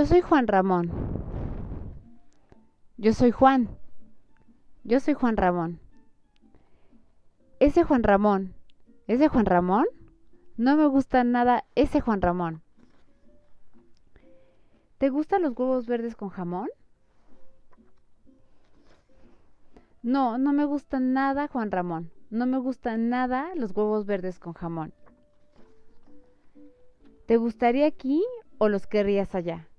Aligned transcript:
Yo 0.00 0.06
soy 0.06 0.22
Juan 0.22 0.46
Ramón. 0.46 0.90
Yo 2.96 3.12
soy 3.12 3.30
Juan. 3.30 3.68
Yo 4.82 4.98
soy 4.98 5.12
Juan 5.12 5.36
Ramón 5.36 5.78
ese 7.60 7.84
Juan 7.84 8.02
Ramón, 8.02 8.54
ese 9.06 9.28
Juan 9.28 9.44
Ramón, 9.44 9.84
no 10.56 10.76
me 10.76 10.86
gusta 10.86 11.22
nada 11.24 11.64
ese 11.74 12.00
Juan 12.00 12.22
Ramón. 12.22 12.62
¿Te 14.96 15.10
gustan 15.10 15.42
los 15.42 15.56
huevos 15.56 15.86
verdes 15.86 16.16
con 16.16 16.30
jamón? 16.30 16.70
No, 20.02 20.38
no 20.38 20.54
me 20.54 20.64
gusta 20.64 21.00
nada 21.00 21.48
Juan 21.48 21.70
Ramón. 21.70 22.10
No 22.30 22.46
me 22.46 22.58
gustan 22.58 23.10
nada 23.10 23.50
los 23.54 23.76
huevos 23.76 24.06
verdes 24.06 24.38
con 24.38 24.54
jamón. 24.54 24.94
¿Te 27.26 27.36
gustaría 27.36 27.86
aquí 27.86 28.24
o 28.56 28.70
los 28.70 28.86
querrías 28.86 29.34
allá? 29.34 29.69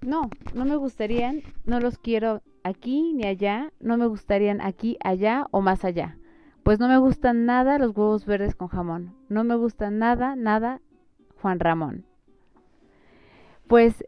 No, 0.00 0.30
no 0.54 0.64
me 0.64 0.76
gustarían, 0.76 1.42
no 1.64 1.80
los 1.80 1.98
quiero 1.98 2.42
aquí 2.62 3.12
ni 3.14 3.24
allá, 3.24 3.72
no 3.80 3.96
me 3.96 4.06
gustarían 4.06 4.60
aquí, 4.60 4.96
allá 5.02 5.46
o 5.50 5.60
más 5.60 5.84
allá. 5.84 6.16
Pues 6.62 6.78
no 6.78 6.88
me 6.88 6.98
gustan 6.98 7.46
nada 7.46 7.78
los 7.78 7.96
huevos 7.96 8.26
verdes 8.26 8.54
con 8.54 8.68
jamón. 8.68 9.14
No 9.28 9.44
me 9.44 9.56
gustan 9.56 9.98
nada, 9.98 10.36
nada 10.36 10.80
Juan 11.40 11.60
Ramón. 11.60 12.04
Pues, 13.66 14.04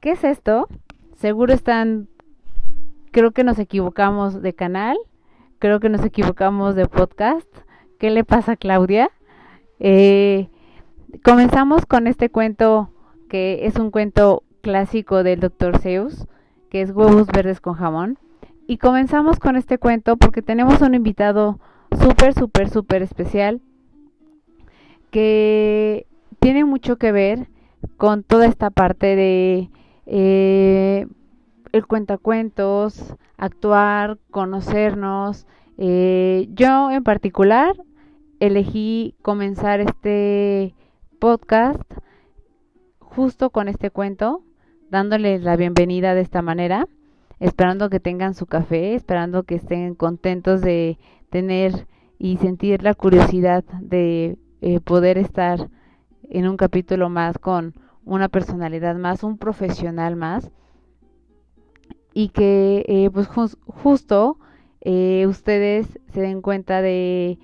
¿qué 0.00 0.12
es 0.12 0.24
esto? 0.24 0.68
Seguro 1.16 1.52
están, 1.52 2.08
creo 3.10 3.30
que 3.32 3.44
nos 3.44 3.58
equivocamos 3.58 4.42
de 4.42 4.54
canal, 4.54 4.96
creo 5.58 5.80
que 5.80 5.88
nos 5.88 6.04
equivocamos 6.04 6.74
de 6.74 6.86
podcast. 6.86 7.48
¿Qué 7.98 8.10
le 8.10 8.24
pasa 8.24 8.52
a 8.52 8.56
Claudia? 8.56 9.10
Eh, 9.78 10.48
comenzamos 11.24 11.86
con 11.86 12.06
este 12.06 12.28
cuento 12.28 12.90
que 13.28 13.66
es 13.66 13.76
un 13.76 13.90
cuento 13.90 14.42
clásico 14.66 15.22
del 15.22 15.38
Dr. 15.38 15.78
Zeus, 15.78 16.26
que 16.70 16.82
es 16.82 16.90
huevos 16.90 17.28
verdes 17.28 17.60
con 17.60 17.74
jamón. 17.74 18.18
Y 18.66 18.78
comenzamos 18.78 19.38
con 19.38 19.54
este 19.54 19.78
cuento 19.78 20.16
porque 20.16 20.42
tenemos 20.42 20.80
un 20.80 20.96
invitado 20.96 21.60
súper, 22.02 22.34
súper, 22.34 22.68
súper 22.68 23.02
especial 23.02 23.60
que 25.12 26.08
tiene 26.40 26.64
mucho 26.64 26.96
que 26.96 27.12
ver 27.12 27.46
con 27.96 28.24
toda 28.24 28.46
esta 28.46 28.70
parte 28.70 29.14
de 29.14 29.70
eh, 30.04 31.06
el 31.70 31.86
cuentacuentos, 31.86 33.14
actuar, 33.36 34.18
conocernos. 34.32 35.46
Eh, 35.78 36.48
yo 36.50 36.90
en 36.90 37.04
particular 37.04 37.76
elegí 38.40 39.14
comenzar 39.22 39.78
este 39.78 40.74
podcast 41.20 41.80
justo 42.98 43.50
con 43.50 43.68
este 43.68 43.90
cuento 43.90 44.42
dándoles 44.90 45.42
la 45.42 45.56
bienvenida 45.56 46.14
de 46.14 46.20
esta 46.20 46.42
manera, 46.42 46.86
esperando 47.40 47.90
que 47.90 48.00
tengan 48.00 48.34
su 48.34 48.46
café, 48.46 48.94
esperando 48.94 49.42
que 49.42 49.56
estén 49.56 49.94
contentos 49.94 50.60
de 50.60 50.98
tener 51.30 51.86
y 52.18 52.36
sentir 52.38 52.82
la 52.82 52.94
curiosidad 52.94 53.64
de 53.80 54.38
eh, 54.60 54.80
poder 54.80 55.18
estar 55.18 55.68
en 56.22 56.48
un 56.48 56.56
capítulo 56.56 57.08
más 57.08 57.38
con 57.38 57.74
una 58.04 58.28
personalidad 58.28 58.96
más, 58.96 59.22
un 59.22 59.38
profesional 59.38 60.16
más 60.16 60.50
y 62.14 62.28
que 62.28 62.84
eh, 62.88 63.10
pues 63.12 63.28
justo 63.66 64.38
eh, 64.80 65.26
ustedes 65.28 65.98
se 66.12 66.20
den 66.20 66.40
cuenta 66.40 66.80
de 66.80 67.38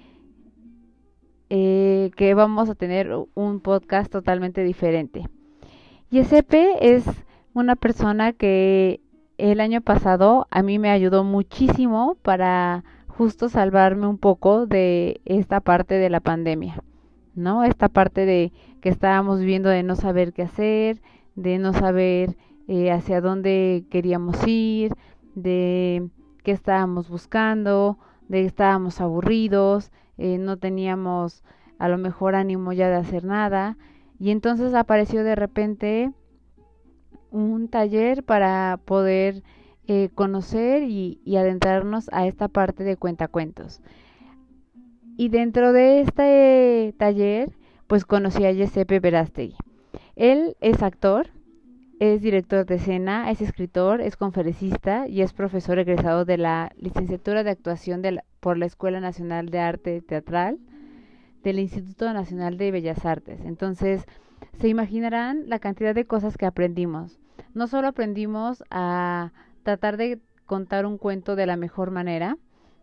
que 2.17 2.33
vamos 2.35 2.71
a 2.71 2.75
tener 2.75 3.11
un 3.35 3.61
podcast 3.61 4.11
totalmente 4.11 4.65
diferente. 4.65 5.29
Y 6.11 6.19
es 6.81 7.05
una 7.55 7.77
persona 7.77 8.33
que 8.33 9.01
el 9.39 9.61
año 9.61 9.81
pasado 9.81 10.47
a 10.51 10.63
mí 10.63 10.79
me 10.79 10.91
ayudó 10.91 11.25
muchísimo 11.25 12.17
para 12.23 12.85
justo 13.09 13.49
salvarme 13.49 14.07
un 14.07 14.19
poco 14.19 14.67
de 14.67 15.21
esta 15.25 15.61
parte 15.61 15.95
de 15.95 16.11
la 16.11 16.21
pandemia, 16.21 16.83
¿no? 17.35 17.65
Esta 17.65 17.89
parte 17.89 18.25
de 18.25 18.53
que 18.81 18.89
estábamos 18.89 19.41
viviendo 19.41 19.69
de 19.69 19.83
no 19.83 19.97
saber 19.97 20.33
qué 20.33 20.43
hacer, 20.43 21.03
de 21.35 21.59
no 21.59 21.73
saber 21.73 22.37
eh, 22.69 22.91
hacia 22.91 23.21
dónde 23.21 23.85
queríamos 23.91 24.37
ir, 24.47 24.93
de 25.35 26.09
qué 26.43 26.53
estábamos 26.53 27.09
buscando, 27.09 27.99
de 28.29 28.41
que 28.41 28.47
estábamos 28.47 29.01
aburridos, 29.01 29.93
eh, 30.19 30.39
no 30.39 30.57
teníamos 30.57 31.43
a 31.79 31.89
lo 31.89 31.99
mejor 31.99 32.35
ánimo 32.35 32.73
ya 32.73 32.89
de 32.89 32.97
hacer 32.97 33.25
nada, 33.25 33.77
y 34.19 34.31
entonces 34.31 34.73
apareció 34.75 35.25
de 35.25 35.35
repente 35.35 36.13
un 37.33 37.69
taller 37.69 38.23
para 38.23 38.79
poder 38.85 39.43
eh, 39.89 40.11
conocer 40.15 40.85
y, 40.85 41.21
adentrarnos 41.37 42.09
a 42.13 42.27
esta 42.27 42.49
parte 42.49 42.85
de 42.85 42.97
cuentacuentos. 42.97 43.81
Y 45.17 45.29
dentro 45.29 45.73
de 45.73 46.01
este 46.01 46.95
taller, 46.99 47.51
pues 47.89 48.05
conocí 48.05 48.45
a 48.45 48.53
Giuseppe 48.53 49.01
Verástegui. 49.01 49.57
Él 50.15 50.57
es 50.61 50.83
actor, 50.83 51.29
es 51.99 52.23
director 52.23 52.65
de 52.67 52.77
escena, 52.77 53.31
es 53.31 53.41
escritor, 53.41 54.01
es 54.01 54.17
conferencista 54.17 55.09
y 55.09 55.23
es 55.23 55.33
profesor 55.33 55.79
egresado 55.79 56.25
de 56.25 56.39
la 56.39 56.73
licenciatura 56.77 57.45
de 57.45 57.51
actuación 57.51 58.03
por 58.41 58.59
la 58.59 58.67
Escuela 58.67 59.01
Nacional 59.01 59.49
de 59.51 59.59
Arte 59.59 60.01
Teatral 60.01 60.59
del 61.43 61.59
Instituto 61.59 62.13
Nacional 62.13 62.57
de 62.57 62.71
Bellas 62.71 63.05
Artes. 63.05 63.41
Entonces, 63.45 64.05
se 64.61 64.69
imaginarán 64.69 65.49
la 65.49 65.59
cantidad 65.59 65.95
de 65.95 66.05
cosas 66.05 66.37
que 66.37 66.47
aprendimos. 66.47 67.19
No 67.55 67.67
solo 67.67 67.89
aprendimos 67.89 68.65
a 68.71 69.33
tratar 69.63 69.97
de 69.97 70.21
contar 70.47 70.87
un 70.87 70.99
cuento 70.99 71.37
de 71.37 71.47
la 71.47 71.57
mejor 71.57 71.91
manera, 71.91 72.39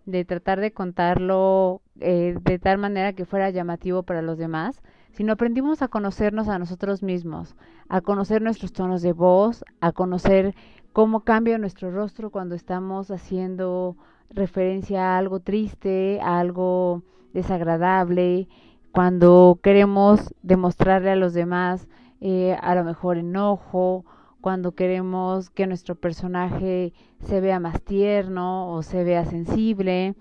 de 0.05 0.25
tratar 0.25 0.59
de 0.59 0.71
contarlo 0.71 1.81
eh, 1.99 2.35
de 2.41 2.59
tal 2.59 2.77
manera 2.77 3.13
que 3.13 3.25
fuera 3.25 3.49
llamativo 3.49 4.03
para 4.03 4.21
los 4.21 4.37
demás, 4.37 4.81
sino 5.11 5.33
aprendimos 5.33 5.81
a 5.81 5.87
conocernos 5.87 6.47
a 6.49 6.59
nosotros 6.59 7.03
mismos, 7.03 7.55
a 7.89 8.01
conocer 8.01 8.41
nuestros 8.41 8.71
tonos 8.71 9.01
de 9.01 9.13
voz, 9.13 9.63
a 9.81 9.91
conocer 9.91 10.55
cómo 10.93 11.21
cambia 11.21 11.57
nuestro 11.57 11.91
rostro 11.91 12.29
cuando 12.29 12.55
estamos 12.55 13.11
haciendo 13.11 13.97
referencia 14.29 15.15
a 15.15 15.17
algo 15.17 15.39
triste, 15.39 16.19
a 16.21 16.39
algo 16.39 17.03
desagradable, 17.33 18.47
cuando 18.91 19.59
queremos 19.61 20.33
demostrarle 20.43 21.11
a 21.11 21.15
los 21.15 21.33
demás 21.33 21.87
eh, 22.21 22.57
a 22.61 22.75
lo 22.75 22.83
mejor 22.83 23.17
enojo, 23.17 24.05
cuando 24.41 24.73
queremos 24.73 25.49
que 25.49 25.67
nuestro 25.67 25.95
personaje 25.95 26.93
se 27.19 27.41
vea 27.41 27.59
más 27.59 27.81
tierno 27.81 28.71
o 28.71 28.83
se 28.83 29.03
vea 29.03 29.25
sensible. 29.25 30.15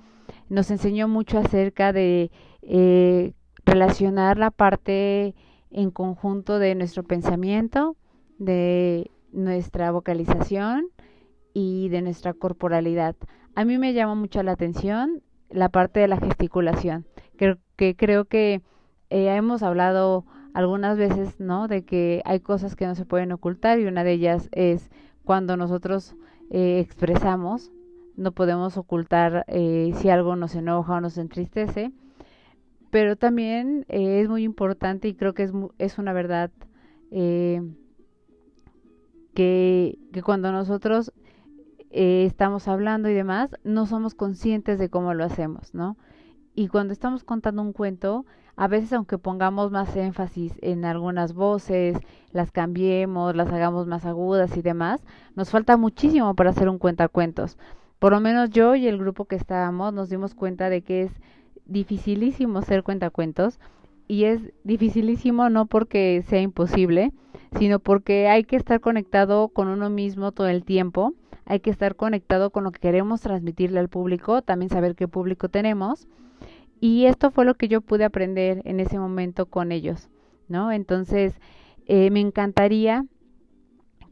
Nos 0.48 0.70
enseñó 0.70 1.08
mucho 1.08 1.38
acerca 1.38 1.92
de 1.92 2.30
eh, 2.62 3.32
relacionar 3.64 4.38
la 4.38 4.50
parte 4.50 5.34
en 5.70 5.90
conjunto 5.90 6.58
de 6.58 6.74
nuestro 6.74 7.02
pensamiento, 7.02 7.96
de 8.38 9.10
nuestra 9.32 9.90
vocalización 9.90 10.86
y 11.54 11.88
de 11.88 12.02
nuestra 12.02 12.32
corporalidad. 12.34 13.16
A 13.54 13.64
mí 13.64 13.78
me 13.78 13.92
llama 13.92 14.14
mucho 14.14 14.42
la 14.42 14.52
atención 14.52 15.22
la 15.50 15.68
parte 15.68 16.00
de 16.00 16.08
la 16.08 16.18
gesticulación, 16.18 17.06
que, 17.36 17.56
que 17.76 17.96
creo 17.96 18.26
que 18.26 18.62
eh, 19.10 19.34
hemos 19.34 19.62
hablado 19.62 20.24
algunas 20.58 20.98
veces, 20.98 21.38
¿no? 21.38 21.68
De 21.68 21.84
que 21.84 22.20
hay 22.24 22.40
cosas 22.40 22.74
que 22.74 22.84
no 22.84 22.96
se 22.96 23.04
pueden 23.04 23.30
ocultar 23.30 23.78
y 23.78 23.86
una 23.86 24.02
de 24.02 24.10
ellas 24.10 24.48
es 24.50 24.90
cuando 25.22 25.56
nosotros 25.56 26.16
eh, 26.50 26.80
expresamos, 26.80 27.70
no 28.16 28.32
podemos 28.32 28.76
ocultar 28.76 29.44
eh, 29.46 29.92
si 29.98 30.10
algo 30.10 30.34
nos 30.34 30.56
enoja 30.56 30.94
o 30.94 31.00
nos 31.00 31.16
entristece, 31.16 31.92
pero 32.90 33.14
también 33.14 33.86
es 33.86 34.28
muy 34.28 34.42
importante 34.42 35.06
y 35.06 35.14
creo 35.14 35.32
que 35.32 35.44
es, 35.44 35.52
es 35.78 35.96
una 35.96 36.12
verdad 36.12 36.50
que, 37.08 37.62
que 40.12 40.22
cuando 40.24 40.50
nosotros 40.50 41.12
estamos 41.90 42.66
hablando 42.66 43.08
y 43.08 43.14
demás, 43.14 43.50
no 43.62 43.86
somos 43.86 44.16
conscientes 44.16 44.80
de 44.80 44.88
cómo 44.88 45.14
lo 45.14 45.22
hacemos, 45.22 45.72
¿no? 45.72 45.96
Y 46.58 46.66
cuando 46.66 46.92
estamos 46.92 47.22
contando 47.22 47.62
un 47.62 47.72
cuento, 47.72 48.26
a 48.56 48.66
veces 48.66 48.92
aunque 48.92 49.16
pongamos 49.16 49.70
más 49.70 49.94
énfasis 49.94 50.54
en 50.60 50.84
algunas 50.84 51.32
voces, 51.32 51.96
las 52.32 52.50
cambiemos, 52.50 53.36
las 53.36 53.52
hagamos 53.52 53.86
más 53.86 54.04
agudas 54.04 54.56
y 54.56 54.62
demás, 54.62 55.00
nos 55.36 55.50
falta 55.50 55.76
muchísimo 55.76 56.34
para 56.34 56.50
hacer 56.50 56.68
un 56.68 56.78
cuentacuentos. 56.78 57.58
Por 58.00 58.10
lo 58.10 58.18
menos 58.18 58.50
yo 58.50 58.74
y 58.74 58.88
el 58.88 58.98
grupo 58.98 59.26
que 59.26 59.36
estábamos 59.36 59.94
nos 59.94 60.08
dimos 60.08 60.34
cuenta 60.34 60.68
de 60.68 60.82
que 60.82 61.02
es 61.02 61.12
dificilísimo 61.64 62.60
ser 62.62 62.82
cuentacuentos 62.82 63.60
y 64.08 64.24
es 64.24 64.52
dificilísimo 64.64 65.50
no 65.50 65.66
porque 65.66 66.24
sea 66.26 66.40
imposible, 66.40 67.12
sino 67.56 67.78
porque 67.78 68.26
hay 68.26 68.42
que 68.42 68.56
estar 68.56 68.80
conectado 68.80 69.46
con 69.46 69.68
uno 69.68 69.90
mismo 69.90 70.32
todo 70.32 70.48
el 70.48 70.64
tiempo, 70.64 71.14
hay 71.44 71.60
que 71.60 71.70
estar 71.70 71.94
conectado 71.94 72.50
con 72.50 72.64
lo 72.64 72.72
que 72.72 72.80
queremos 72.80 73.20
transmitirle 73.20 73.78
al 73.78 73.88
público, 73.88 74.42
también 74.42 74.70
saber 74.70 74.96
qué 74.96 75.06
público 75.06 75.48
tenemos. 75.48 76.08
Y 76.80 77.06
esto 77.06 77.30
fue 77.30 77.44
lo 77.44 77.54
que 77.54 77.68
yo 77.68 77.80
pude 77.80 78.04
aprender 78.04 78.62
en 78.64 78.80
ese 78.80 78.98
momento 78.98 79.46
con 79.46 79.72
ellos, 79.72 80.08
¿no? 80.48 80.70
Entonces, 80.70 81.34
eh, 81.86 82.10
me 82.10 82.20
encantaría 82.20 83.04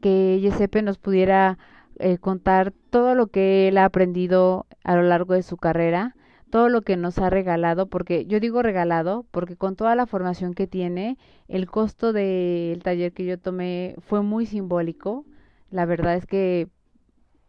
que 0.01 0.39
Giuseppe 0.41 0.81
nos 0.81 0.97
pudiera 0.97 1.57
eh, 1.99 2.17
contar 2.17 2.73
todo 2.89 3.15
lo 3.15 3.27
que 3.27 3.67
él 3.67 3.77
ha 3.77 3.85
aprendido 3.85 4.65
a 4.83 4.95
lo 4.95 5.03
largo 5.03 5.33
de 5.33 5.43
su 5.43 5.57
carrera, 5.57 6.15
todo 6.49 6.69
lo 6.69 6.81
que 6.81 6.97
nos 6.97 7.17
ha 7.19 7.29
regalado, 7.29 7.87
porque 7.87 8.25
yo 8.25 8.39
digo 8.39 8.61
regalado, 8.61 9.25
porque 9.31 9.55
con 9.55 9.75
toda 9.75 9.95
la 9.95 10.05
formación 10.05 10.53
que 10.53 10.67
tiene, 10.67 11.17
el 11.47 11.69
costo 11.69 12.13
del 12.13 12.81
taller 12.83 13.13
que 13.13 13.25
yo 13.25 13.37
tomé 13.39 13.95
fue 13.99 14.21
muy 14.21 14.45
simbólico. 14.45 15.25
La 15.71 15.85
verdad 15.85 16.15
es 16.15 16.25
que 16.25 16.69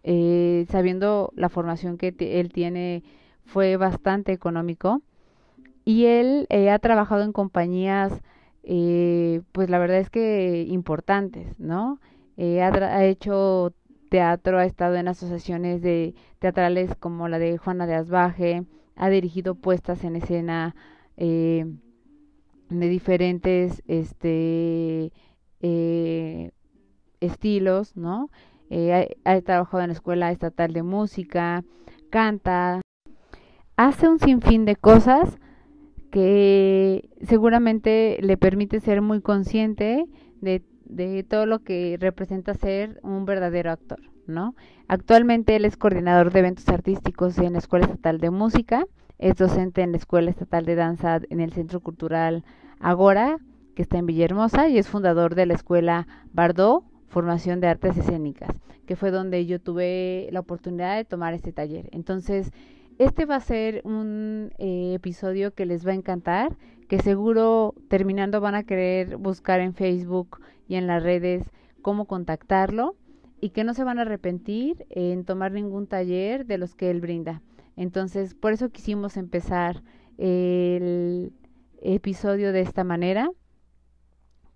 eh, 0.02 0.66
sabiendo 0.70 1.32
la 1.36 1.48
formación 1.48 1.98
que 1.98 2.14
él 2.18 2.52
tiene, 2.52 3.04
fue 3.44 3.76
bastante 3.76 4.32
económico. 4.32 5.02
Y 5.88 6.04
él 6.04 6.46
eh, 6.50 6.70
ha 6.70 6.78
trabajado 6.78 7.22
en 7.22 7.32
compañías, 7.32 8.12
eh, 8.62 9.40
pues 9.52 9.70
la 9.70 9.78
verdad 9.78 9.98
es 9.98 10.10
que 10.10 10.66
importantes, 10.68 11.58
¿no? 11.58 12.00
Ha, 12.38 12.66
ha, 12.66 13.04
hecho 13.04 13.72
teatro, 14.10 14.58
ha 14.58 14.64
estado 14.64 14.96
en 14.96 15.08
asociaciones 15.08 15.82
de 15.82 16.14
teatrales 16.38 16.94
como 16.96 17.28
la 17.28 17.38
de 17.38 17.58
Juana 17.58 17.86
de 17.86 17.94
Asbaje, 17.94 18.64
ha 18.96 19.08
dirigido 19.08 19.54
puestas 19.54 20.04
en 20.04 20.16
escena 20.16 20.74
eh, 21.16 21.64
de 22.68 22.88
diferentes 22.88 23.82
este, 23.86 25.12
eh, 25.60 26.50
estilos, 27.20 27.96
¿no? 27.96 28.30
Eh, 28.70 29.16
ha, 29.24 29.40
trabajado 29.40 29.82
en 29.82 29.88
la 29.88 29.94
Escuela 29.94 30.30
Estatal 30.30 30.72
de 30.72 30.82
Música, 30.82 31.64
canta, 32.10 32.82
hace 33.76 34.08
un 34.08 34.18
sinfín 34.18 34.64
de 34.64 34.76
cosas 34.76 35.38
que 36.10 37.10
seguramente 37.22 38.18
le 38.20 38.36
permite 38.36 38.80
ser 38.80 39.02
muy 39.02 39.20
consciente 39.20 40.06
de, 40.40 40.62
de 40.84 41.22
todo 41.22 41.46
lo 41.46 41.60
que 41.60 41.96
representa 42.00 42.54
ser 42.54 43.00
un 43.02 43.24
verdadero 43.24 43.70
actor. 43.70 44.00
¿no? 44.28 44.54
Actualmente 44.86 45.56
él 45.56 45.64
es 45.64 45.76
coordinador 45.76 46.32
de 46.32 46.40
eventos 46.40 46.68
artísticos 46.68 47.38
en 47.38 47.54
la 47.54 47.58
Escuela 47.58 47.86
Estatal 47.86 48.18
de 48.18 48.30
Música, 48.30 48.86
es 49.18 49.34
docente 49.36 49.82
en 49.82 49.92
la 49.92 49.98
Escuela 49.98 50.30
Estatal 50.30 50.64
de 50.64 50.76
Danza 50.76 51.20
en 51.28 51.40
el 51.40 51.52
Centro 51.52 51.80
Cultural 51.80 52.44
Agora, 52.78 53.38
que 53.74 53.82
está 53.82 53.98
en 53.98 54.06
Villahermosa, 54.06 54.68
y 54.68 54.78
es 54.78 54.88
fundador 54.88 55.34
de 55.34 55.46
la 55.46 55.54
Escuela 55.54 56.06
Bardot, 56.32 56.84
Formación 57.08 57.60
de 57.60 57.68
Artes 57.68 57.96
Escénicas, 57.96 58.54
que 58.86 58.96
fue 58.96 59.10
donde 59.10 59.46
yo 59.46 59.60
tuve 59.60 60.28
la 60.30 60.40
oportunidad 60.40 60.96
de 60.96 61.04
tomar 61.04 61.34
este 61.34 61.52
taller. 61.52 61.88
Entonces, 61.92 62.52
este 62.98 63.26
va 63.26 63.36
a 63.36 63.40
ser 63.40 63.80
un 63.84 64.52
eh, 64.58 64.94
episodio 64.94 65.54
que 65.54 65.66
les 65.66 65.86
va 65.86 65.92
a 65.92 65.96
encantar, 65.96 66.56
que 66.88 67.00
seguro 67.00 67.74
terminando 67.88 68.40
van 68.40 68.54
a 68.54 68.64
querer 68.64 69.16
buscar 69.16 69.60
en 69.60 69.74
Facebook 69.74 70.40
y 70.66 70.74
en 70.74 70.86
las 70.86 71.02
redes 71.02 71.50
cómo 71.82 72.06
contactarlo 72.06 72.96
y 73.40 73.50
que 73.50 73.64
no 73.64 73.74
se 73.74 73.84
van 73.84 73.98
a 73.98 74.02
arrepentir 74.02 74.86
en 74.90 75.24
tomar 75.24 75.52
ningún 75.52 75.86
taller 75.86 76.44
de 76.46 76.58
los 76.58 76.74
que 76.74 76.90
él 76.90 77.00
brinda. 77.00 77.42
Entonces, 77.76 78.34
por 78.34 78.52
eso 78.52 78.70
quisimos 78.70 79.16
empezar 79.16 79.82
el 80.16 81.32
episodio 81.80 82.52
de 82.52 82.62
esta 82.62 82.82
manera, 82.82 83.30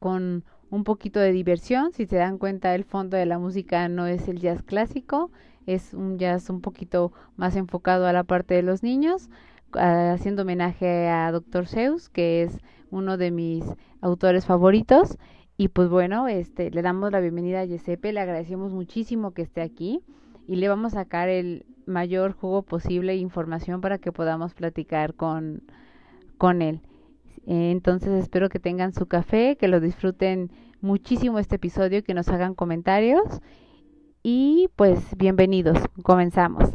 con 0.00 0.44
un 0.70 0.82
poquito 0.82 1.20
de 1.20 1.30
diversión. 1.30 1.92
Si 1.92 2.06
se 2.06 2.16
dan 2.16 2.38
cuenta, 2.38 2.74
el 2.74 2.84
fondo 2.84 3.16
de 3.16 3.26
la 3.26 3.38
música 3.38 3.88
no 3.88 4.08
es 4.08 4.26
el 4.26 4.40
jazz 4.40 4.62
clásico, 4.62 5.30
es 5.66 5.94
un 5.94 6.18
jazz 6.18 6.50
un 6.50 6.60
poquito 6.60 7.12
más 7.36 7.56
enfocado 7.56 8.06
a 8.06 8.12
la 8.12 8.24
parte 8.24 8.54
de 8.54 8.62
los 8.62 8.82
niños, 8.82 9.28
haciendo 9.72 10.42
homenaje 10.42 11.08
a 11.08 11.30
Dr. 11.32 11.66
Zeus, 11.66 12.08
que 12.08 12.42
es 12.42 12.58
uno 12.90 13.16
de 13.16 13.30
mis 13.30 13.64
autores 14.00 14.46
favoritos. 14.46 15.18
Y 15.56 15.68
pues 15.68 15.88
bueno, 15.88 16.28
este, 16.28 16.70
le 16.70 16.82
damos 16.82 17.12
la 17.12 17.20
bienvenida 17.20 17.60
a 17.60 17.64
Giuseppe, 17.64 18.12
le 18.12 18.20
agradecemos 18.20 18.72
muchísimo 18.72 19.32
que 19.32 19.42
esté 19.42 19.60
aquí 19.60 20.02
y 20.48 20.56
le 20.56 20.68
vamos 20.68 20.94
a 20.94 21.02
sacar 21.02 21.28
el 21.28 21.66
mayor 21.86 22.32
jugo 22.32 22.62
posible 22.62 23.16
información 23.16 23.80
para 23.80 23.98
que 23.98 24.12
podamos 24.12 24.54
platicar 24.54 25.14
con, 25.14 25.62
con 26.38 26.62
él. 26.62 26.80
Entonces 27.46 28.22
espero 28.22 28.48
que 28.48 28.60
tengan 28.60 28.92
su 28.92 29.06
café, 29.06 29.56
que 29.56 29.68
lo 29.68 29.80
disfruten 29.80 30.50
muchísimo 30.80 31.38
este 31.38 31.56
episodio, 31.56 32.02
que 32.02 32.14
nos 32.14 32.28
hagan 32.28 32.54
comentarios 32.54 33.40
y 34.22 34.68
pues 34.76 34.98
bienvenidos, 35.16 35.78
comenzamos. 36.02 36.70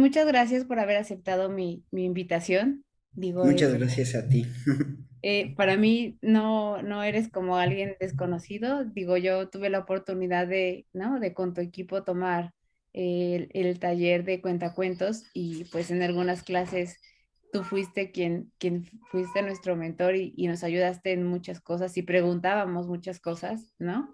Muchas 0.00 0.26
gracias 0.26 0.64
por 0.64 0.78
haber 0.78 0.96
aceptado 0.96 1.48
mi, 1.48 1.84
mi 1.90 2.04
invitación. 2.04 2.84
Digo, 3.12 3.44
Muchas 3.44 3.74
gracias 3.74 4.14
a 4.14 4.28
ti. 4.28 4.46
Eh, 5.22 5.52
para 5.56 5.76
mí 5.76 6.16
no, 6.22 6.80
no 6.80 7.02
eres 7.02 7.28
como 7.28 7.56
alguien 7.56 7.96
desconocido. 7.98 8.84
Digo, 8.84 9.16
yo 9.16 9.48
tuve 9.48 9.68
la 9.68 9.80
oportunidad 9.80 10.46
de, 10.46 10.86
¿no? 10.92 11.18
De 11.18 11.34
con 11.34 11.54
tu 11.54 11.60
equipo 11.60 12.04
tomar 12.04 12.54
el, 12.92 13.48
el 13.52 13.80
taller 13.80 14.24
de 14.24 14.40
cuentacuentos 14.40 15.24
y 15.34 15.64
pues 15.72 15.90
en 15.90 16.02
algunas 16.02 16.44
clases 16.44 16.98
tú 17.52 17.64
fuiste 17.64 18.12
quien, 18.12 18.52
quien 18.58 18.84
fuiste 19.10 19.42
nuestro 19.42 19.74
mentor 19.74 20.14
y, 20.14 20.34
y, 20.36 20.46
nos 20.46 20.62
ayudaste 20.62 21.10
en 21.10 21.24
muchas 21.24 21.60
cosas 21.60 21.96
y 21.96 22.02
preguntábamos 22.02 22.86
muchas 22.86 23.18
cosas, 23.18 23.74
¿no? 23.80 24.12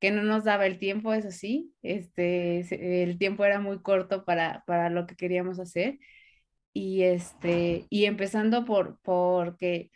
Que 0.00 0.10
no 0.10 0.22
nos 0.22 0.44
daba 0.44 0.66
el 0.66 0.78
tiempo, 0.78 1.14
eso 1.14 1.30
sí, 1.30 1.74
este, 1.82 3.02
el 3.02 3.18
tiempo 3.18 3.44
era 3.44 3.60
muy 3.60 3.80
corto 3.80 4.24
para, 4.24 4.62
para 4.66 4.90
lo 4.90 5.06
que 5.06 5.16
queríamos 5.16 5.58
hacer. 5.58 5.98
Y, 6.72 7.02
este, 7.02 7.86
y 7.90 8.04
empezando 8.06 8.64
por, 8.66 8.98
porque 9.02 9.90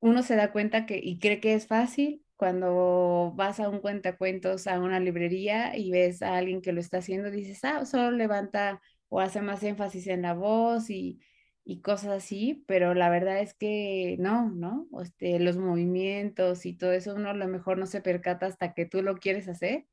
uno 0.00 0.22
se 0.22 0.36
da 0.36 0.52
cuenta 0.52 0.86
que 0.86 1.00
y 1.02 1.18
cree 1.18 1.40
que 1.40 1.54
es 1.54 1.66
fácil 1.66 2.24
cuando 2.36 3.32
vas 3.36 3.60
a 3.60 3.68
un 3.68 3.80
cuentacuentos, 3.80 4.66
a 4.66 4.80
una 4.80 5.00
librería 5.00 5.76
y 5.76 5.90
ves 5.92 6.22
a 6.22 6.36
alguien 6.36 6.60
que 6.62 6.72
lo 6.72 6.80
está 6.80 6.98
haciendo, 6.98 7.30
dices, 7.30 7.64
ah, 7.64 7.86
solo 7.86 8.10
levanta 8.10 8.82
o 9.08 9.20
hace 9.20 9.40
más 9.42 9.62
énfasis 9.62 10.08
en 10.08 10.22
la 10.22 10.34
voz 10.34 10.90
y, 10.90 11.20
y 11.64 11.80
cosas 11.82 12.10
así, 12.10 12.64
pero 12.66 12.94
la 12.94 13.10
verdad 13.10 13.40
es 13.40 13.54
que 13.54 14.16
no, 14.18 14.50
¿no? 14.50 14.88
Este, 15.02 15.38
los 15.38 15.56
movimientos 15.58 16.66
y 16.66 16.74
todo 16.76 16.92
eso 16.92 17.14
uno 17.14 17.30
a 17.30 17.34
lo 17.34 17.48
mejor 17.48 17.78
no 17.78 17.86
se 17.86 18.00
percata 18.02 18.46
hasta 18.46 18.74
que 18.74 18.86
tú 18.86 19.02
lo 19.02 19.16
quieres 19.18 19.48
hacer 19.48 19.86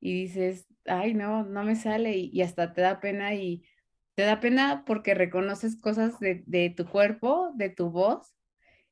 y 0.00 0.14
dices, 0.14 0.66
ay, 0.86 1.14
no, 1.14 1.44
no 1.44 1.64
me 1.64 1.76
sale 1.76 2.16
y, 2.18 2.42
hasta 2.42 2.72
te 2.74 2.82
da 2.82 3.00
pena 3.00 3.34
y 3.34 3.64
te 4.14 4.24
da 4.24 4.40
pena 4.40 4.84
porque 4.86 5.14
reconoces 5.14 5.80
cosas 5.80 6.18
de, 6.20 6.44
de 6.46 6.70
tu 6.70 6.86
cuerpo, 6.88 7.52
de 7.56 7.70
tu 7.70 7.90
voz 7.90 8.34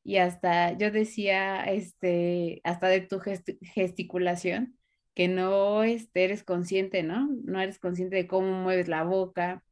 y 0.03 0.17
hasta 0.19 0.73
yo 0.79 0.91
decía, 0.91 1.65
este, 1.65 2.61
hasta 2.65 2.89
de 2.89 3.03
tu 3.03 3.21
gesticulación, 3.21 4.77
que 5.15 5.29
no 5.29 5.85
este, 5.85 6.25
eres 6.25 6.45
consciente, 6.45 7.03
¿no? 7.03 7.29
No 7.45 7.61
eres 7.61 7.79
consciente 7.79 8.17
de 8.17 8.27
cómo 8.27 8.63
mueves 8.63 8.89
la 8.89 9.05
boca, 9.05 9.65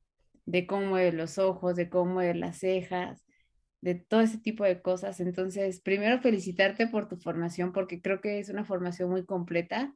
de 0.48 0.66
cómo 0.66 0.86
mueves 0.86 1.12
los 1.12 1.36
ojos, 1.38 1.76
de 1.76 1.90
cómo 1.90 2.14
mueves 2.14 2.36
las 2.36 2.58
cejas, 2.58 3.22
de 3.82 3.96
todo 3.96 4.22
ese 4.22 4.38
tipo 4.38 4.64
de 4.64 4.80
cosas. 4.80 5.20
Entonces, 5.20 5.80
primero 5.82 6.20
felicitarte 6.22 6.86
por 6.86 7.06
tu 7.06 7.16
formación, 7.18 7.72
porque 7.72 8.00
creo 8.00 8.22
que 8.22 8.38
es 8.38 8.48
una 8.48 8.64
formación 8.64 9.10
muy 9.10 9.26
completa. 9.26 9.94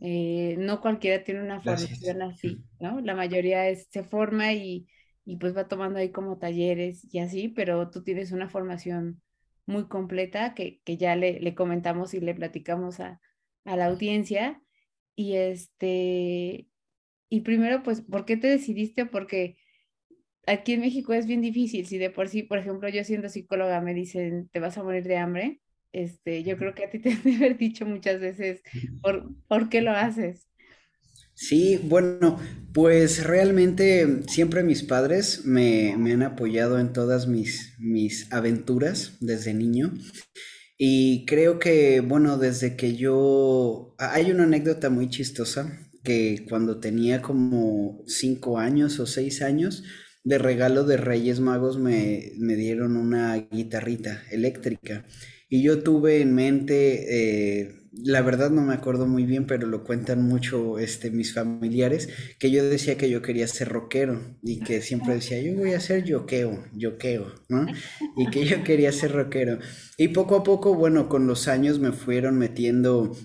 Eh, 0.00 0.54
no 0.58 0.80
cualquiera 0.80 1.24
tiene 1.24 1.42
una 1.42 1.60
formación 1.60 2.22
así, 2.22 2.64
¿no? 2.78 3.00
La 3.00 3.16
mayoría 3.16 3.68
es, 3.68 3.88
se 3.90 4.04
forma 4.04 4.52
y, 4.52 4.86
y 5.24 5.36
pues 5.38 5.56
va 5.56 5.66
tomando 5.66 5.98
ahí 5.98 6.12
como 6.12 6.38
talleres 6.38 7.12
y 7.12 7.18
así, 7.18 7.48
pero 7.48 7.90
tú 7.90 8.04
tienes 8.04 8.30
una 8.30 8.48
formación 8.48 9.20
muy 9.66 9.88
completa 9.88 10.54
que, 10.54 10.80
que 10.84 10.96
ya 10.96 11.16
le, 11.16 11.40
le, 11.40 11.54
comentamos 11.56 12.14
y 12.14 12.20
le 12.20 12.34
platicamos 12.34 13.00
a, 13.00 13.20
a, 13.64 13.76
la 13.76 13.86
audiencia. 13.86 14.62
Y 15.16 15.34
este, 15.34 16.68
y 17.28 17.40
primero, 17.40 17.82
pues, 17.82 18.02
¿por 18.02 18.24
qué 18.24 18.36
te 18.36 18.46
decidiste? 18.46 19.04
Porque 19.04 19.56
aquí 20.50 20.72
en 20.72 20.80
México 20.80 21.12
es 21.12 21.26
bien 21.26 21.40
difícil. 21.40 21.86
Si 21.86 21.98
de 21.98 22.10
por 22.10 22.28
sí, 22.28 22.42
por 22.42 22.58
ejemplo, 22.58 22.88
yo 22.88 23.04
siendo 23.04 23.28
psicóloga 23.28 23.80
me 23.80 23.94
dicen, 23.94 24.48
te 24.52 24.60
vas 24.60 24.76
a 24.78 24.82
morir 24.82 25.04
de 25.04 25.16
hambre, 25.16 25.60
este, 25.92 26.42
yo 26.44 26.56
creo 26.56 26.74
que 26.74 26.84
a 26.84 26.90
ti 26.90 26.98
te 26.98 27.10
han 27.12 27.22
de 27.22 27.36
haber 27.36 27.56
dicho 27.56 27.86
muchas 27.86 28.20
veces, 28.20 28.62
¿por, 29.02 29.30
¿por 29.48 29.68
qué 29.68 29.80
lo 29.80 29.92
haces? 29.92 30.46
Sí, 31.34 31.80
bueno, 31.82 32.38
pues 32.74 33.24
realmente 33.24 34.20
siempre 34.28 34.62
mis 34.62 34.82
padres 34.82 35.46
me, 35.46 35.92
han 35.94 36.22
apoyado 36.22 36.78
en 36.78 36.92
todas 36.92 37.28
mis, 37.28 37.76
mis 37.78 38.30
aventuras 38.30 39.16
desde 39.20 39.54
niño. 39.54 39.94
Y 40.76 41.24
creo 41.24 41.58
que, 41.58 42.00
bueno, 42.00 42.36
desde 42.36 42.76
que 42.76 42.94
yo... 42.94 43.94
Hay 43.98 44.30
una 44.30 44.44
anécdota 44.44 44.90
muy 44.90 45.08
chistosa 45.08 45.78
que 46.04 46.44
cuando 46.48 46.78
tenía 46.78 47.22
como 47.22 48.02
cinco 48.06 48.58
años 48.58 49.00
o 49.00 49.06
seis 49.06 49.40
años, 49.40 49.82
de 50.24 50.38
regalo 50.38 50.84
de 50.84 50.96
Reyes 50.96 51.40
Magos 51.40 51.78
me, 51.78 52.32
dieron 52.36 52.96
una 52.96 53.36
guitarrita 53.36 54.22
eléctrica. 54.30 55.04
Y 55.48 55.62
yo 55.62 55.82
tuve 55.82 56.20
en 56.20 56.34
mente, 56.34 57.62
eh, 57.62 57.74
la 57.92 58.22
verdad 58.22 58.50
no 58.50 58.62
me 58.62 58.74
acuerdo 58.74 59.06
muy 59.06 59.24
bien, 59.24 59.46
pero 59.46 59.66
lo 59.66 59.82
cuentan 59.82 60.22
mucho 60.22 60.78
este, 60.78 61.10
mis 61.10 61.34
familiares, 61.34 62.08
que 62.38 62.50
yo 62.50 62.62
decía 62.64 62.96
que 62.96 63.10
yo 63.10 63.20
quería 63.20 63.48
ser 63.48 63.68
rockero 63.68 64.38
y 64.42 64.60
que 64.60 64.80
siempre 64.80 65.14
decía, 65.14 65.40
yo 65.40 65.56
voy 65.56 65.72
a 65.72 65.80
ser 65.80 66.04
yoqueo, 66.04 66.64
yoqueo, 66.72 67.34
¿no? 67.48 67.66
Y 68.16 68.30
que 68.30 68.44
yo 68.44 68.62
quería 68.62 68.92
ser 68.92 69.12
rockero. 69.12 69.58
Y 69.96 70.08
poco 70.08 70.36
a 70.36 70.44
poco, 70.44 70.74
bueno, 70.74 71.08
con 71.08 71.26
los 71.26 71.48
años 71.48 71.80
me 71.80 71.90
fueron 71.92 72.38
metiendo 72.38 73.16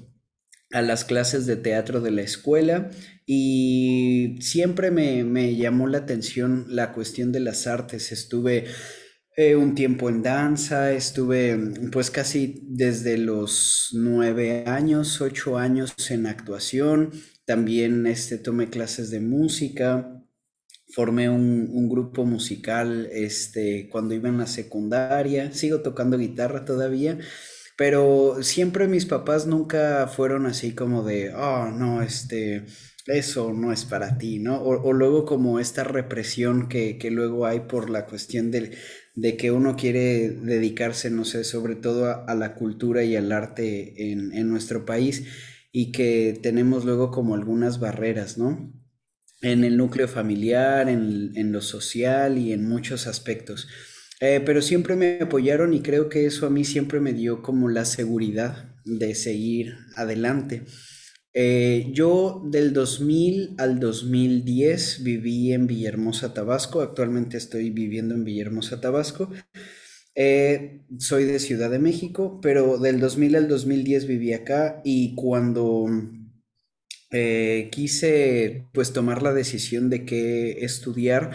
a 0.76 0.82
las 0.82 1.06
clases 1.06 1.46
de 1.46 1.56
teatro 1.56 2.02
de 2.02 2.12
la 2.12 2.22
escuela 2.22 2.92
y 3.26 4.36
siempre 4.42 4.92
me, 4.92 5.24
me 5.24 5.56
llamó 5.56 5.88
la 5.88 6.00
atención 6.00 6.66
la 6.68 6.92
cuestión 6.92 7.32
de 7.32 7.40
las 7.40 7.66
artes. 7.66 8.12
Estuve 8.12 8.66
eh, 9.38 9.56
un 9.56 9.74
tiempo 9.74 10.10
en 10.10 10.22
danza, 10.22 10.92
estuve 10.92 11.58
pues 11.94 12.12
casi 12.12 12.60
desde 12.64 13.18
los 13.18 13.92
nueve 13.94 14.66
años, 14.68 15.22
ocho 15.22 15.58
años 15.58 15.94
en 16.10 16.28
actuación, 16.28 17.12
también 17.46 18.06
este, 18.06 18.38
tomé 18.38 18.70
clases 18.70 19.10
de 19.12 19.22
música, 19.22 20.22
formé 20.94 21.30
un, 21.30 21.70
un, 21.72 21.88
grupo 21.88 22.26
musical 22.26 23.08
este, 23.14 23.88
cuando 23.90 24.14
iba 24.14 24.28
en 24.28 24.40
la 24.40 24.48
secundaria, 24.48 25.54
sigo 25.54 25.80
tocando 25.80 26.18
guitarra 26.18 26.66
todavía, 26.66 27.18
pero 27.76 28.38
siempre 28.42 28.88
mis 28.88 29.06
papás 29.06 29.48
nunca 29.48 30.08
fueron 30.08 30.46
así 30.46 30.74
como 30.74 31.04
de, 31.04 31.34
oh, 31.34 31.72
no, 31.72 32.02
este, 32.02 32.66
eso 33.06 33.54
no 33.54 33.72
es 33.72 33.86
para 33.86 34.18
ti, 34.18 34.40
¿no? 34.40 34.62
O, 34.62 34.94
luego 34.94 35.26
como 35.26 35.60
esta 35.60 35.84
represión 35.84 36.70
que, 36.70 36.98
que, 36.98 37.12
luego 37.12 37.46
hay 37.46 37.62
por 37.62 37.90
la 37.90 38.06
cuestión 38.06 38.52
del, 38.52 38.76
de 39.16 39.38
que 39.38 39.52
uno 39.52 39.76
quiere 39.76 40.30
dedicarse, 40.30 41.10
no 41.10 41.26
sé, 41.26 41.44
sobre 41.44 41.76
todo 41.76 42.28
a, 42.28 42.36
la 42.36 42.54
cultura 42.56 43.04
y 43.04 43.16
al 43.16 43.32
arte 43.32 44.12
en, 44.12 44.50
nuestro 44.50 44.86
país 44.86 45.26
y 45.72 45.92
que 45.92 46.38
tenemos 46.42 46.86
luego 46.86 47.12
como 47.12 47.34
algunas 47.34 47.80
barreras, 47.80 48.38
¿no? 48.38 48.74
En 49.42 49.64
el 49.64 49.78
núcleo 49.78 50.08
familiar, 50.08 50.90
en, 50.90 51.52
lo 51.52 51.62
social 51.62 52.38
y 52.38 52.52
en 52.52 52.68
muchos 52.68 53.08
aspectos. 53.08 53.68
Eh, 54.22 54.42
pero 54.46 54.62
siempre 54.62 54.96
me 54.96 55.20
apoyaron 55.22 55.74
y 55.74 55.82
creo 55.82 56.08
que 56.08 56.26
eso 56.26 56.48
a 56.48 56.50
mí 56.50 56.64
siempre 56.64 57.00
me 57.00 57.14
dio 57.14 57.42
como 57.42 57.68
la 57.70 57.86
seguridad 57.86 58.74
de 58.86 59.14
seguir 59.14 59.76
adelante. 59.96 60.64
Eh, 61.34 61.88
yo 61.92 62.42
del 62.46 62.72
2000 62.72 63.56
al 63.58 63.80
2010 63.80 65.04
viví 65.04 65.52
en 65.52 65.68
Villahermosa, 65.68 66.34
Tabasco. 66.34 66.82
Actualmente 66.82 67.36
estoy 67.38 67.72
viviendo 67.72 68.16
en 68.16 68.24
Villahermosa, 68.24 68.80
Tabasco. 68.80 69.30
Eh, 70.16 70.86
soy 70.98 71.26
de 71.26 71.40
Ciudad 71.40 71.70
de 71.70 71.80
México, 71.80 72.40
pero 72.42 72.78
del 72.78 73.02
2000 73.02 73.36
al 73.36 73.48
2010 73.50 74.08
viví 74.08 74.32
acá 74.32 74.82
y 74.86 75.14
cuando 75.16 75.88
quise 77.72 78.68
pues 78.74 78.92
tomar 78.92 79.24
la 79.24 79.34
decisión 79.34 79.90
de 79.90 80.04
qué 80.04 80.66
estudiar, 80.66 81.32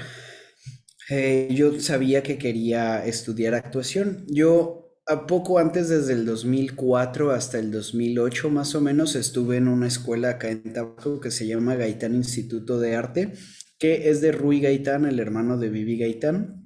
yo 1.51 1.81
sabía 1.81 2.23
que 2.23 2.39
quería 2.39 3.05
estudiar 3.05 3.55
actuación. 3.55 4.25
Yo 4.29 4.81
poco 5.27 5.59
antes, 5.59 5.89
desde 5.89 6.13
el 6.13 6.25
2004 6.25 7.33
hasta 7.33 7.59
el 7.59 7.71
2008 7.71 8.51
más 8.51 8.75
o 8.75 8.81
menos, 8.81 9.17
estuve 9.17 9.57
en 9.57 9.69
una 9.69 9.89
escuela 9.89 10.31
acá 10.31 10.51
en 10.51 10.73
Tabasco 10.73 11.21
que 11.21 11.31
se 11.31 11.47
llama 11.47 11.75
Gaitán 11.75 12.15
Instituto 12.15 12.79
de 12.79 12.95
Arte, 12.95 13.33
que 13.79 14.11
es 14.11 14.21
de 14.21 14.33
Rui 14.33 14.61
Gaitán, 14.61 15.05
el 15.07 15.19
hermano 15.19 15.59
de 15.59 15.69
Vivi 15.71 15.99
Gaitán. 15.99 16.57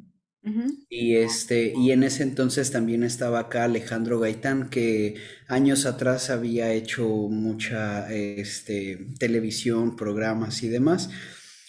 Y 0.91 1.17
este, 1.17 1.73
y 1.75 1.93
en 1.93 2.03
ese 2.03 2.23
entonces 2.23 2.71
también 2.71 3.03
estaba 3.03 3.39
acá 3.39 3.65
Alejandro 3.65 4.21
Gaitán, 4.21 4.69
que 4.69 5.15
años 5.49 5.87
atrás 5.87 6.29
había 6.29 6.71
hecho 6.75 7.09
mucha 7.31 8.13
este, 8.13 9.07
televisión, 9.19 9.97
programas 9.97 10.63
y 10.63 10.69
demás. 10.69 11.09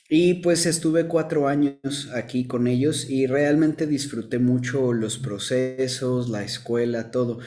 Y 0.07 0.35
pues 0.35 0.65
estuve 0.67 1.07
cuatro 1.07 1.47
años 1.47 2.09
aquí 2.13 2.45
con 2.45 2.67
ellos 2.67 3.09
y 3.09 3.25
realmente 3.25 3.87
disfruté 3.87 4.37
mucho 4.37 4.93
los 4.93 5.17
procesos, 5.17 6.29
la 6.29 6.43
escuela, 6.43 7.09
todo. 7.09 7.39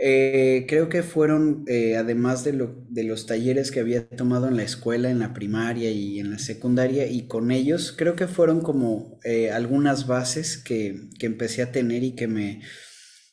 Eh, 0.00 0.66
creo 0.68 0.88
que 0.88 1.02
fueron, 1.02 1.64
eh, 1.66 1.96
además 1.96 2.44
de, 2.44 2.52
lo, 2.52 2.84
de, 2.88 3.02
los 3.02 3.26
talleres 3.26 3.72
que 3.72 3.80
había 3.80 4.08
tomado 4.08 4.46
en 4.46 4.56
la 4.56 4.62
escuela, 4.62 5.10
en 5.10 5.18
la 5.18 5.34
primaria 5.34 5.90
y 5.90 6.20
en 6.20 6.30
la 6.30 6.38
secundaria, 6.38 7.08
y 7.08 7.26
con 7.26 7.50
ellos, 7.50 7.92
creo 7.96 8.14
que 8.14 8.28
fueron 8.28 8.60
como 8.60 9.18
eh, 9.24 9.50
algunas 9.50 10.06
bases 10.06 10.56
que, 10.58 11.08
que, 11.18 11.26
empecé 11.26 11.62
a 11.62 11.72
tener 11.72 12.04
y 12.04 12.14
que 12.14 12.28
me, 12.28 12.62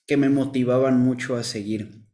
que 0.07 0.17
me 0.17 0.29
motivaban 0.29 0.99
mucho 0.99 1.35
a 1.35 1.43
seguir. 1.43 2.05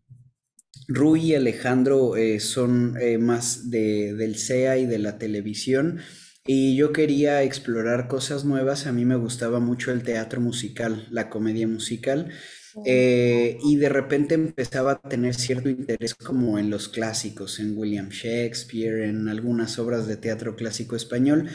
Rui 0.89 1.27
y 1.27 1.35
Alejandro 1.35 2.13
son 2.39 2.97
más 3.21 3.69
de, 3.69 4.13
del 4.13 4.35
CEA 4.37 4.77
y 4.77 4.85
de 4.85 4.99
la 4.99 5.17
televisión 5.17 6.01
y 6.45 6.75
yo 6.75 6.91
quería 6.91 7.43
explorar 7.43 8.07
cosas 8.07 8.45
nuevas. 8.45 8.87
A 8.87 8.91
mí 8.91 9.05
me 9.05 9.15
gustaba 9.15 9.59
mucho 9.59 9.91
el 9.91 10.03
teatro 10.03 10.41
musical, 10.41 11.07
la 11.11 11.29
comedia 11.29 11.67
musical. 11.67 12.31
Eh, 12.85 13.57
y 13.63 13.75
de 13.77 13.89
repente 13.89 14.35
empezaba 14.35 14.93
a 14.93 15.01
tener 15.01 15.35
cierto 15.35 15.69
interés 15.69 16.15
como 16.15 16.57
en 16.57 16.69
los 16.69 16.87
clásicos, 16.87 17.59
en 17.59 17.77
William 17.77 18.09
Shakespeare, 18.09 19.03
en 19.09 19.27
algunas 19.27 19.77
obras 19.77 20.07
de 20.07 20.17
teatro 20.17 20.55
clásico 20.55 20.95
español. 20.95 21.49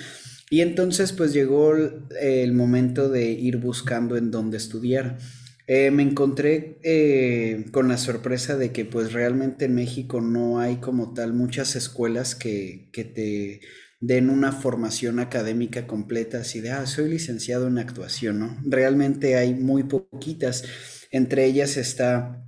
Y 0.50 0.60
entonces 0.60 1.12
pues 1.12 1.32
llegó 1.32 1.74
el 2.20 2.52
momento 2.52 3.08
de 3.08 3.30
ir 3.30 3.56
buscando 3.56 4.16
en 4.16 4.30
dónde 4.30 4.56
estudiar. 4.58 5.18
Eh, 5.66 5.90
me 5.90 6.04
encontré 6.04 6.78
eh, 6.84 7.64
con 7.72 7.88
la 7.88 7.98
sorpresa 7.98 8.56
de 8.56 8.70
que 8.72 8.84
pues 8.84 9.12
realmente 9.12 9.64
en 9.64 9.74
México 9.74 10.20
no 10.20 10.60
hay 10.60 10.76
como 10.76 11.12
tal 11.12 11.32
muchas 11.32 11.74
escuelas 11.74 12.36
que, 12.36 12.88
que 12.92 13.04
te 13.04 13.60
den 14.06 14.30
una 14.30 14.52
formación 14.52 15.18
académica 15.18 15.86
completa, 15.86 16.38
así 16.38 16.60
de, 16.60 16.70
ah, 16.70 16.86
soy 16.86 17.10
licenciado 17.10 17.66
en 17.66 17.78
actuación, 17.78 18.38
¿no? 18.38 18.56
Realmente 18.64 19.36
hay 19.36 19.54
muy 19.54 19.82
poquitas. 19.82 20.64
Entre 21.10 21.44
ellas 21.46 21.76
está 21.76 22.44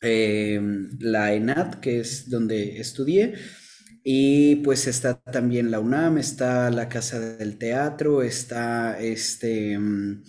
em, 0.00 0.90
la 1.00 1.34
ENAT, 1.34 1.80
que 1.80 2.00
es 2.00 2.28
donde 2.30 2.78
estudié, 2.80 3.34
y 4.04 4.56
pues 4.56 4.86
está 4.86 5.20
también 5.20 5.70
la 5.70 5.80
UNAM, 5.80 6.18
está 6.18 6.70
la 6.70 6.88
Casa 6.88 7.20
del 7.20 7.58
Teatro, 7.58 8.22
está 8.22 9.00
este, 9.00 9.72
em, 9.72 10.22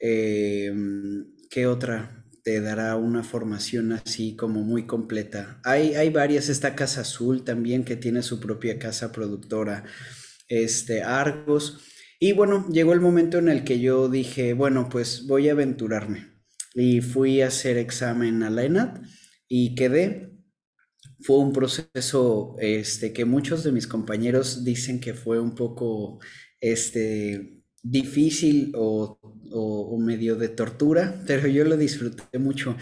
em, 0.00 1.26
¿qué 1.50 1.66
otra? 1.66 2.19
Te 2.50 2.60
dará 2.60 2.96
una 2.96 3.22
formación 3.22 3.92
así 3.92 4.34
como 4.34 4.64
muy 4.64 4.84
completa. 4.84 5.60
Hay, 5.62 5.94
hay 5.94 6.10
varias, 6.10 6.48
esta 6.48 6.74
Casa 6.74 7.02
Azul 7.02 7.44
también 7.44 7.84
que 7.84 7.94
tiene 7.94 8.24
su 8.24 8.40
propia 8.40 8.76
casa 8.76 9.12
productora, 9.12 9.84
este, 10.48 11.04
Argos. 11.04 11.78
Y 12.18 12.32
bueno, 12.32 12.66
llegó 12.68 12.92
el 12.92 13.00
momento 13.00 13.38
en 13.38 13.48
el 13.48 13.62
que 13.62 13.78
yo 13.78 14.08
dije, 14.08 14.52
bueno, 14.52 14.88
pues 14.90 15.28
voy 15.28 15.48
a 15.48 15.52
aventurarme. 15.52 16.40
Y 16.74 17.02
fui 17.02 17.40
a 17.40 17.46
hacer 17.46 17.76
examen 17.76 18.42
a 18.42 18.50
la 18.50 18.64
ENAT 18.64 19.00
y 19.46 19.76
quedé. 19.76 20.32
Fue 21.20 21.38
un 21.38 21.52
proceso 21.52 22.56
este, 22.58 23.12
que 23.12 23.24
muchos 23.26 23.62
de 23.62 23.70
mis 23.70 23.86
compañeros 23.86 24.64
dicen 24.64 24.98
que 24.98 25.14
fue 25.14 25.38
un 25.38 25.54
poco 25.54 26.18
este, 26.60 27.62
difícil 27.80 28.72
o 28.74 29.20
o, 29.52 29.98
medio 29.98 30.36
de 30.36 30.48
tortura, 30.48 31.22
pero 31.26 31.48
yo 31.48 31.64
lo 31.64 31.76
disfruté 31.76 32.38
mucho. 32.38 32.76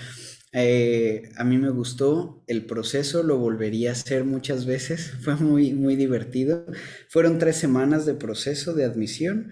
Eh, 0.53 1.31
a 1.37 1.45
mí 1.45 1.59
me 1.59 1.71
gustó 1.71 2.43
el 2.47 2.65
proceso, 2.65 3.23
lo 3.23 3.39
volvería 3.39 3.91
a 3.91 3.93
hacer 3.93 4.25
muchas 4.25 4.65
veces, 4.67 5.13
fue 5.21 5.37
muy, 5.37 5.73
muy 5.75 5.97
divertido. 5.97 6.67
Fueron 7.09 7.39
tres 7.39 7.57
semanas 7.57 8.07
de 8.07 8.15
proceso 8.15 8.75
de 8.75 8.85
admisión 8.85 9.51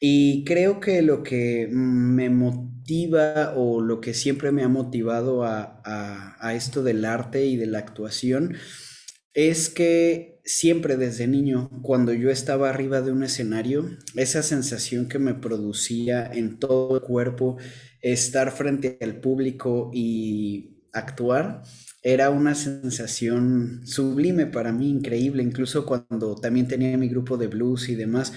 y 0.00 0.44
creo 0.44 0.80
que 0.80 1.02
lo 1.02 1.22
que 1.22 1.68
me 1.70 2.30
motiva 2.30 3.54
o 3.56 3.80
lo 3.80 4.00
que 4.00 4.14
siempre 4.14 4.52
me 4.52 4.62
ha 4.62 4.68
motivado 4.68 5.44
a, 5.44 5.82
a 5.84 6.54
esto 6.54 6.82
del 6.82 7.04
arte 7.04 7.46
y 7.46 7.56
de 7.56 7.66
la 7.66 7.78
actuación 7.78 8.56
es 9.34 9.68
que 9.70 10.37
siempre 10.48 10.96
desde 10.96 11.26
niño, 11.26 11.68
cuando 11.82 12.14
yo 12.14 12.30
estaba 12.30 12.70
arriba 12.70 13.02
de 13.02 13.12
un 13.12 13.22
escenario, 13.22 13.98
esa 14.16 14.42
sensación 14.42 15.06
que 15.06 15.18
me 15.18 15.34
producía 15.34 16.26
en 16.26 16.58
todo 16.58 16.96
el 16.96 17.02
cuerpo, 17.02 17.58
estar 18.00 18.50
frente 18.50 18.96
al 19.02 19.20
público 19.20 19.90
y 19.92 20.78
actuar, 20.94 21.62
era 22.02 22.30
una 22.30 22.54
sensación 22.54 23.82
sublime 23.84 24.46
para 24.46 24.72
mí, 24.72 24.88
increíble, 24.88 25.42
incluso 25.42 25.84
cuando 25.84 26.34
también 26.36 26.66
tenía 26.66 26.96
mi 26.96 27.08
grupo 27.10 27.36
de 27.36 27.48
blues 27.48 27.90
y 27.90 27.94
demás, 27.94 28.32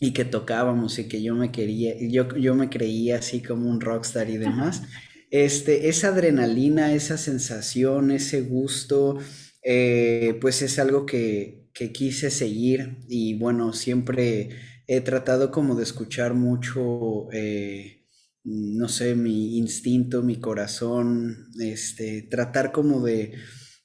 y 0.00 0.12
que 0.12 0.26
tocábamos 0.26 0.98
y 0.98 1.08
que 1.08 1.22
yo 1.22 1.34
me 1.34 1.50
quería, 1.50 1.94
yo, 2.00 2.36
yo 2.36 2.54
me 2.54 2.68
creía 2.68 3.16
así 3.16 3.40
como 3.40 3.70
un 3.70 3.80
rockstar 3.80 4.28
y 4.28 4.36
demás. 4.36 4.82
Este, 5.30 5.88
esa 5.88 6.08
adrenalina, 6.08 6.92
esa 6.92 7.16
sensación, 7.16 8.10
ese 8.10 8.42
gusto, 8.42 9.18
eh, 9.64 10.38
pues 10.40 10.62
es 10.62 10.78
algo 10.78 11.06
que, 11.06 11.68
que 11.74 11.92
quise 11.92 12.30
seguir 12.30 12.98
y 13.08 13.34
bueno, 13.38 13.72
siempre 13.72 14.50
he 14.86 15.00
tratado 15.00 15.50
como 15.50 15.74
de 15.74 15.82
escuchar 15.84 16.34
mucho, 16.34 17.28
eh, 17.32 18.06
no 18.44 18.88
sé, 18.88 19.14
mi 19.14 19.58
instinto, 19.58 20.22
mi 20.22 20.36
corazón, 20.40 21.48
este, 21.60 22.22
tratar 22.22 22.72
como 22.72 23.02
de, 23.04 23.32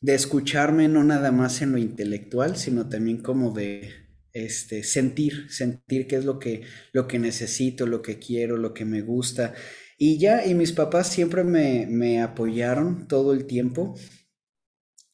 de 0.02 0.16
escucharme 0.16 0.88
no 0.88 1.04
nada 1.04 1.32
más 1.32 1.62
en 1.62 1.72
lo 1.72 1.78
intelectual, 1.78 2.58
sino 2.58 2.90
también 2.90 3.22
como 3.22 3.52
de 3.52 3.90
este, 4.34 4.84
sentir, 4.84 5.48
sentir 5.50 6.08
qué 6.08 6.18
es 6.18 6.26
lo 6.26 6.40
que, 6.40 6.64
lo 6.94 7.08
que 7.08 7.20
necesito, 7.20 7.86
lo 7.88 8.02
que 8.02 8.20
quiero, 8.20 8.58
lo 8.58 8.74
que 8.74 8.86
me 8.86 9.02
gusta. 9.02 9.54
Y 9.98 10.18
ya, 10.20 10.46
y 10.46 10.54
mis 10.56 10.72
papás 10.72 11.08
siempre 11.12 11.44
me, 11.44 11.86
me 11.88 12.22
apoyaron 12.22 13.08
todo 13.08 13.34
el 13.34 13.46
tiempo. 13.46 13.96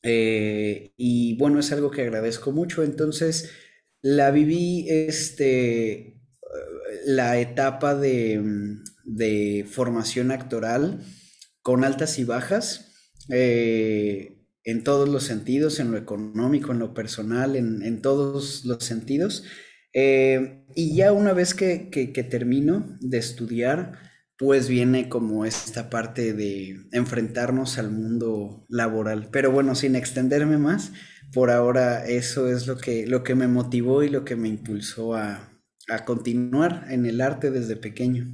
Eh, 0.06 0.94
y 0.96 1.36
bueno, 1.38 1.60
es 1.60 1.72
algo 1.72 1.92
que 1.92 2.04
agradezco 2.04 2.52
mucho. 2.52 2.84
Entonces, 2.84 3.52
la 4.02 4.32
viví, 4.32 4.86
este, 4.90 6.22
la 7.06 7.40
etapa 7.40 7.96
de, 7.96 8.42
de 9.04 9.66
formación 9.70 10.32
actoral 10.32 11.04
con 11.62 11.84
altas 11.84 12.20
y 12.20 12.24
bajas. 12.24 12.92
Eh, 13.30 14.36
en 14.66 14.84
todos 14.84 15.08
los 15.08 15.24
sentidos, 15.24 15.80
en 15.80 15.92
lo 15.92 15.98
económico, 15.98 16.72
en 16.72 16.80
lo 16.80 16.94
personal, 16.94 17.56
en, 17.56 18.02
todos 18.02 18.66
los 18.66 18.84
sentidos. 18.84 19.44
Eh, 19.94 20.66
y 20.76 20.96
ya 20.96 21.14
una 21.14 21.34
vez 21.34 21.54
que, 21.54 21.90
termino 22.30 22.98
de 23.00 23.20
estudiar, 23.20 23.94
pues 24.38 24.68
viene 24.68 25.10
como 25.10 25.46
esta 25.46 25.89
parte 25.89 26.34
de 26.34 26.77
enfrentarnos 26.92 27.77
al 27.77 27.92
mundo 27.92 28.65
laboral. 28.70 29.30
Pero 29.32 29.51
bueno, 29.51 29.75
sin 29.75 29.96
extenderme 29.96 30.58
más, 30.58 30.92
por 31.34 31.51
ahora 31.51 32.06
eso 32.06 32.50
es 32.50 32.68
lo 32.68 32.77
que, 32.77 33.08
lo 33.08 33.24
que 33.24 33.36
me 33.36 33.48
motivó 33.48 34.04
y 34.04 34.10
lo 34.10 34.25
que 34.25 34.36
me 34.36 34.50
impulsó 34.50 35.15
a, 35.15 35.50
a 35.88 36.06
continuar 36.06 36.86
en 36.89 37.06
el 37.06 37.22
arte 37.22 37.51
desde 37.51 37.75
pequeño. 37.75 38.25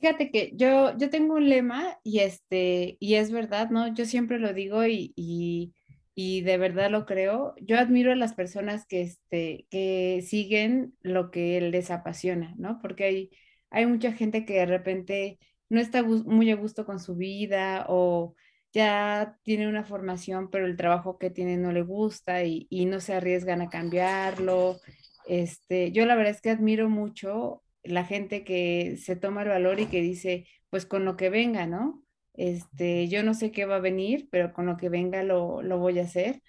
Fíjate 0.00 0.30
que 0.30 0.52
yo, 0.54 0.96
yo 0.96 1.10
tengo 1.10 1.34
un 1.34 1.48
lema 1.48 1.98
y, 2.02 2.20
este, 2.20 2.96
y 3.00 3.14
es 3.14 3.30
verdad, 3.30 3.68
¿no? 3.70 3.92
Yo 3.94 4.06
siempre 4.06 4.38
lo 4.38 4.54
digo 4.54 4.86
y, 4.86 5.12
y, 5.14 6.40
de 6.42 6.58
verdad 6.58 6.90
lo 6.90 7.04
creo. 7.06 7.54
Yo 7.60 7.78
admiro 7.78 8.12
a 8.12 8.16
las 8.16 8.34
personas 8.34 8.86
que, 8.86 9.02
este, 9.02 9.66
que 9.70 10.22
siguen 10.26 10.94
lo 11.02 11.30
que 11.30 11.60
les 11.60 11.90
apasiona, 11.90 12.54
¿no? 12.58 12.78
Porque 12.80 13.04
hay, 13.04 13.30
hay 13.70 13.86
mucha 13.86 14.12
gente 14.12 14.44
que 14.44 14.54
de 14.54 14.66
repente 14.66 15.38
no 15.68 15.80
está 15.80 16.02
muy 16.02 16.50
a 16.50 16.56
gusto 16.56 16.84
con 16.86 17.00
su 17.00 17.16
vida 17.16 17.86
o 17.88 18.34
ya 18.72 19.38
tiene 19.42 19.68
una 19.68 19.84
formación, 19.84 20.50
pero 20.50 20.66
el 20.66 20.76
trabajo 20.76 21.18
que 21.18 21.30
tiene 21.30 21.56
no 21.56 21.72
le 21.72 21.82
gusta 21.82 22.44
y, 22.44 22.66
y 22.70 22.86
no 22.86 23.00
se 23.00 23.14
arriesgan 23.14 23.62
a 23.62 23.68
cambiarlo. 23.68 24.78
Este, 25.26 25.92
yo 25.92 26.06
la 26.06 26.16
verdad 26.16 26.32
es 26.32 26.40
que 26.40 26.50
admiro 26.50 26.88
mucho 26.88 27.62
la 27.82 28.04
gente 28.04 28.44
que 28.44 28.96
se 28.98 29.16
toma 29.16 29.42
el 29.42 29.48
valor 29.48 29.80
y 29.80 29.86
que 29.86 30.00
dice, 30.00 30.46
pues 30.70 30.86
con 30.86 31.04
lo 31.04 31.16
que 31.16 31.30
venga, 31.30 31.66
¿no? 31.66 32.02
Este, 32.34 33.08
yo 33.08 33.22
no 33.22 33.34
sé 33.34 33.50
qué 33.52 33.66
va 33.66 33.76
a 33.76 33.80
venir, 33.80 34.28
pero 34.30 34.52
con 34.52 34.66
lo 34.66 34.76
que 34.76 34.88
venga 34.88 35.22
lo, 35.22 35.62
voy 35.78 35.98
a 35.98 36.04
hacer 36.04 36.42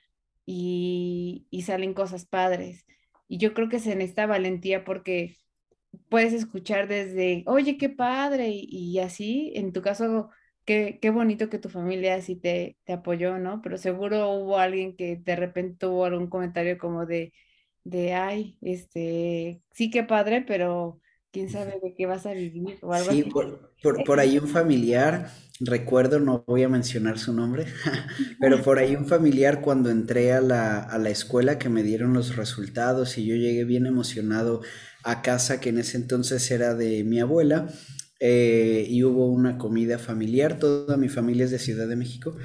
y, 0.46 1.48
salen 1.66 1.94
cosas 1.94 2.26
padres. 2.26 2.86
Y 3.28 3.38
yo 3.38 3.54
creo 3.54 3.70
que 3.70 3.80
se 3.80 3.96
necesita 3.96 4.26
valentía 4.26 4.84
porque 4.84 5.38
puedes 6.10 6.34
escuchar 6.34 6.88
desde, 6.88 7.44
oye, 7.48 7.78
qué 7.78 7.90
padre, 7.90 8.50
y, 8.52 9.00
así, 9.00 9.52
en 9.56 9.74
tu 9.74 9.82
caso, 9.82 10.30
qué, 10.66 11.00
qué, 11.02 11.10
bonito 11.10 11.50
que 11.50 11.60
tu 11.60 11.70
familia 11.70 12.16
así 12.16 12.36
te, 12.36 12.78
te 12.86 12.94
apoyó, 12.94 13.38
¿no? 13.40 13.62
Pero 13.62 13.78
seguro 13.78 14.30
hubo 14.32 14.58
alguien 14.58 14.96
que 14.96 15.18
de 15.18 15.36
repente 15.36 15.78
tuvo 15.80 16.06
algún 16.06 16.28
comentario 16.30 16.78
como 16.78 17.06
de, 17.06 17.34
de, 17.84 18.14
ay, 18.14 18.58
este, 18.62 19.62
sí, 19.72 19.90
qué 19.90 20.04
padre, 20.04 20.44
pero 20.48 21.01
quién 21.32 21.50
sabe 21.50 21.80
de 21.82 21.94
qué 21.96 22.06
vas 22.06 22.26
a 22.26 22.34
vivir 22.34 22.78
o 22.82 22.94
algo 22.94 23.12
sí, 23.12 23.24
Por, 23.24 24.04
por, 24.06 24.20
ahí 24.20 24.38
un 24.38 24.48
familiar, 24.48 25.32
recuerdo, 25.60 26.20
no 26.20 26.44
voy 26.46 26.64
a 26.64 26.70
mencionar 26.70 27.18
su 27.18 27.34
nombre, 27.34 27.66
pero 28.40 28.62
por 28.62 28.80
ahí 28.80 28.96
un 28.96 29.08
familiar 29.08 29.62
cuando 29.62 29.90
entré 29.90 30.34
a 30.34 30.42
la, 30.42 30.80
a 30.80 30.98
la 30.98 31.10
escuela 31.10 31.58
que 31.58 31.70
me 31.70 31.84
dieron 31.84 32.14
los 32.14 32.36
resultados 32.36 33.18
y 33.18 33.26
yo 33.26 33.36
llegué 33.36 33.64
bien 33.64 33.86
emocionado 33.86 34.62
a 35.04 35.22
casa 35.22 35.60
que 35.60 35.70
en 35.70 35.80
ese 35.80 35.98
entonces 35.98 36.50
era 36.52 36.76
de 36.76 37.04
mi 37.04 37.20
abuela 37.20 37.68
eh, 38.24 38.86
y 38.88 39.04
hubo 39.04 39.28
una 39.32 39.58
comida 39.58 39.98
familiar, 39.98 40.60
toda 40.60 40.96
mi 40.96 41.10
familia 41.10 41.46
es 41.46 41.52
de 41.52 41.58
Ciudad 41.60 41.88
de 41.88 41.96
México. 41.96 42.38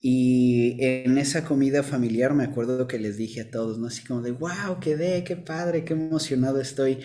Y 0.00 0.76
en 0.84 1.18
esa 1.18 1.44
comida 1.44 1.82
familiar 1.82 2.34
me 2.34 2.44
acuerdo 2.44 2.86
que 2.86 2.98
les 2.98 3.16
dije 3.16 3.40
a 3.40 3.50
todos, 3.50 3.78
¿no? 3.78 3.88
Así 3.88 4.04
como 4.04 4.20
de, 4.22 4.30
wow, 4.32 4.78
quedé, 4.80 5.24
qué 5.24 5.34
padre, 5.36 5.84
qué 5.84 5.94
emocionado 5.94 6.60
estoy. 6.60 7.00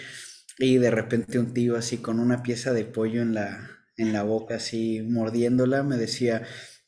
Y 0.60 0.78
de 0.78 0.92
repente 0.92 1.40
un 1.40 1.54
tío 1.54 1.78
así 1.78 1.98
con 1.98 2.20
una 2.20 2.44
pieza 2.44 2.74
de 2.74 2.84
pollo 2.84 3.22
en 3.22 3.34
la, 3.34 3.80
en 3.96 4.14
la 4.14 4.24
boca, 4.24 4.56
así 4.56 5.02
mordiéndola, 5.02 5.84
me 5.84 5.98
decía, 5.98 6.44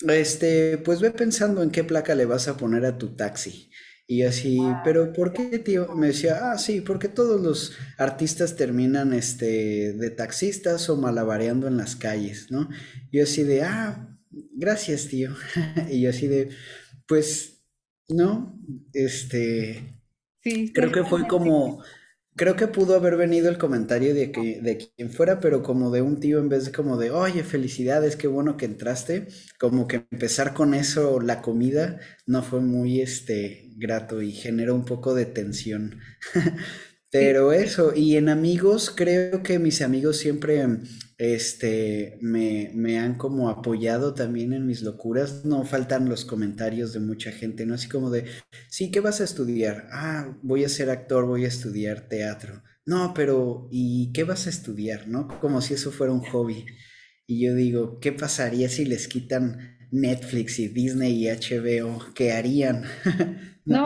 este, 0.07 0.77
pues 0.77 0.99
ve 0.99 1.11
pensando 1.11 1.63
en 1.63 1.71
qué 1.71 1.83
placa 1.83 2.13
le 2.13 2.25
vas 2.25 2.47
a 2.47 2.57
poner 2.57 2.85
a 2.85 2.97
tu 2.97 3.15
taxi. 3.15 3.71
Y 4.07 4.23
así, 4.23 4.59
pero 4.83 5.13
¿por 5.13 5.31
qué, 5.31 5.57
tío? 5.59 5.95
Me 5.95 6.07
decía, 6.07 6.51
ah, 6.51 6.57
sí, 6.57 6.81
porque 6.81 7.07
todos 7.07 7.39
los 7.39 7.77
artistas 7.97 8.57
terminan 8.57 9.13
este, 9.13 9.93
de 9.93 10.09
taxistas 10.09 10.89
o 10.89 10.97
malabareando 10.97 11.67
en 11.67 11.77
las 11.77 11.95
calles, 11.95 12.51
¿no? 12.51 12.67
Yo 13.09 13.23
así 13.23 13.43
de, 13.43 13.63
ah, 13.63 14.17
gracias, 14.53 15.07
tío. 15.07 15.33
y 15.89 16.01
yo 16.01 16.09
así 16.09 16.27
de, 16.27 16.49
pues, 17.07 17.63
no, 18.09 18.59
este, 18.91 20.01
sí, 20.43 20.73
creo 20.73 20.91
que 20.91 21.05
fue 21.05 21.25
como 21.25 21.81
Creo 22.35 22.55
que 22.55 22.67
pudo 22.67 22.95
haber 22.95 23.17
venido 23.17 23.49
el 23.49 23.57
comentario 23.57 24.13
de, 24.13 24.31
que, 24.31 24.61
de 24.61 24.77
quien 24.77 25.11
fuera, 25.11 25.39
pero 25.41 25.61
como 25.61 25.91
de 25.91 26.01
un 26.01 26.19
tío 26.19 26.39
en 26.39 26.47
vez 26.47 26.65
de 26.65 26.71
como 26.71 26.97
de, 26.97 27.11
oye, 27.11 27.43
felicidades, 27.43 28.15
qué 28.15 28.27
bueno 28.27 28.55
que 28.55 28.65
entraste, 28.65 29.27
como 29.59 29.87
que 29.87 30.07
empezar 30.11 30.53
con 30.53 30.73
eso, 30.73 31.19
la 31.19 31.41
comida, 31.41 31.99
no 32.25 32.41
fue 32.41 32.61
muy 32.61 33.01
este, 33.01 33.69
grato 33.75 34.21
y 34.21 34.31
generó 34.31 34.75
un 34.75 34.85
poco 34.85 35.13
de 35.13 35.25
tensión. 35.25 35.99
pero 37.11 37.51
eso, 37.51 37.93
y 37.93 38.15
en 38.15 38.29
amigos, 38.29 38.93
creo 38.95 39.43
que 39.43 39.59
mis 39.59 39.81
amigos 39.81 40.17
siempre 40.17 40.65
este, 41.21 42.17
me, 42.19 42.71
me, 42.73 42.97
han 42.97 43.13
como 43.13 43.49
apoyado 43.49 44.15
también 44.15 44.53
en 44.53 44.65
mis 44.65 44.81
locuras. 44.81 45.45
No 45.45 45.63
faltan 45.65 46.09
los 46.09 46.25
comentarios 46.25 46.93
de 46.93 46.99
mucha 46.99 47.31
gente, 47.31 47.63
¿no? 47.67 47.75
Así 47.75 47.87
como 47.87 48.09
de, 48.09 48.25
sí, 48.69 48.89
¿qué 48.89 49.01
vas 49.01 49.21
a 49.21 49.25
estudiar? 49.25 49.87
Ah, 49.91 50.35
voy 50.41 50.63
a 50.63 50.69
ser 50.69 50.89
actor, 50.89 51.27
voy 51.27 51.45
a 51.45 51.49
estudiar 51.49 52.09
teatro. 52.09 52.63
No, 52.87 53.13
pero 53.13 53.67
¿y 53.69 54.11
qué 54.13 54.23
vas 54.23 54.47
a 54.47 54.49
estudiar? 54.49 55.07
¿No? 55.07 55.27
Como 55.39 55.61
si 55.61 55.75
eso 55.75 55.91
fuera 55.91 56.11
un 56.11 56.21
hobby. 56.21 56.65
Y 57.27 57.45
yo 57.45 57.53
digo, 57.53 57.99
¿qué 57.99 58.11
pasaría 58.11 58.67
si 58.67 58.85
les 58.85 59.07
quitan 59.07 59.77
Netflix 59.91 60.57
y 60.57 60.69
Disney 60.69 61.23
y 61.23 61.29
HBO? 61.29 61.99
¿Qué 62.15 62.31
harían? 62.31 62.83
no, 63.65 63.85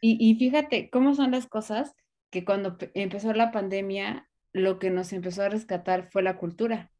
y, 0.00 0.30
y 0.30 0.36
fíjate 0.36 0.88
cómo 0.88 1.16
son 1.16 1.32
las 1.32 1.48
cosas 1.48 1.94
que 2.30 2.44
cuando 2.44 2.78
empezó 2.94 3.32
la 3.32 3.50
pandemia 3.50 4.28
lo 4.54 4.78
que 4.78 4.90
nos 4.90 5.12
empezó 5.12 5.42
a 5.42 5.50
rescatar 5.50 6.08
fue 6.10 6.22
la 6.22 6.38
cultura. 6.38 6.90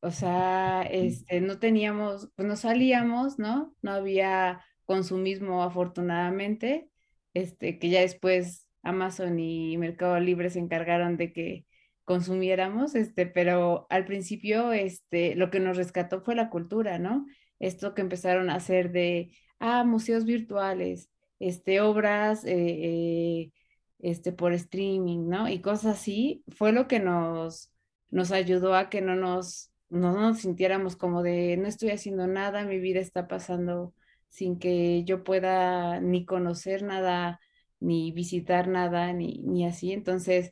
O 0.00 0.10
sea, 0.12 0.82
este, 0.82 1.40
no 1.40 1.58
teníamos, 1.58 2.30
pues 2.36 2.46
no 2.46 2.54
salíamos, 2.56 3.38
¿no? 3.40 3.74
No 3.82 3.92
había 3.92 4.64
consumismo 4.84 5.64
afortunadamente, 5.64 6.88
este, 7.34 7.78
que 7.78 7.90
ya 7.90 8.00
después 8.02 8.68
Amazon 8.82 9.40
y 9.40 9.76
Mercado 9.78 10.20
Libre 10.20 10.50
se 10.50 10.60
encargaron 10.60 11.16
de 11.16 11.32
que 11.32 11.66
consumiéramos, 12.04 12.94
este, 12.94 13.26
pero 13.26 13.86
al 13.90 14.04
principio, 14.04 14.72
este, 14.72 15.34
lo 15.34 15.50
que 15.50 15.60
nos 15.60 15.76
rescató 15.76 16.22
fue 16.22 16.36
la 16.36 16.50
cultura, 16.50 16.98
¿no? 16.98 17.26
Esto 17.58 17.94
que 17.94 18.02
empezaron 18.02 18.50
a 18.50 18.56
hacer 18.56 18.92
de, 18.92 19.32
ah, 19.58 19.82
museos 19.84 20.24
virtuales, 20.24 21.10
este, 21.40 21.80
obras, 21.80 22.44
eh, 22.44 22.52
eh, 22.56 23.52
este, 23.98 24.32
por 24.32 24.52
streaming, 24.52 25.28
¿no? 25.28 25.48
Y 25.48 25.60
cosas 25.60 25.98
así, 25.98 26.44
fue 26.48 26.72
lo 26.72 26.88
que 26.88 27.00
nos, 27.00 27.72
nos 28.10 28.32
ayudó 28.32 28.74
a 28.74 28.90
que 28.90 29.00
no 29.00 29.16
nos, 29.16 29.70
no 29.88 30.12
nos 30.12 30.40
sintiéramos 30.40 30.96
como 30.96 31.22
de, 31.22 31.56
no 31.56 31.66
estoy 31.68 31.90
haciendo 31.90 32.26
nada, 32.26 32.64
mi 32.64 32.78
vida 32.78 33.00
está 33.00 33.28
pasando 33.28 33.94
sin 34.28 34.58
que 34.58 35.04
yo 35.04 35.24
pueda 35.24 36.00
ni 36.00 36.26
conocer 36.26 36.82
nada, 36.82 37.40
ni 37.80 38.12
visitar 38.12 38.68
nada, 38.68 39.12
ni, 39.12 39.38
ni 39.44 39.66
así. 39.66 39.92
Entonces, 39.92 40.50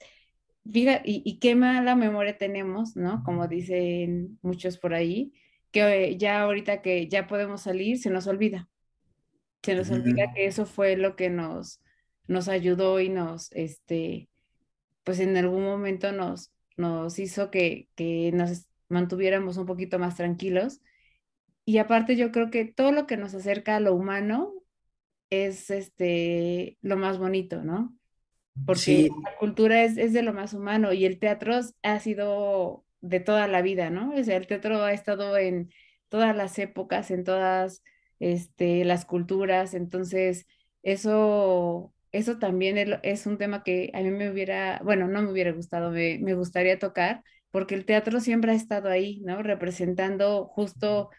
fíjate, 0.71 1.03
y, 1.05 1.23
y, 1.25 1.39
qué 1.39 1.55
mala 1.55 1.95
memoria 1.97 2.39
tenemos, 2.39 2.97
¿no? 2.97 3.23
Como 3.25 3.49
dicen 3.49 4.39
muchos 4.43 4.79
por 4.79 4.95
ahí, 4.95 5.33
que 5.71 6.17
ya 6.17 6.43
ahorita 6.43 6.83
que 6.83 7.09
ya 7.09 7.27
podemos 7.27 7.63
salir, 7.63 7.99
se 7.99 8.11
nos 8.11 8.27
olvida. 8.27 8.69
Se 9.63 9.75
nos 9.75 9.91
olvida 9.91 10.33
que 10.35 10.47
eso 10.47 10.67
fue 10.67 10.97
lo 10.97 11.17
que 11.17 11.31
nos, 11.31 11.81
nos 12.27 12.49
ayudó 12.49 13.01
y 13.01 13.09
nos, 13.09 13.53
este, 13.53 14.29
pues 15.05 15.21
en 15.21 15.37
algún 15.37 15.65
momento 15.65 16.13
nos, 16.13 16.53
nos 16.77 17.19
hizo 17.19 17.51
que, 17.51 17.89
que 17.95 18.31
nos 18.33 18.67
mantuviéramos 18.89 19.57
un 19.57 19.67
poquito 19.67 19.99
más 19.99 20.17
tranquilos. 20.17 20.81
Y 21.65 21.79
aparte 21.79 22.17
yo 22.17 22.31
creo 22.33 22.51
que 22.51 22.65
todo 22.65 22.93
lo 22.93 23.07
que 23.07 23.17
nos 23.17 23.35
acerca 23.35 23.77
a 23.77 23.81
lo 23.81 23.95
humano 23.95 24.53
es 25.31 25.71
este, 25.71 26.79
lo 26.83 26.97
más 26.97 27.19
bonito, 27.19 27.63
¿no? 27.63 27.97
Porque 28.67 29.09
la 29.25 29.37
cultura 29.39 29.83
es, 29.83 29.97
es, 29.97 30.13
de 30.13 30.23
lo 30.23 30.33
más 30.33 30.55
humano 30.55 30.93
y 30.93 31.07
el 31.07 31.19
teatro 31.19 31.59
ha 31.83 31.99
sido 31.99 32.85
de 33.01 33.21
toda 33.21 33.49
la 33.49 33.63
vida, 33.63 33.91
¿no? 33.91 34.15
O 34.15 34.23
sea, 34.23 34.37
el 34.37 34.47
teatro 34.47 34.83
ha 34.83 34.93
estado 34.93 35.37
en 35.37 35.71
todas 36.09 36.37
las 36.37 36.59
épocas, 36.59 37.11
en 37.11 37.25
todas 37.25 37.83
este, 38.21 38.85
las 38.85 39.05
culturas, 39.05 39.75
entonces 39.75 40.47
eso, 40.83 41.94
eso 42.15 42.39
también 42.39 42.79
es, 43.03 43.27
un 43.27 43.39
tema 43.39 43.65
que 43.65 43.91
a 43.93 44.01
mí 44.01 44.11
me 44.11 44.31
hubiera, 44.31 44.81
bueno, 44.85 45.09
no 45.09 45.21
me 45.23 45.33
hubiera 45.33 45.53
gustado, 45.53 45.91
me, 45.91 46.19
me 46.21 46.35
gustaría 46.35 46.79
tocar, 46.79 47.25
porque 47.51 47.75
el 47.75 47.85
teatro 47.85 48.21
siempre 48.21 48.53
ha 48.53 48.55
estado 48.55 48.89
ahí, 48.89 49.21
¿no? 49.23 49.43
Representando 49.43 50.47
justo, 50.47 51.11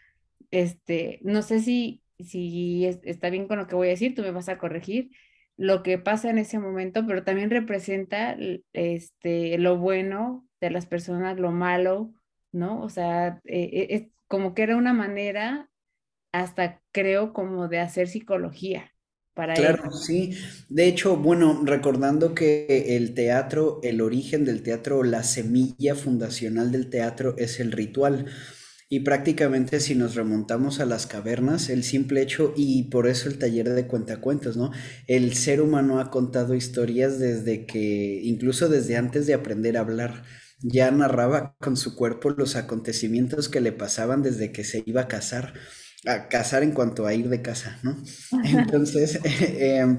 este, 0.50 1.20
no 1.22 1.42
sé 1.42 1.60
si, 1.60 2.02
si 2.18 2.86
está 2.86 3.30
bien 3.30 3.46
con 3.46 3.58
lo 3.58 3.66
que 3.66 3.74
voy 3.74 3.88
a 3.88 3.90
decir, 3.90 4.14
tú 4.14 4.22
me 4.22 4.30
vas 4.30 4.48
a 4.48 4.58
corregir, 4.58 5.10
lo 5.56 5.82
que 5.82 5.98
pasa 5.98 6.30
en 6.30 6.38
ese 6.38 6.58
momento, 6.58 7.06
pero 7.06 7.24
también 7.24 7.50
representa 7.50 8.36
este, 8.72 9.58
lo 9.58 9.76
bueno 9.78 10.46
de 10.60 10.70
las 10.70 10.86
personas, 10.86 11.38
lo 11.38 11.52
malo, 11.52 12.12
¿no? 12.52 12.82
O 12.82 12.88
sea, 12.88 13.40
eh, 13.44 13.88
es 13.90 14.08
como 14.28 14.54
que 14.54 14.62
era 14.62 14.76
una 14.76 14.94
manera, 14.94 15.70
hasta 16.32 16.82
creo, 16.92 17.32
como 17.34 17.68
de 17.68 17.80
hacer 17.80 18.08
psicología. 18.08 18.95
Claro, 19.54 19.90
sí. 19.90 20.32
De 20.68 20.86
hecho, 20.86 21.16
bueno, 21.16 21.62
recordando 21.64 22.34
que 22.34 22.96
el 22.96 23.14
teatro, 23.14 23.80
el 23.82 24.02
origen 24.02 24.44
del 24.44 24.62
teatro, 24.62 25.02
la 25.02 25.22
semilla 25.22 25.94
fundacional 25.94 26.70
del 26.72 26.90
teatro 26.90 27.34
es 27.38 27.58
el 27.58 27.72
ritual. 27.72 28.26
Y 28.90 29.00
prácticamente 29.00 29.80
si 29.80 29.94
nos 29.94 30.14
remontamos 30.14 30.78
a 30.80 30.84
las 30.86 31.06
cavernas, 31.06 31.70
el 31.70 31.84
simple 31.84 32.22
hecho, 32.22 32.52
y 32.56 32.84
por 32.84 33.08
eso 33.08 33.28
el 33.28 33.38
taller 33.38 33.70
de 33.70 33.86
cuentacuentos, 33.86 34.56
¿no? 34.58 34.72
El 35.06 35.34
ser 35.34 35.60
humano 35.62 36.00
ha 36.00 36.10
contado 36.10 36.54
historias 36.54 37.18
desde 37.18 37.66
que, 37.66 38.20
incluso 38.22 38.68
desde 38.68 38.96
antes 38.96 39.26
de 39.26 39.34
aprender 39.34 39.76
a 39.76 39.80
hablar, 39.80 40.24
ya 40.60 40.90
narraba 40.90 41.56
con 41.60 41.76
su 41.76 41.96
cuerpo 41.96 42.30
los 42.30 42.56
acontecimientos 42.56 43.48
que 43.48 43.60
le 43.60 43.72
pasaban 43.72 44.22
desde 44.22 44.52
que 44.52 44.64
se 44.64 44.82
iba 44.86 45.02
a 45.02 45.08
casar, 45.08 45.54
a 46.04 46.28
casar 46.28 46.62
en 46.62 46.72
cuanto 46.72 47.06
a 47.06 47.14
ir 47.14 47.28
de 47.28 47.42
casa, 47.42 47.78
¿no? 47.82 47.96
Entonces, 48.44 49.18
em, 49.58 49.98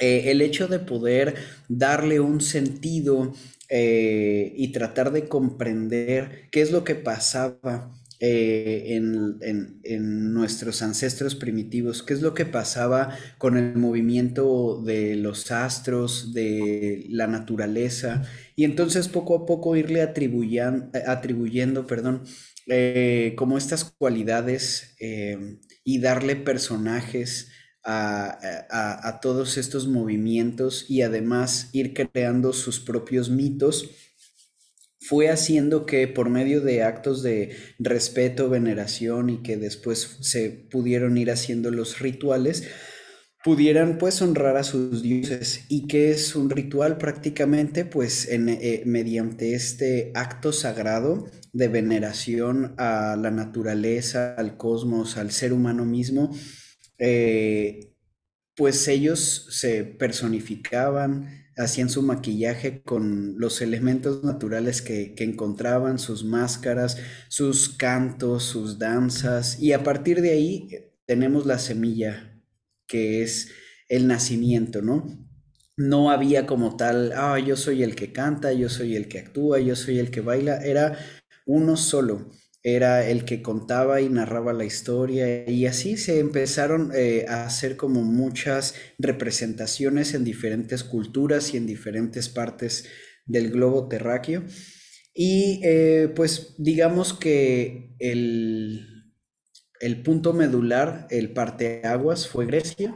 eh, 0.00 0.30
el 0.30 0.40
hecho 0.40 0.68
de 0.68 0.78
poder 0.78 1.34
darle 1.68 2.20
un 2.20 2.40
sentido 2.40 3.34
eh, 3.68 4.52
y 4.56 4.72
tratar 4.72 5.12
de 5.12 5.28
comprender 5.28 6.48
qué 6.50 6.62
es 6.62 6.72
lo 6.72 6.84
que 6.84 6.94
pasaba 6.94 7.92
eh, 8.22 8.96
en, 8.96 10.34
nuestros 10.34 10.82
ancestros 10.82 11.34
primitivos, 11.34 12.02
qué 12.02 12.14
es 12.14 12.20
lo 12.22 12.34
que 12.34 12.44
pasaba 12.46 13.16
con 13.38 13.56
el 13.56 13.76
movimiento 13.76 14.82
de 14.84 15.16
los 15.16 15.50
astros, 15.50 16.34
de 16.34 17.06
la 17.08 17.26
naturaleza, 17.26 18.22
y 18.56 18.64
entonces 18.64 19.08
poco 19.08 19.36
a 19.36 19.46
poco 19.46 19.76
irle 19.76 20.02
atribuyendo, 20.02 21.86
perdón, 21.86 22.22
eh, 22.70 23.34
como 23.36 23.58
estas 23.58 23.84
cualidades 23.84 24.96
y 25.84 25.98
darle 25.98 26.36
personajes 26.36 27.48
a, 27.84 29.18
todos 29.22 29.56
estos 29.56 29.88
movimientos 29.88 30.86
y 30.88 31.02
además 31.02 31.70
ir 31.72 31.94
creando 31.94 32.52
sus 32.52 32.80
propios 32.80 33.30
mitos, 33.30 33.90
fue 35.00 35.30
haciendo 35.30 35.86
que 35.86 36.06
por 36.08 36.28
medio 36.28 36.60
de 36.60 36.82
actos 36.82 37.22
de 37.22 37.56
respeto, 37.78 38.50
veneración 38.50 39.30
y 39.30 39.42
que 39.42 39.56
después 39.56 40.18
se 40.20 40.50
pudieron 40.50 41.16
ir 41.16 41.30
haciendo 41.30 41.70
los 41.70 42.00
rituales, 42.00 42.68
pudieran 43.42 43.98
pues 43.98 44.20
honrar 44.22 44.56
a 44.56 44.64
sus 44.64 45.02
dioses. 45.02 45.64
Y 45.68 45.86
que 45.86 46.10
es 46.10 46.34
un 46.36 46.50
ritual 46.50 46.98
prácticamente 46.98 47.84
pues 47.84 48.28
en, 48.28 48.48
eh, 48.48 48.82
mediante 48.86 49.54
este 49.54 50.12
acto 50.14 50.52
sagrado 50.52 51.26
de 51.52 51.68
veneración 51.68 52.74
a 52.78 53.16
la 53.16 53.30
naturaleza, 53.30 54.34
al 54.34 54.56
cosmos, 54.56 55.16
al 55.16 55.30
ser 55.30 55.52
humano 55.52 55.84
mismo, 55.84 56.30
eh, 56.98 57.94
pues 58.56 58.86
ellos 58.88 59.46
se 59.50 59.84
personificaban, 59.84 61.46
hacían 61.56 61.88
su 61.88 62.02
maquillaje 62.02 62.82
con 62.82 63.38
los 63.38 63.62
elementos 63.62 64.22
naturales 64.22 64.82
que, 64.82 65.14
encontraban, 65.18 65.98
sus 65.98 66.24
máscaras, 66.24 66.98
sus 67.28 67.70
cantos, 67.70 68.44
sus 68.44 68.78
danzas, 68.78 69.58
y 69.60 69.72
a 69.72 69.82
partir 69.82 70.20
de 70.20 70.32
ahí 70.32 70.68
eh, 70.70 70.92
tenemos 71.06 71.46
la 71.46 71.58
semilla, 71.58 72.29
que 72.90 73.22
es 73.22 73.50
el 73.88 74.06
nacimiento, 74.06 74.82
¿no? 74.82 75.06
No 75.76 76.10
había 76.10 76.46
como 76.46 76.76
tal, 76.76 77.12
ah, 77.14 77.38
yo 77.38 77.56
soy 77.56 77.82
el 77.82 77.94
que 77.94 78.12
canta, 78.12 78.52
yo 78.52 78.68
soy 78.68 78.96
el 78.96 79.08
que 79.08 79.20
actúa, 79.20 79.60
yo 79.60 79.76
soy 79.76 79.98
el 79.98 80.10
que 80.10 80.20
baila, 80.20 80.58
era 80.58 80.98
uno 81.46 81.76
solo 81.76 82.30
era 82.62 83.08
el 83.08 83.24
que 83.24 83.40
contaba 83.42 84.00
y 84.00 84.08
narraba 84.08 84.52
la 84.52 84.64
historia 84.64 85.48
y 85.48 85.66
así 85.66 85.96
se 85.96 86.18
empezaron 86.18 86.92
eh, 86.94 87.24
a 87.28 87.46
hacer 87.46 87.76
como 87.76 88.02
muchas 88.02 88.74
representaciones 88.98 90.12
en 90.12 90.24
diferentes 90.24 90.84
culturas 90.84 91.54
y 91.54 91.56
en 91.56 91.66
diferentes 91.66 92.28
partes 92.28 92.86
del 93.24 93.50
globo 93.50 93.88
terráqueo. 93.88 94.44
Y 95.14 95.60
eh, 95.64 96.12
pues 96.14 96.54
digamos 96.58 97.14
que 97.14 97.94
el, 97.98 98.86
el 99.80 100.02
punto 100.02 100.32
medular, 100.32 101.06
el 101.10 101.32
parteaguas, 101.32 102.28
fue 102.28 102.46
Grecia. 102.46 102.94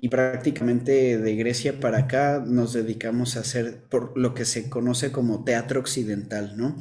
Y 0.00 0.08
prácticamente 0.08 1.18
de 1.18 1.36
Grecia 1.36 1.78
para 1.78 1.98
acá 1.98 2.42
nos 2.44 2.72
dedicamos 2.72 3.36
a 3.36 3.40
hacer 3.40 3.86
lo 4.16 4.34
que 4.34 4.44
se 4.44 4.68
conoce 4.68 5.12
como 5.12 5.44
teatro 5.44 5.78
occidental, 5.78 6.56
¿no? 6.56 6.76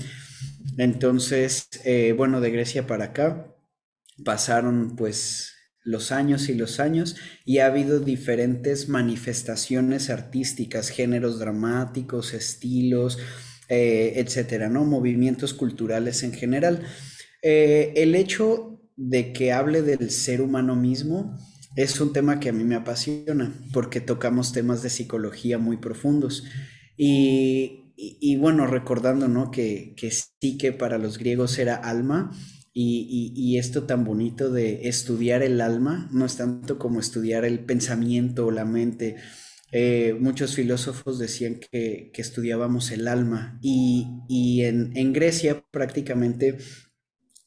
Entonces, 0.78 1.70
eh, 1.86 2.16
bueno, 2.18 2.42
de 2.42 2.50
Grecia 2.50 2.88
para 2.88 3.06
acá 3.06 3.54
pasaron 4.26 4.96
pues 4.96 5.54
los 5.84 6.12
años 6.12 6.50
y 6.50 6.56
los 6.56 6.80
años 6.80 7.16
y 7.46 7.60
ha 7.60 7.68
habido 7.68 8.00
diferentes 8.00 8.90
manifestaciones 8.90 10.10
artísticas, 10.10 10.90
géneros 10.90 11.40
dramáticos, 11.40 12.34
estilos, 12.34 13.20
eh, 13.70 14.14
etcétera, 14.16 14.70
¿no? 14.70 14.86
Movimientos 14.86 15.54
culturales 15.54 16.24
en 16.24 16.34
general. 16.34 16.84
Eh, 17.42 17.94
el 17.98 18.16
hecho 18.16 18.73
de 19.10 19.34
que 19.34 19.52
hable 19.52 19.82
del 19.82 20.10
ser 20.10 20.42
humano 20.42 20.76
mismo 20.76 21.38
es 21.76 22.00
un 22.00 22.14
tema 22.14 22.40
que 22.40 22.50
a 22.50 22.54
mí 22.54 22.64
me 22.64 22.76
apasiona 22.76 23.54
porque 23.74 24.02
tocamos 24.02 24.54
temas 24.54 24.84
de 24.84 24.90
psicología 24.90 25.58
muy 25.58 25.78
profundos 25.78 26.44
y 26.98 27.84
y, 27.96 28.38
bueno, 28.38 28.68
recordando, 28.68 29.28
¿no? 29.28 29.52
Que, 29.52 29.94
que, 29.96 30.12
sí 30.12 30.58
que 30.58 30.72
para 30.72 30.98
los 30.98 31.18
griegos 31.18 31.60
era 31.60 31.76
alma 31.76 32.32
y, 32.74 33.58
esto 33.58 33.84
tan 33.84 34.04
bonito 34.04 34.50
de 34.50 34.88
estudiar 34.88 35.44
el 35.44 35.62
alma, 35.62 36.10
no 36.12 36.26
es 36.26 36.38
tanto 36.38 36.80
como 36.80 37.00
estudiar 37.00 37.46
el 37.46 37.60
pensamiento 37.60 38.48
o 38.48 38.52
la 38.52 38.66
mente. 38.66 39.18
Eh, 39.72 40.16
muchos 40.20 40.56
filósofos 40.56 41.20
decían 41.20 41.60
que, 41.72 42.12
estudiábamos 42.16 42.92
el 42.92 43.08
alma 43.08 43.60
y, 43.62 44.62
en, 44.64 45.14
Grecia 45.14 45.64
prácticamente 45.72 46.58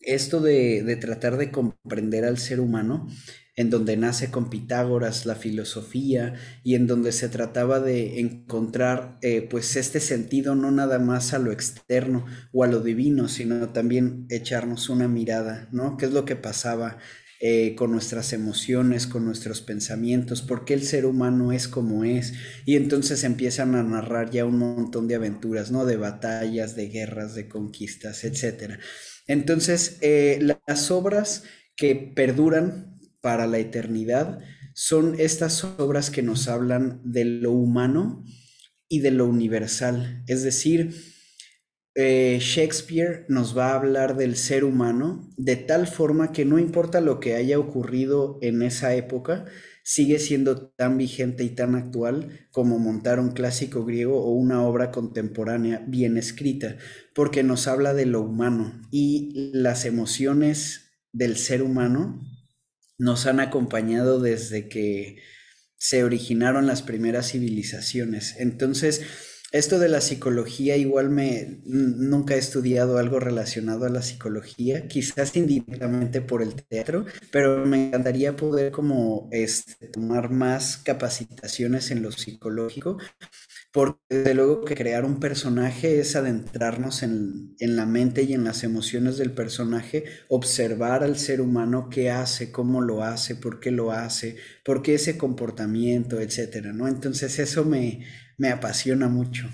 esto 0.06 0.40
de, 0.40 0.96
tratar 1.00 1.36
de 1.36 1.50
comprender 1.50 2.24
al 2.24 2.38
ser 2.38 2.60
humano 2.60 3.08
en 3.56 3.70
donde 3.70 3.96
nace 3.96 4.30
con 4.30 4.50
Pitágoras 4.50 5.24
la 5.26 5.34
filosofía 5.34 6.34
y 6.62 6.74
en 6.74 6.86
donde 6.86 7.10
se 7.12 7.28
trataba 7.28 7.80
de 7.80 8.20
encontrar 8.20 9.18
eh, 9.22 9.42
pues 9.42 9.76
este 9.76 9.98
sentido 10.00 10.54
no 10.54 10.70
nada 10.70 10.98
más 10.98 11.32
a 11.32 11.38
lo 11.38 11.52
externo 11.52 12.26
o 12.52 12.64
a 12.64 12.66
lo 12.66 12.80
divino, 12.80 13.28
sino 13.28 13.70
también 13.70 14.26
echarnos 14.28 14.90
una 14.90 15.08
mirada, 15.08 15.68
¿no? 15.72 15.96
¿Qué 15.96 16.04
es 16.04 16.12
lo 16.12 16.26
que 16.26 16.36
pasaba 16.36 16.98
eh, 17.38 17.74
con 17.76 17.92
nuestras 17.92 18.32
emociones, 18.32 19.06
con 19.06 19.26
nuestros 19.26 19.60
pensamientos, 19.60 20.40
por 20.40 20.64
qué 20.64 20.72
el 20.72 20.82
ser 20.82 21.04
humano 21.04 21.52
es 21.52 21.68
como 21.68 22.02
es. 22.02 22.32
Y 22.64 22.76
entonces 22.76 23.24
empiezan 23.24 23.74
a 23.74 23.82
narrar 23.82 24.30
ya 24.30 24.46
un 24.46 24.58
montón 24.58 25.06
de 25.06 25.16
aventuras, 25.16 25.70
¿no? 25.70 25.84
De 25.84 25.98
batallas, 25.98 26.76
de 26.76 26.88
guerras, 26.88 27.34
de 27.34 27.46
conquistas, 27.46 28.24
etc. 28.24 28.78
Entonces, 29.26 29.98
eh, 30.02 30.38
las 30.66 30.90
obras 30.90 31.44
que 31.76 31.94
perduran 31.94 32.96
para 33.20 33.46
la 33.46 33.58
eternidad 33.58 34.40
son 34.74 35.16
estas 35.18 35.64
obras 35.64 36.10
que 36.10 36.22
nos 36.22 36.48
hablan 36.48 37.00
de 37.04 37.24
lo 37.24 37.52
humano 37.52 38.24
y 38.88 39.00
de 39.00 39.10
lo 39.10 39.26
universal. 39.26 40.22
Es 40.26 40.42
decir, 40.42 40.94
eh, 41.94 42.38
Shakespeare 42.40 43.24
nos 43.28 43.56
va 43.56 43.70
a 43.70 43.76
hablar 43.76 44.16
del 44.16 44.36
ser 44.36 44.64
humano 44.64 45.30
de 45.38 45.56
tal 45.56 45.86
forma 45.86 46.30
que 46.30 46.44
no 46.44 46.58
importa 46.58 47.00
lo 47.00 47.20
que 47.20 47.34
haya 47.34 47.58
ocurrido 47.58 48.38
en 48.42 48.62
esa 48.62 48.94
época, 48.94 49.46
sigue 49.88 50.18
siendo 50.18 50.70
tan 50.70 50.98
vigente 50.98 51.44
y 51.44 51.50
tan 51.50 51.76
actual 51.76 52.48
como 52.50 52.80
montar 52.80 53.20
un 53.20 53.30
clásico 53.30 53.84
griego 53.84 54.20
o 54.20 54.32
una 54.32 54.64
obra 54.64 54.90
contemporánea 54.90 55.84
bien 55.86 56.18
escrita, 56.18 56.76
porque 57.14 57.44
nos 57.44 57.68
habla 57.68 57.94
de 57.94 58.04
lo 58.04 58.20
humano 58.20 58.82
y 58.90 59.52
las 59.54 59.84
emociones 59.84 60.90
del 61.12 61.36
ser 61.36 61.62
humano 61.62 62.20
nos 62.98 63.26
han 63.26 63.38
acompañado 63.38 64.20
desde 64.20 64.68
que 64.68 65.18
se 65.76 66.02
originaron 66.02 66.66
las 66.66 66.82
primeras 66.82 67.30
civilizaciones. 67.30 68.34
Entonces, 68.40 69.02
esto 69.52 69.78
de 69.78 69.88
la 69.88 70.00
psicología, 70.00 70.76
igual 70.76 71.08
me 71.10 71.60
nunca 71.64 72.34
he 72.34 72.38
estudiado 72.38 72.98
algo 72.98 73.20
relacionado 73.20 73.86
a 73.86 73.88
la 73.88 74.02
psicología, 74.02 74.88
quizás 74.88 75.34
indirectamente 75.36 76.20
por 76.20 76.42
el 76.42 76.54
teatro, 76.54 77.06
pero 77.30 77.64
me 77.64 77.88
encantaría 77.88 78.36
poder 78.36 78.72
como 78.72 79.28
este, 79.32 79.88
tomar 79.88 80.30
más 80.30 80.78
capacitaciones 80.78 81.90
en 81.90 82.02
lo 82.02 82.12
psicológico, 82.12 82.98
porque 83.72 83.98
desde 84.08 84.34
luego 84.34 84.64
que 84.64 84.74
crear 84.74 85.04
un 85.04 85.20
personaje 85.20 86.00
es 86.00 86.16
adentrarnos 86.16 87.02
en, 87.02 87.54
en 87.58 87.76
la 87.76 87.86
mente 87.86 88.22
y 88.22 88.32
en 88.34 88.44
las 88.44 88.64
emociones 88.64 89.18
del 89.18 89.32
personaje, 89.32 90.04
observar 90.28 91.04
al 91.04 91.18
ser 91.18 91.40
humano 91.40 91.88
qué 91.90 92.10
hace, 92.10 92.50
cómo 92.52 92.80
lo 92.80 93.02
hace, 93.04 93.36
por 93.36 93.60
qué 93.60 93.70
lo 93.70 93.92
hace, 93.92 94.36
por 94.64 94.82
qué 94.82 94.94
ese 94.94 95.18
comportamiento, 95.18 96.20
etcétera, 96.20 96.72
¿no? 96.72 96.88
Entonces 96.88 97.38
eso 97.38 97.64
me 97.64 98.04
me 98.38 98.48
apasiona 98.50 99.08
mucho. 99.08 99.48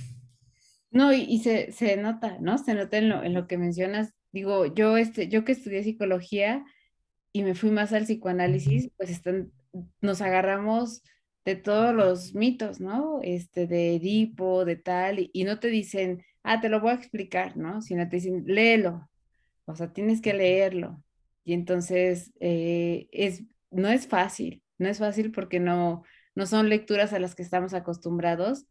No, 0.91 1.13
y, 1.13 1.39
se, 1.39 1.73
se, 1.73 1.97
nota, 1.97 2.39
¿no? 2.41 2.59
Se 2.59 2.75
nota 2.75 2.99
en 2.99 3.09
lo, 3.09 3.25
en 3.25 3.33
lo 3.33 3.47
que 3.47 3.57
mencionas. 3.57 4.13
Digo, 4.31 4.67
yo, 4.67 4.97
este, 4.97 5.29
yo 5.29 5.45
que 5.45 5.53
estudié 5.53 5.83
psicología 5.83 6.65
y 7.33 7.43
me 7.43 7.55
fui 7.55 7.71
más 7.71 7.93
al 7.93 8.05
psicoanálisis, 8.05 8.91
pues 8.97 9.11
están, 9.11 9.53
nos 10.01 10.21
agarramos 10.21 11.03
de 11.45 11.57
todos 11.57 11.95
los 11.95 12.35
mitos, 12.35 12.81
¿no? 12.81 13.21
Este, 13.23 13.67
de 13.67 13.97
Edipo, 13.97 14.65
de 14.65 14.77
tal, 14.77 15.31
y, 15.33 15.45
no 15.45 15.59
te 15.59 15.69
dicen, 15.69 16.25
ah, 16.43 16.61
te 16.61 16.69
lo 16.69 16.81
voy 16.81 16.91
a 16.93 16.95
explicar, 16.95 17.57
¿no? 17.57 17.81
Sino 17.83 18.09
te 18.09 18.17
dicen, 18.17 18.45
léelo, 18.47 19.09
o 19.65 19.75
sea, 19.75 19.93
tienes 19.93 20.21
que 20.21 20.35
leerlo. 20.35 21.03
Y 21.45 21.55
entonces, 21.55 22.33
eh, 22.41 23.09
es, 23.13 23.45
no 23.71 23.89
es 23.89 24.07
fácil, 24.07 24.63
no 24.79 24.89
es 24.89 24.99
fácil 24.99 25.33
porque 25.33 25.59
no, 25.59 26.05
no 26.35 26.47
son 26.47 26.69
lecturas 26.69 27.13
a 27.13 27.19
las 27.19 27.35
que 27.35 27.43
estamos 27.43 27.75
acostumbrados. 27.75 28.67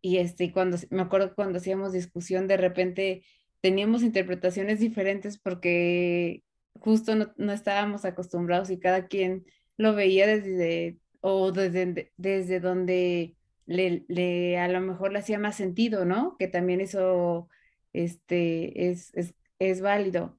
Y 0.00 0.18
este, 0.18 0.52
cuando, 0.52 0.78
me 0.90 1.02
acuerdo 1.02 1.34
cuando 1.34 1.58
hacíamos 1.58 1.92
discusión, 1.92 2.46
de 2.46 2.56
repente 2.56 3.24
teníamos 3.60 4.02
interpretaciones 4.02 4.80
diferentes 4.80 5.38
porque 5.38 6.44
justo 6.74 7.14
no, 7.36 7.52
estábamos 7.52 8.04
acostumbrados 8.04 8.70
y 8.70 8.78
cada 8.78 9.08
quien 9.08 9.44
lo 9.76 9.94
veía 9.94 10.26
desde, 10.26 10.98
o 11.20 11.52
desde, 11.52 12.12
desde 12.16 12.60
donde 12.60 13.36
le, 13.66 14.04
le, 14.08 14.58
a 14.58 14.68
lo 14.68 14.80
mejor 14.80 15.12
le 15.12 15.18
hacía 15.18 15.38
más 15.38 15.56
sentido, 15.56 16.04
¿no? 16.04 16.36
Que 16.38 16.48
también 16.48 16.80
eso 16.80 17.48
este, 17.92 18.90
es, 18.90 19.12
es, 19.14 19.34
es 19.58 19.80
válido. 19.80 20.38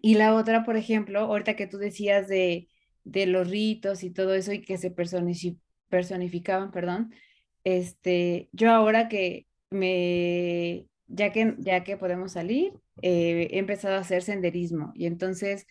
Y 0.00 0.14
la 0.14 0.34
otra, 0.34 0.64
por 0.64 0.76
ejemplo, 0.76 1.20
ahorita 1.20 1.56
que 1.56 1.66
tú 1.66 1.78
decías 1.78 2.28
de, 2.28 2.68
de 3.04 3.26
los 3.26 3.48
ritos 3.50 4.02
y 4.04 4.10
todo 4.10 4.34
eso 4.34 4.52
y 4.52 4.62
que 4.62 4.78
se 4.78 4.90
personificaban, 4.90 6.70
perdón, 6.70 7.12
este, 7.64 8.48
yo 8.52 8.70
ahora 8.72 9.08
que 9.08 9.46
me, 9.70 10.86
ya 11.06 11.32
que, 11.32 11.54
ya 11.58 11.84
que 11.84 11.96
podemos 11.96 12.32
salir, 12.32 12.74
eh, 13.02 13.48
he 13.52 13.58
empezado 13.58 13.96
a 13.96 14.00
hacer 14.00 14.22
senderismo 14.22 14.92
y 14.94 15.06
entonces 15.06 15.66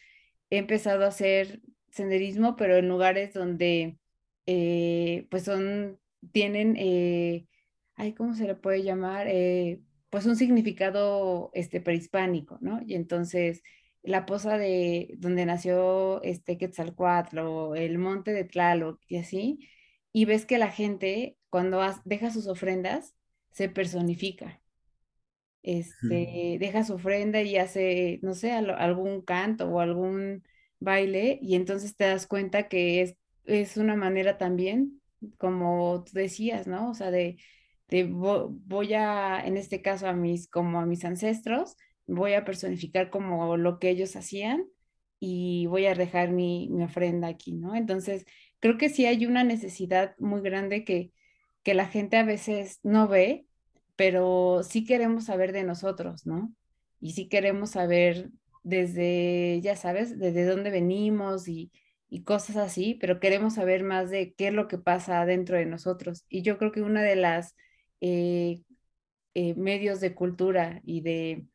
he 0.50 0.58
empezado 0.58 1.06
a 1.06 1.10
hacer 1.10 1.62
senderismo, 1.92 2.56
pero 2.56 2.78
en 2.78 2.88
lugares 2.88 3.34
donde, 3.34 3.98
eh, 4.46 5.28
pues 5.30 5.44
son, 5.44 6.00
tienen, 6.32 6.76
eh, 6.78 7.48
ay, 7.96 8.14
¿cómo 8.14 8.34
se 8.36 8.48
le 8.48 8.56
puede 8.56 8.84
llamar? 8.84 9.28
pues 10.10 10.26
un 10.26 10.36
significado 10.36 11.52
este, 11.54 11.80
prehispánico, 11.82 12.58
¿no? 12.62 12.82
Y 12.86 12.96
entonces 12.96 13.64
la 14.04 14.26
poza 14.26 14.58
de 14.58 15.14
donde 15.18 15.46
nació 15.46 16.22
este 16.24 16.58
Quetzalcoatl 16.58 17.40
o 17.40 17.76
el 17.76 17.98
monte 17.98 18.34
de 18.34 18.44
Tlaloc 18.46 19.00
y 19.08 19.18
así, 19.18 19.70
y 20.12 20.26
ves 20.26 20.46
que 20.46 20.58
la 20.58 20.70
gente 20.70 21.38
cuando 21.52 21.82
deja 22.06 22.32
sus 22.32 22.48
ofrendas 22.48 23.16
se 23.52 23.70
personifica. 23.70 24.60
Este, 25.62 26.58
deja 26.60 26.84
su 26.84 26.96
ofrenda 26.96 27.44
y 27.44 27.58
hace, 27.58 28.20
no 28.24 28.34
sé, 28.34 28.52
algún 28.52 29.22
canto 29.22 29.68
o 29.70 29.80
algún 29.80 30.44
baile 30.80 31.38
y 31.40 31.54
entonces 31.54 31.96
te 31.96 32.06
das 32.06 32.26
cuenta 32.26 32.68
que 32.68 33.04
es, 33.04 33.16
es 33.46 33.78
una 33.78 33.96
manera 33.96 34.40
también, 34.40 35.00
como 35.38 36.04
tú 36.04 36.14
decías, 36.14 36.66
¿no? 36.66 36.90
O 36.90 36.94
sea, 36.96 37.12
de, 37.12 37.38
de 37.90 38.06
voy 38.10 38.94
a, 38.96 39.40
en 39.46 39.58
este 39.58 39.84
caso, 39.84 40.08
a 40.08 40.14
mis, 40.14 40.48
como 40.48 40.80
a 40.80 40.88
mis 40.88 41.06
ancestros, 41.06 41.76
voy 42.08 42.34
a 42.34 42.46
personificar 42.46 43.12
como 43.12 43.58
lo 43.58 43.78
que 43.78 43.90
ellos 43.90 44.16
hacían 44.16 44.66
y 45.20 45.68
voy 45.68 45.86
a 45.86 45.94
dejar 45.94 46.32
mi, 46.32 46.70
ofrenda 46.84 47.28
aquí, 47.28 47.54
¿no? 47.54 47.76
Entonces, 47.76 48.26
creo 48.60 48.78
que 48.78 48.90
sí 48.90 49.06
hay 49.06 49.26
una 49.28 49.44
necesidad 49.44 50.16
muy 50.18 50.42
grande 50.42 50.84
que, 50.84 51.12
que 51.64 51.74
la 51.74 51.88
gente 51.88 52.18
a 52.18 52.24
veces 52.24 52.80
no 52.84 53.08
ve, 53.08 53.46
pero 53.96 54.64
sí 54.64 54.86
queremos 54.86 55.26
saber 55.26 55.54
de 55.54 55.64
nosotros, 55.64 56.26
¿no? 56.26 56.54
Y 57.00 57.14
sí 57.14 57.30
queremos 57.30 57.72
saber 57.72 58.30
desde, 58.64 59.60
ya 59.62 59.76
sabes, 59.76 60.20
desde 60.20 60.46
dónde 60.46 60.70
venimos 60.72 61.48
y, 61.48 61.72
cosas 62.26 62.58
así, 62.58 62.98
pero 63.00 63.22
queremos 63.22 63.56
saber 63.56 63.84
más 63.84 64.10
de 64.10 64.34
qué 64.34 64.48
es 64.50 64.54
lo 64.54 64.68
que 64.68 64.78
pasa 64.78 65.26
dentro 65.26 65.58
de 65.58 65.66
nosotros. 65.66 66.26
Y 66.30 66.42
yo 66.42 66.58
creo 66.58 66.72
que 66.74 66.82
una 66.82 67.02
de 67.04 67.16
las 67.16 67.56
eh, 68.02 68.64
eh, 69.34 69.56
medios 69.56 70.02
de 70.02 70.14
cultura 70.14 70.82
y 70.84 71.02
de 71.02 71.46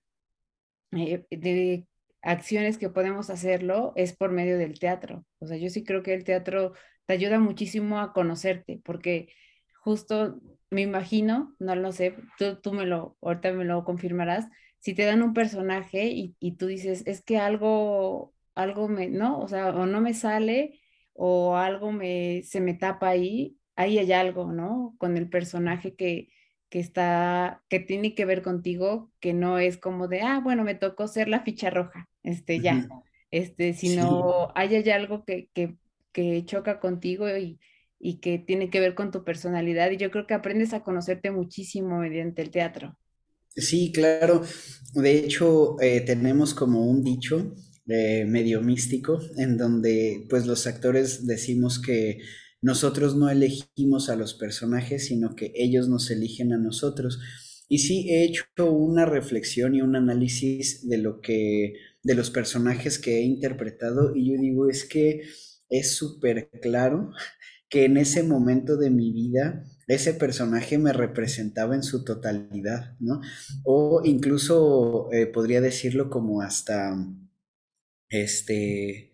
eh, 0.93 1.27
de 1.31 1.87
acciones 2.23 2.79
que 2.79 2.89
podemos 2.91 3.31
hacerlo 3.31 3.93
es 3.97 4.17
por 4.17 4.33
medio 4.33 4.59
del 4.59 4.79
teatro. 4.79 5.25
O 5.39 5.47
sea, 5.47 5.57
yo 5.57 5.69
sí 5.71 5.85
creo 5.85 6.03
que 6.03 6.15
el 6.15 6.25
teatro 6.25 6.73
te 7.07 7.15
ayuda 7.15 7.39
muchísimo 7.39 8.01
a 8.01 8.13
conocerte, 8.13 8.81
porque 8.85 9.29
justo 9.87 10.41
me 10.69 10.83
imagino, 10.83 11.55
no 11.61 11.77
lo 11.77 11.93
sé, 11.93 12.17
tú, 12.39 12.57
tú 12.57 12.73
me 12.73 12.87
lo, 12.87 13.17
ahorita 13.23 13.53
me 13.53 13.65
lo 13.65 13.85
confirmarás, 13.85 14.49
si 14.81 14.95
te 14.95 15.05
dan 15.05 15.23
un 15.23 15.33
personaje 15.33 16.07
y, 16.07 16.35
y 16.41 16.57
tú 16.57 16.67
dices, 16.67 17.05
es 17.07 17.23
que 17.23 17.39
algo, 17.39 18.35
algo 18.57 18.89
me, 18.89 19.07
¿no? 19.07 19.39
O 19.39 19.47
sea, 19.47 19.69
o 19.69 19.87
no 19.87 20.01
me 20.01 20.13
sale 20.13 20.81
o 21.13 21.57
algo 21.57 21.93
me, 21.93 22.43
se 22.43 22.61
me 22.61 22.75
tapa 22.75 23.11
ahí, 23.11 23.59
ahí 23.77 23.99
hay 23.99 24.11
algo, 24.11 24.53
¿no? 24.53 24.97
Con 24.99 25.17
el 25.17 25.31
personaje 25.31 25.95
que, 25.95 26.31
que 26.69 26.81
está, 26.81 27.63
que 27.69 27.79
tiene 27.79 28.17
que 28.17 28.25
ver 28.25 28.43
contigo, 28.43 29.13
que 29.21 29.35
no 29.35 29.61
es 29.61 29.79
como 29.79 30.09
de, 30.09 30.23
ah, 30.23 30.41
bueno, 30.43 30.65
me 30.65 30.75
tocó 30.75 31.07
ser 31.07 31.29
la 31.29 31.43
ficha 31.43 31.71
roja, 31.71 32.09
este, 32.25 32.59
ya, 32.59 32.89
este, 33.31 33.73
sino 33.73 34.51
hay, 34.57 34.75
algo 34.91 35.25
que, 35.25 35.49
que, 35.55 35.77
que, 36.11 36.45
choca 36.45 36.81
contigo 36.81 37.29
y, 37.29 37.61
y 37.99 38.21
que 38.21 38.39
tiene 38.39 38.71
que 38.71 38.81
ver 38.81 38.95
con 38.95 39.11
tu 39.11 39.25
personalidad 39.25 39.91
y 39.91 39.97
yo 39.97 40.11
creo 40.11 40.27
que 40.27 40.35
aprendes 40.35 40.73
a 40.75 40.83
conocerte 40.83 41.31
muchísimo 41.31 41.99
mediante 41.99 42.43
el 42.43 42.51
teatro. 42.51 42.97
Sí, 43.57 43.91
claro. 43.93 44.43
De 44.95 45.19
hecho, 45.19 45.81
eh, 45.81 46.03
tenemos 46.03 46.55
como 46.55 46.87
un 46.87 47.03
dicho 47.03 47.55
eh, 47.89 48.25
medio 48.27 48.61
místico 48.61 49.21
en 49.39 49.57
donde 49.57 50.27
pues 50.29 50.47
los 50.47 50.67
actores 50.67 51.27
decimos 51.27 51.81
que 51.81 52.19
nosotros 52.61 53.17
no 53.17 53.31
elegimos 53.31 54.11
a 54.11 54.17
los 54.17 54.35
personajes, 54.35 55.07
sino 55.07 55.35
que 55.35 55.53
ellos 55.55 55.89
nos 55.89 56.11
eligen 56.11 56.53
a 56.53 56.59
nosotros. 56.59 57.21
Y 57.69 57.79
sí 57.79 58.11
he 58.11 58.25
hecho 58.25 58.45
una 58.71 59.07
reflexión 59.07 59.75
y 59.75 59.83
un 59.83 59.97
análisis 59.97 60.89
de 60.89 60.99
lo 60.99 61.21
que, 61.21 61.75
de 62.03 62.15
los 62.15 62.31
personajes 62.31 62.99
que 62.99 63.19
he 63.19 63.23
interpretado, 63.23 64.15
y 64.15 64.31
yo 64.31 64.41
digo, 64.41 64.69
es 64.69 64.85
que 64.85 65.23
es 65.69 65.97
súper 65.97 66.51
claro 66.63 67.13
que 67.69 67.85
en 67.85 67.97
ese 67.97 68.23
momento 68.23 68.77
de 68.77 68.91
mi 68.91 69.13
vida 69.13 69.65
ese 69.89 70.15
personaje 70.15 70.79
me 70.79 70.93
representaba 70.93 71.75
en 71.75 71.83
su 71.83 72.05
totalidad, 72.05 72.97
¿no? 73.01 73.21
O 73.65 74.03
incluso 74.05 75.09
eh, 75.13 75.27
podría 75.27 75.61
decirlo 75.61 76.11
como 76.11 76.43
hasta, 76.43 76.97
este, 78.11 79.13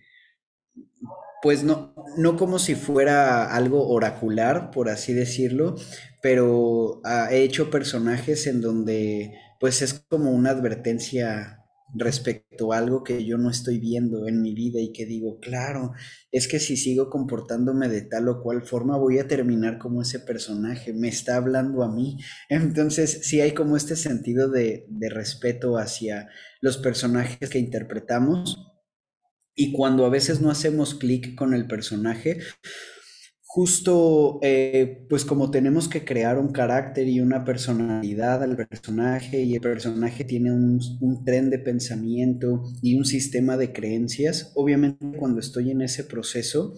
pues 1.43 1.65
no, 1.65 1.95
no 2.17 2.37
como 2.37 2.59
si 2.59 2.75
fuera 2.75 3.53
algo 3.55 3.89
oracular, 3.89 4.71
por 4.71 4.89
así 4.89 5.13
decirlo, 5.13 5.75
pero 6.23 7.03
he 7.31 7.43
hecho 7.43 7.69
personajes 7.71 8.47
en 8.47 8.61
donde 8.61 9.35
pues 9.59 9.83
es 9.83 9.95
como 10.09 10.31
una 10.31 10.51
advertencia 10.51 11.62
respecto 11.95 12.73
a 12.73 12.79
algo 12.79 13.03
que 13.05 13.25
yo 13.25 13.39
no 13.39 13.51
estoy 13.51 13.79
viendo 13.79 14.27
en 14.27 14.43
mi 14.43 14.55
vida 14.55 14.81
y 14.81 14.93
que 14.93 15.07
digo, 15.07 15.39
claro, 15.41 15.93
es 16.31 16.49
que 16.49 16.59
si 16.59 16.77
sigo 16.77 17.11
comportándome 17.11 17.89
de 17.89 18.03
tal 18.03 18.29
o 18.29 18.43
cual 18.43 18.63
forma 18.63 18.97
voy 18.97 19.19
a 19.19 19.29
terminar 19.29 19.79
como 19.79 20.03
ese 20.03 20.21
personaje, 20.21 20.93
me 20.93 21.09
está 21.09 21.37
hablando 21.37 21.83
a 21.83 21.93
mí. 21.93 22.19
Entonces 22.49 23.21
sí 23.23 23.41
hay 23.41 23.53
como 23.53 23.77
este 23.77 23.97
sentido 23.97 24.51
de, 24.51 24.87
de 24.89 25.11
respeto 25.11 25.79
hacia 25.79 26.29
los 26.61 26.79
personajes 26.79 27.51
que 27.51 27.59
interpretamos 27.59 28.73
y 29.55 29.73
cuando 29.73 30.07
a 30.07 30.11
veces 30.11 30.41
no 30.41 30.51
hacemos 30.51 30.95
clic 30.95 31.35
con 31.35 31.53
el 31.53 31.67
personaje, 31.67 32.39
justo 33.55 34.39
eh, 34.41 35.05
pues 35.11 35.27
como 35.27 35.51
tenemos 35.51 35.87
que 35.87 36.07
crear 36.07 36.39
un 36.39 36.53
carácter 36.53 37.07
y 37.07 37.21
una 37.21 37.45
personalidad 37.45 38.43
al 38.43 38.57
personaje 38.57 39.43
y 39.43 39.57
el 39.57 39.61
personaje 39.61 40.25
tiene 40.25 40.51
un, 40.51 40.81
un, 41.03 41.23
tren 41.23 41.51
de 41.51 41.59
pensamiento 41.59 42.63
y 42.81 42.95
un 42.95 43.05
sistema 43.05 43.59
de 43.59 43.71
creencias, 43.71 44.53
obviamente 44.55 45.05
cuando 45.19 45.39
estoy 45.39 45.71
en 45.71 45.83
ese 45.83 46.03
proceso 46.03 46.73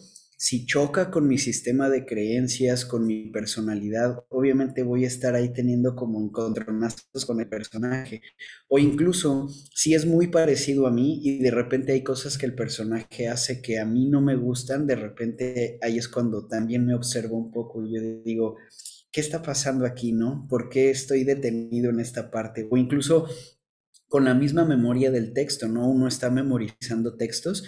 si 0.45 0.67
choca 0.67 1.11
con 1.11 1.27
mi 1.27 1.39
sistema 1.39 1.89
de 1.89 2.05
creencias, 2.05 2.85
con 2.85 3.07
mi 3.07 3.31
personalidad, 3.31 4.27
obviamente 4.29 4.83
voy 4.83 5.05
a 5.05 5.07
estar 5.07 5.35
ahí 5.35 5.55
teniendo 5.55 5.97
como 5.97 6.21
encontronazos 6.21 7.25
con 7.25 7.41
el 7.41 7.49
personaje. 7.49 8.21
O 8.69 8.79
incluso 8.79 9.49
si 9.75 9.95
es 9.95 10.05
muy 10.05 10.27
parecido 10.27 10.87
a 10.87 10.91
mí 10.91 11.19
y 11.23 11.39
de 11.39 11.51
repente 11.51 11.93
hay 11.93 12.05
cosas 12.05 12.37
que 12.37 12.45
el 12.45 12.55
personaje 12.55 13.27
hace 13.27 13.63
que 13.63 13.79
a 13.79 13.87
mí 13.87 14.07
no 14.11 14.21
me 14.21 14.37
gustan, 14.37 14.87
de 14.87 14.97
repente 14.97 15.79
ahí 15.81 15.97
es 15.97 16.09
cuando 16.09 16.47
también 16.47 16.85
me 16.85 16.95
observo 16.95 17.39
un 17.39 17.51
poco 17.51 17.83
y 17.83 17.95
yo 17.95 18.03
digo, 18.23 18.57
¿qué 19.11 19.23
está 19.23 19.41
pasando 19.41 19.87
aquí, 19.87 20.13
no? 20.13 20.47
¿Por 20.47 20.69
qué 20.69 20.91
estoy 20.91 21.25
detenido 21.25 21.89
en 21.89 22.01
esta 22.01 22.31
parte? 22.31 22.69
O 22.71 22.77
incluso 22.77 23.27
con 24.09 24.27
la 24.27 24.35
misma 24.35 24.67
memoria 24.67 25.11
del 25.11 25.33
texto, 25.33 25.69
¿no? 25.69 25.89
Uno 25.89 26.07
está 26.07 26.29
memorizando 26.29 27.17
textos 27.17 27.65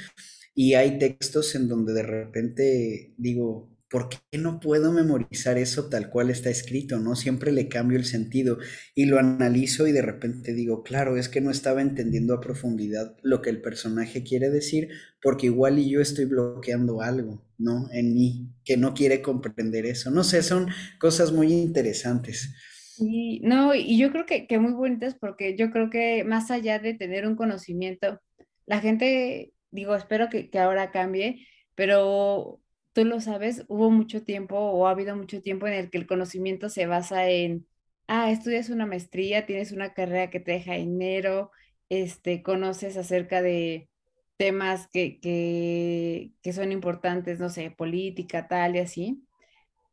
y 0.58 0.72
hay 0.72 0.98
textos 0.98 1.54
en 1.54 1.68
donde 1.68 1.92
de 1.92 2.02
repente 2.02 3.12
digo, 3.18 3.68
¿por 3.90 4.08
qué 4.08 4.38
no 4.38 4.58
puedo 4.58 4.90
memorizar 4.90 5.58
eso 5.58 5.90
tal 5.90 6.08
cual 6.08 6.30
está 6.30 6.48
escrito? 6.48 6.98
¿No? 6.98 7.14
Siempre 7.14 7.52
le 7.52 7.68
cambio 7.68 7.98
el 7.98 8.06
sentido 8.06 8.56
y 8.94 9.04
lo 9.04 9.18
analizo 9.18 9.86
y 9.86 9.92
de 9.92 10.00
repente 10.00 10.54
digo, 10.54 10.82
claro, 10.82 11.18
es 11.18 11.28
que 11.28 11.42
no 11.42 11.50
estaba 11.50 11.82
entendiendo 11.82 12.32
a 12.32 12.40
profundidad 12.40 13.14
lo 13.22 13.42
que 13.42 13.50
el 13.50 13.60
personaje 13.60 14.22
quiere 14.22 14.48
decir, 14.48 14.88
porque 15.20 15.46
igual 15.46 15.78
y 15.78 15.90
yo 15.90 16.00
estoy 16.00 16.24
bloqueando 16.24 17.02
algo, 17.02 17.44
¿no? 17.58 17.90
En 17.92 18.14
mí, 18.14 18.48
que 18.64 18.78
no 18.78 18.94
quiere 18.94 19.20
comprender 19.20 19.84
eso. 19.84 20.10
No 20.10 20.24
sé, 20.24 20.42
son 20.42 20.68
cosas 20.98 21.32
muy 21.32 21.52
interesantes. 21.52 22.50
Sí, 22.96 23.40
no, 23.44 23.74
y 23.74 23.98
yo 23.98 24.10
creo 24.10 24.24
que, 24.24 24.46
que 24.46 24.58
muy 24.58 24.72
bonitas 24.72 25.16
porque 25.20 25.54
yo 25.54 25.70
creo 25.70 25.90
que 25.90 26.24
más 26.24 26.50
allá 26.50 26.78
de 26.78 26.94
tener 26.94 27.26
un 27.26 27.36
conocimiento, 27.36 28.22
la 28.64 28.80
gente 28.80 29.52
digo, 29.76 29.94
espero 29.94 30.28
que, 30.30 30.50
ahora 30.58 30.90
cambie, 30.90 31.46
pero 31.76 32.60
tú 32.92 33.04
lo 33.04 33.20
sabes, 33.20 33.64
hubo 33.68 33.90
mucho 33.90 34.24
tiempo 34.24 34.56
o 34.58 34.86
ha 34.88 34.90
habido 34.92 35.16
mucho 35.16 35.42
tiempo 35.42 35.66
en 35.68 35.74
el 35.74 35.90
que 35.90 35.98
el 35.98 36.06
conocimiento 36.06 36.68
se 36.70 36.86
basa 36.86 37.28
en, 37.30 37.66
ah, 38.08 38.30
estudias 38.32 38.70
una 38.70 38.86
maestría, 38.86 39.46
tienes 39.46 39.72
una 39.72 39.94
carrera 39.94 40.30
que 40.30 40.40
te 40.40 40.52
deja 40.52 40.74
dinero, 40.74 41.52
este, 41.90 42.42
conoces 42.42 42.96
acerca 42.96 43.42
de 43.42 43.88
temas 44.36 44.88
que, 44.88 45.20
que, 45.20 46.32
que 46.42 46.52
son 46.52 46.72
importantes, 46.72 47.40
no 47.40 47.50
sé, 47.50 47.70
política, 47.70 48.48
tal 48.48 48.76
y 48.76 48.80
así, 48.80 49.24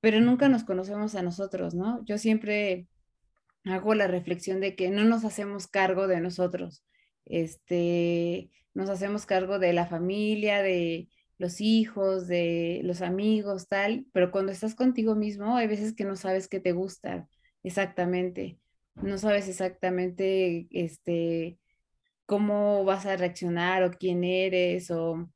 pero 0.01 0.19
nunca 0.21 0.49
nos 0.49 0.63
conocemos 0.63 1.15
a 1.15 1.23
nosotros, 1.23 1.75
¿no? 1.75 2.03
Yo 2.05 2.17
siempre 2.17 2.87
hago 3.65 3.95
la 3.95 4.07
reflexión 4.07 4.59
de 4.59 4.75
que 4.75 4.89
no 4.89 5.03
nos 5.05 5.25
hacemos 5.25 5.67
cargo 5.67 6.07
de 6.07 6.21
nosotros. 6.21 6.83
Este, 7.25 8.49
nos 8.73 8.89
hacemos 8.89 9.25
cargo 9.25 9.59
de 9.59 9.73
la 9.73 9.85
familia, 9.87 10.61
de 10.61 11.09
los 11.37 11.61
hijos, 11.61 12.27
de 12.27 12.81
los 12.83 13.01
amigos, 13.01 13.67
tal, 13.67 14.05
pero 14.13 14.31
cuando 14.31 14.51
estás 14.51 14.75
contigo 14.75 15.15
mismo, 15.15 15.55
hay 15.57 15.67
veces 15.67 15.93
que 15.93 16.05
no 16.05 16.15
sabes 16.15 16.47
qué 16.47 16.59
te 16.59 16.71
gusta 16.73 17.27
exactamente, 17.63 18.59
no 18.95 19.17
sabes 19.17 19.47
exactamente 19.47 20.67
este, 20.71 21.59
cómo 22.25 22.85
vas 22.85 23.05
a 23.05 23.17
reaccionar 23.17 23.83
o 23.83 23.91
quién 23.91 24.23
eres 24.23 24.91
o, 24.91 25.29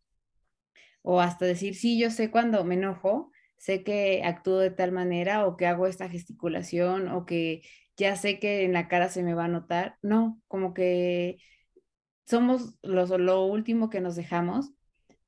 o 1.01 1.21
hasta 1.21 1.45
decir, 1.45 1.75
sí, 1.75 1.99
yo 1.99 2.09
sé 2.11 2.31
cuando 2.31 2.63
me 2.63 2.75
enojo, 2.75 3.31
sé 3.57 3.83
que 3.83 4.23
actúo 4.23 4.59
de 4.59 4.71
tal 4.71 4.91
manera 4.91 5.45
o 5.47 5.57
que 5.57 5.65
hago 5.67 5.87
esta 5.87 6.09
gesticulación 6.09 7.07
o 7.09 7.25
que 7.25 7.61
ya 7.97 8.15
sé 8.15 8.39
que 8.39 8.63
en 8.63 8.73
la 8.73 8.87
cara 8.87 9.09
se 9.09 9.23
me 9.23 9.33
va 9.33 9.45
a 9.45 9.47
notar. 9.47 9.97
No, 10.01 10.41
como 10.47 10.73
que 10.73 11.37
somos 12.27 12.75
los, 12.83 13.09
lo 13.09 13.45
último 13.45 13.89
que 13.89 14.01
nos 14.01 14.15
dejamos, 14.15 14.71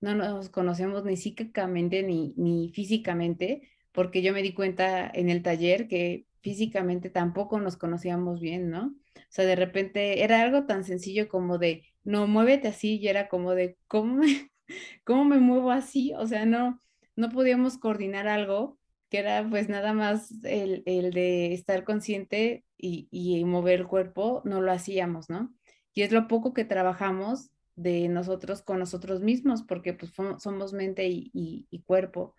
no 0.01 0.15
nos 0.15 0.49
conocemos 0.49 1.03
ni 1.05 1.17
psíquicamente 1.17 2.03
ni, 2.03 2.33
ni 2.38 2.69
físicamente, 2.73 3.69
porque 3.91 4.21
yo 4.21 4.33
me 4.33 4.41
di 4.43 4.53
cuenta 4.53 5.09
en 5.13 5.29
el 5.29 5.43
taller 5.43 5.88
que 5.88 6.25
físicamente 6.41 7.09
tampoco 7.09 7.59
nos 7.59 7.77
conocíamos 7.77 8.39
bien, 8.39 8.69
¿no? 8.69 8.95
O 9.15 9.21
sea, 9.29 9.45
de 9.45 9.55
repente 9.55 10.23
era 10.23 10.41
algo 10.41 10.65
tan 10.65 10.83
sencillo 10.83 11.27
como 11.27 11.57
de, 11.57 11.85
no, 12.03 12.27
muévete 12.27 12.69
así, 12.69 12.97
y 12.97 13.07
era 13.07 13.27
como 13.29 13.55
de, 13.55 13.77
¿cómo 13.88 14.15
me, 14.15 14.51
cómo 15.03 15.25
me 15.25 15.39
muevo 15.39 15.71
así? 15.71 16.13
O 16.15 16.27
sea, 16.27 16.45
no, 16.45 16.81
no 17.15 17.29
podíamos 17.29 17.77
coordinar 17.77 18.27
algo 18.27 18.77
que 19.09 19.19
era 19.19 19.47
pues 19.49 19.69
nada 19.69 19.93
más 19.93 20.31
el, 20.43 20.83
el 20.85 21.12
de 21.12 21.53
estar 21.53 21.83
consciente 21.83 22.63
y, 22.77 23.07
y 23.12 23.43
mover 23.45 23.81
el 23.81 23.88
cuerpo, 23.88 24.41
no 24.45 24.62
lo 24.62 24.71
hacíamos, 24.71 25.29
¿no? 25.29 25.53
Y 25.93 26.04
es 26.04 26.12
lo 26.12 26.28
poco 26.28 26.54
que 26.54 26.65
trabajamos 26.65 27.52
de 27.75 28.10
nosotros 28.10 28.62
con 28.62 28.80
nosotros 28.80 29.21
mismos, 29.21 29.63
porque 29.63 29.93
pues 29.93 30.12
somos 30.13 30.73
mente 30.73 31.08
y, 31.10 31.84
cuerpo. 31.86 32.36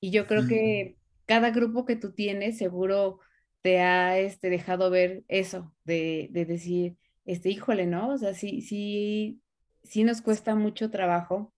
Y 0.00 0.10
yo 0.10 0.26
creo 0.26 0.48
que 0.48 0.96
cada 1.26 1.50
grupo 1.50 1.84
que 1.84 1.96
tú 1.96 2.12
tienes 2.12 2.58
seguro 2.58 3.20
te 3.62 3.80
ha 3.80 4.18
este, 4.18 4.50
dejado 4.50 4.90
ver 4.90 5.22
eso, 5.28 5.72
de, 5.84 6.28
decir, 6.32 6.96
este, 7.24 7.50
híjole, 7.50 7.86
¿no? 7.86 8.14
O 8.14 8.18
sea, 8.18 8.34
sí, 8.34 8.62
sí, 8.62 9.40
sí 9.84 10.02
nos 10.02 10.22
cuesta 10.22 10.56
mucho 10.56 10.90
trabajo, 10.90 11.52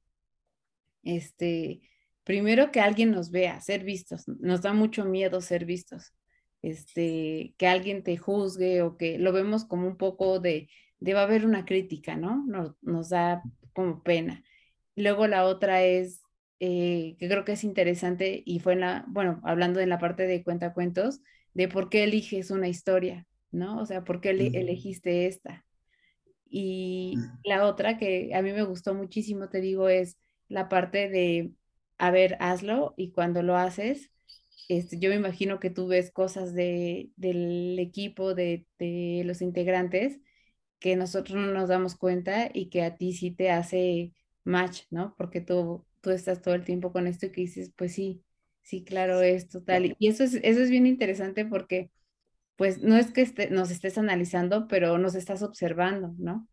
este, 1.02 1.80
primero 2.24 2.70
que 2.70 2.80
alguien 2.80 3.12
nos 3.12 3.30
vea, 3.30 3.60
ser 3.60 3.84
vistos, 3.84 4.28
nos 4.28 4.62
da 4.62 4.72
mucho 4.74 5.04
miedo 5.04 5.40
ser 5.40 5.64
vistos, 5.64 6.12
este, 6.60 7.54
que 7.56 7.66
alguien 7.66 8.02
te 8.02 8.16
juzgue 8.16 8.82
o 8.82 8.96
que 8.96 9.18
lo 9.18 9.32
vemos 9.32 9.64
como 9.64 9.86
un 9.86 9.96
poco 9.96 10.38
de, 10.38 10.68
debe 11.02 11.20
haber 11.20 11.44
una 11.44 11.64
crítica, 11.64 12.16
¿no? 12.16 12.46
Nos, 12.80 13.08
da 13.08 13.42
como 13.74 14.02
pena. 14.02 14.44
Luego 14.94 15.26
la 15.26 15.44
otra 15.44 15.82
es, 15.82 16.22
eh, 16.60 17.16
que 17.18 17.28
creo 17.28 17.44
que 17.44 17.52
es 17.52 17.64
interesante 17.64 18.42
y 18.46 18.60
fue 18.60 18.74
en 18.74 18.80
la, 18.80 19.04
bueno, 19.08 19.40
hablando 19.44 19.80
en 19.80 19.88
la 19.88 19.98
parte 19.98 20.26
de 20.26 20.44
cuentacuentos, 20.44 21.20
de 21.54 21.68
por 21.68 21.90
qué 21.90 22.04
eliges 22.04 22.50
una 22.50 22.68
historia, 22.68 23.26
¿no? 23.50 23.80
O 23.80 23.86
sea, 23.86 24.04
por 24.04 24.20
qué 24.20 24.30
elegiste 24.30 25.26
esta. 25.26 25.64
Y 26.48 27.16
la 27.44 27.66
otra 27.66 27.98
que 27.98 28.34
a 28.34 28.42
mí 28.42 28.52
me 28.52 28.62
gustó 28.62 28.94
muchísimo, 28.94 29.48
te 29.48 29.60
digo, 29.60 29.88
es 29.88 30.18
la 30.48 30.68
parte 30.68 31.08
de, 31.08 31.52
a 31.98 32.10
ver, 32.10 32.36
hazlo 32.40 32.94
y 32.96 33.10
cuando 33.10 33.42
lo 33.42 33.56
haces, 33.56 34.10
este, 34.68 34.98
yo 34.98 35.10
me 35.10 35.16
imagino 35.16 35.58
que 35.58 35.70
tú 35.70 35.88
ves 35.88 36.12
cosas 36.12 36.54
de, 36.54 37.10
del 37.16 37.78
equipo, 37.78 38.34
de, 38.34 38.66
de 38.78 39.22
los 39.24 39.42
integrantes, 39.42 40.20
que 40.82 40.96
nosotros 40.96 41.38
no 41.38 41.48
nos 41.52 41.70
damos 41.70 41.96
cuenta 41.96 42.50
y 42.54 42.70
que 42.70 42.84
a 42.84 42.96
ti 42.98 43.14
sí 43.14 43.32
te 43.32 43.50
hace 43.52 44.14
match, 44.44 44.82
¿no? 44.90 45.14
Porque 45.18 45.40
tú, 45.40 45.86
tú 46.02 46.10
estás 46.10 46.42
todo 46.42 46.54
el 46.54 46.64
tiempo 46.66 46.92
con 46.92 47.06
esto 47.08 47.26
y 47.26 47.32
que 47.32 47.42
dices, 47.42 47.72
pues 47.76 47.94
sí, 47.94 48.22
sí, 48.62 48.84
claro, 48.84 49.22
es 49.22 49.48
total. 49.48 49.96
Y 49.98 50.08
eso 50.08 50.24
es, 50.24 50.34
eso 50.42 50.60
es 50.62 50.70
bien 50.70 50.86
interesante 50.86 51.46
porque, 51.46 51.90
pues, 52.56 52.80
no 52.82 52.96
es 52.98 53.12
que 53.12 53.22
este, 53.22 53.50
nos 53.50 53.70
estés 53.70 53.98
analizando, 53.98 54.68
pero 54.68 54.98
nos 54.98 55.14
estás 55.16 55.42
observando, 55.42 56.14
¿no? 56.18 56.48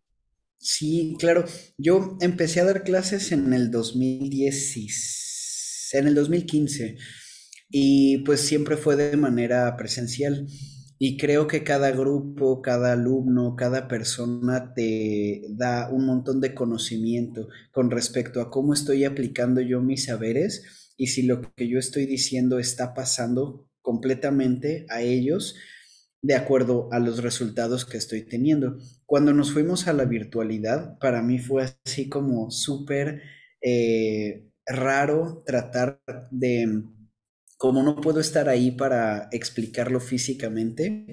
Sí, 0.58 1.16
claro. 1.20 1.46
Yo 1.78 2.18
empecé 2.22 2.60
a 2.60 2.66
dar 2.66 2.84
clases 2.84 3.32
en 3.32 3.54
el 3.54 3.72
2010, 3.72 5.90
en 5.94 6.08
el 6.08 6.16
2015, 6.16 6.98
y 7.70 8.20
pues 8.20 8.42
siempre 8.42 8.78
fue 8.78 8.96
de 8.96 9.18
manera 9.18 9.76
presencial. 9.78 10.48
Y 11.02 11.18
creo 11.18 11.48
que 11.48 11.64
cada 11.64 11.92
grupo, 11.92 12.62
cada 12.62 12.92
alumno, 12.92 13.56
cada 13.56 13.88
persona 13.88 14.74
te 14.74 15.44
da 15.50 15.90
un 15.90 16.06
montón 16.06 16.42
de 16.42 16.54
conocimiento 16.54 17.48
con 17.72 17.90
respecto 17.90 18.42
a 18.42 18.52
cómo 18.52 18.74
estoy 18.74 19.06
aplicando 19.06 19.62
yo 19.62 19.82
mis 19.82 20.06
saberes 20.06 20.92
y 20.98 21.08
si 21.08 21.24
lo 21.24 21.42
que 21.56 21.70
yo 21.70 21.80
estoy 21.80 22.06
diciendo 22.06 22.60
está 22.60 22.94
pasando 22.94 23.70
completamente 23.82 24.86
a 24.90 25.02
ellos 25.02 25.56
de 26.22 26.36
acuerdo 26.36 26.90
a 26.92 27.00
los 27.00 27.24
resultados 27.24 27.86
que 27.86 27.96
estoy 27.96 28.24
teniendo. 28.24 28.78
Cuando 29.06 29.34
nos 29.34 29.54
fuimos 29.54 29.88
a 29.88 29.94
la 29.94 30.04
virtualidad, 30.04 30.98
para 31.00 31.22
mí 31.22 31.40
fue 31.40 31.64
así 31.86 32.10
como 32.10 32.52
súper 32.52 33.22
eh, 33.62 34.50
raro 34.66 35.44
tratar 35.46 36.02
de 36.30 36.84
como 37.60 37.84
no 37.84 37.98
puedo 37.98 38.22
estar 38.22 38.48
ahí 38.48 38.72
para 38.72 39.28
explicarlo 39.34 40.00
físicamente, 40.00 41.08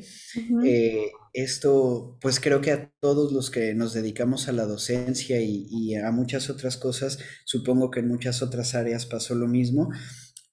eh, 0.64 1.10
esto, 1.32 2.18
pues 2.20 2.38
creo 2.38 2.60
que 2.60 2.70
a 2.70 2.92
todos 3.00 3.32
los 3.32 3.50
que 3.50 3.74
nos 3.74 3.94
dedicamos 3.94 4.46
a 4.46 4.52
la 4.52 4.64
docencia 4.64 5.40
y, 5.40 5.96
a 5.96 6.12
muchas 6.12 6.48
otras 6.48 6.76
cosas, 6.76 7.18
supongo 7.44 7.90
que 7.90 7.98
en 7.98 8.06
muchas 8.06 8.42
otras 8.42 8.76
áreas 8.76 9.06
pasó 9.06 9.34
lo 9.34 9.48
mismo, 9.48 9.88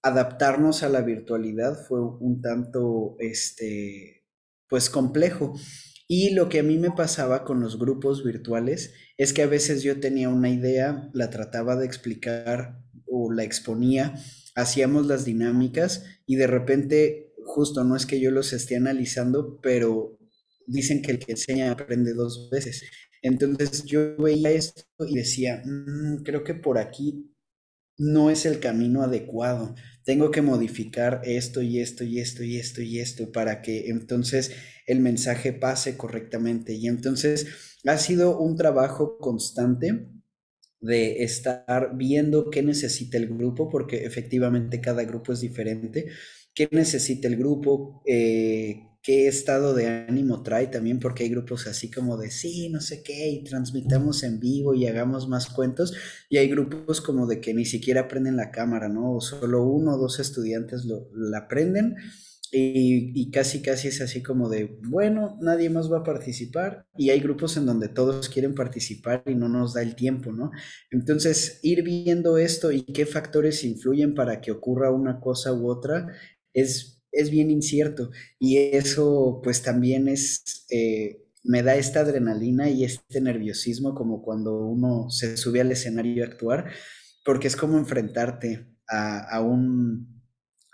adaptarnos 0.02 0.82
a 0.82 0.90
la 0.90 1.02
virtualidad 1.02 1.86
fue 1.88 2.02
un 2.02 2.42
tanto, 2.42 3.16
este, 3.20 4.26
pues 4.68 4.90
complejo. 4.90 5.54
Y 6.08 6.32
lo 6.32 6.50
que 6.50 6.62
a 6.62 6.64
mí 6.64 6.80
me 6.80 6.90
pasaba 6.90 7.44
con 7.44 7.60
los 7.60 7.78
grupos 7.78 8.24
virtuales 8.24 8.96
es 9.18 9.32
que 9.32 9.44
a 9.44 9.48
veces 9.48 9.84
yo 9.84 10.00
tenía 10.00 10.30
una 10.30 10.50
idea, 10.50 11.12
la 11.14 11.30
trataba 11.30 11.76
de 11.76 11.86
explicar 11.86 12.80
o 13.06 13.32
la 13.32 13.44
exponía, 13.44 14.16
hacíamos 14.56 15.08
las 15.08 15.26
dinámicas 15.26 16.06
y 16.26 16.36
de 16.36 16.48
repente, 16.48 17.34
justo 17.46 17.84
no 17.84 17.96
es 17.96 18.06
que 18.06 18.20
yo 18.20 18.32
los 18.32 18.54
esté 18.54 18.76
analizando, 18.76 19.60
pero 19.62 20.18
dicen 20.68 21.02
que 21.02 21.12
el 21.12 21.20
que 21.20 21.34
enseña 21.34 21.72
aprende 21.72 22.14
dos 22.14 22.50
veces. 22.52 22.84
Entonces 23.22 23.86
yo 23.86 24.18
veía 24.18 24.52
esto 24.52 24.84
y 25.08 25.16
decía, 25.16 25.62
mm, 25.66 26.24
creo 26.24 26.44
que 26.44 26.54
por 26.54 26.78
aquí 26.78 27.34
no 27.98 28.30
es 28.30 28.46
el 28.46 28.60
camino 28.60 29.04
adecuado. 29.04 29.76
Tengo 30.04 30.32
que 30.32 30.42
modificar 30.42 31.22
esto 31.24 31.62
y 31.62 31.80
esto 31.80 32.04
y 32.04 32.20
esto 32.20 32.44
y 32.44 32.58
esto 32.58 32.82
y 32.82 33.00
esto 33.00 33.32
para 33.32 33.62
que 33.62 33.88
entonces 33.90 34.52
el 34.88 35.00
mensaje 35.00 35.54
pase 35.54 35.98
correctamente. 35.98 36.74
Y 36.74 36.88
entonces 36.88 37.48
ha 37.86 37.98
sido 37.98 38.40
un 38.40 38.56
trabajo 38.58 39.18
constante 39.20 40.08
de 40.84 41.24
estar 41.24 41.96
viendo 41.96 42.50
qué 42.50 42.62
necesita 42.62 43.18
el 43.18 43.28
grupo, 43.30 43.70
porque 43.70 44.06
efectivamente 44.06 44.82
cada 44.82 45.04
grupo 45.06 45.32
es 45.34 45.40
diferente, 45.40 46.08
qué 46.54 46.68
necesita 46.72 47.28
el 47.30 47.38
grupo, 47.38 48.02
eh, 48.06 48.82
qué 49.02 49.28
estado 49.28 49.74
de 49.74 49.88
ánimo 49.88 50.44
trae 50.44 50.68
también, 50.68 51.00
porque 51.00 51.24
hay 51.24 51.30
grupos 51.30 51.68
así 51.68 51.90
como 51.90 52.18
de 52.18 52.32
sí, 52.32 52.70
no 52.70 52.82
sé 52.82 53.02
qué, 53.02 53.30
y 53.30 53.44
transmitamos 53.46 54.24
en 54.24 54.40
vivo 54.42 54.74
y 54.74 54.86
hagamos 54.86 55.28
más 55.30 55.48
cuentos, 55.50 55.94
y 56.30 56.38
hay 56.38 56.50
grupos 56.50 57.00
como 57.00 57.28
de 57.28 57.40
que 57.40 57.54
ni 57.54 57.66
siquiera 57.66 58.10
prenden 58.10 58.36
la 58.36 58.52
cámara, 58.52 58.90
¿no? 58.90 59.16
O 59.16 59.22
solo 59.22 59.64
uno 59.64 59.96
o 59.96 59.98
dos 59.98 60.20
estudiantes 60.20 60.84
lo, 60.86 61.10
la 61.14 61.48
prenden 61.48 61.96
y, 62.56 63.32
casi, 63.32 63.64
casi 63.64 63.88
es 63.88 64.00
así 64.02 64.22
como 64.22 64.48
de, 64.48 64.78
bueno, 64.84 65.40
nadie 65.42 65.72
más 65.72 65.92
va 65.92 66.00
a 66.00 66.04
participar 66.04 66.86
y 66.96 67.10
hay 67.10 67.20
grupos 67.20 67.58
en 67.58 67.66
donde 67.66 67.90
todos 67.90 68.30
quieren 68.30 68.54
participar 68.54 69.24
y 69.26 69.34
no 69.34 69.50
nos 69.50 69.74
da 69.74 69.82
el 69.82 69.96
tiempo, 69.96 70.32
¿no? 70.32 70.52
Entonces, 70.92 71.60
ir 71.64 71.84
viendo 71.84 72.38
esto 72.38 72.72
y 72.72 72.84
qué 72.84 73.08
factores 73.08 73.64
influyen 73.64 74.14
para 74.14 74.40
que 74.40 74.52
ocurra 74.52 74.92
una 74.92 75.20
cosa 75.20 75.52
u 75.52 75.68
otra 75.68 76.14
es, 76.54 77.04
es 77.12 77.32
bien 77.32 77.50
incierto 77.50 78.12
y 78.40 78.58
eso 78.58 79.42
pues 79.44 79.64
también 79.64 80.08
es... 80.08 80.66
Eh, 80.70 81.20
me 81.46 81.62
da 81.62 81.76
esta 81.76 82.02
adrenalina 82.02 82.70
y 82.70 82.86
este 82.86 83.20
nerviosismo 83.20 83.94
como 83.96 84.22
cuando 84.22 84.66
uno 84.66 85.10
se 85.10 85.36
sube 85.36 85.60
al 85.60 85.74
escenario 85.74 86.24
a 86.24 86.28
actuar, 86.28 86.72
porque 87.26 87.48
es 87.48 87.58
como 87.58 87.78
enfrentarte 87.78 88.70
a 88.88 89.42
un, 89.42 90.13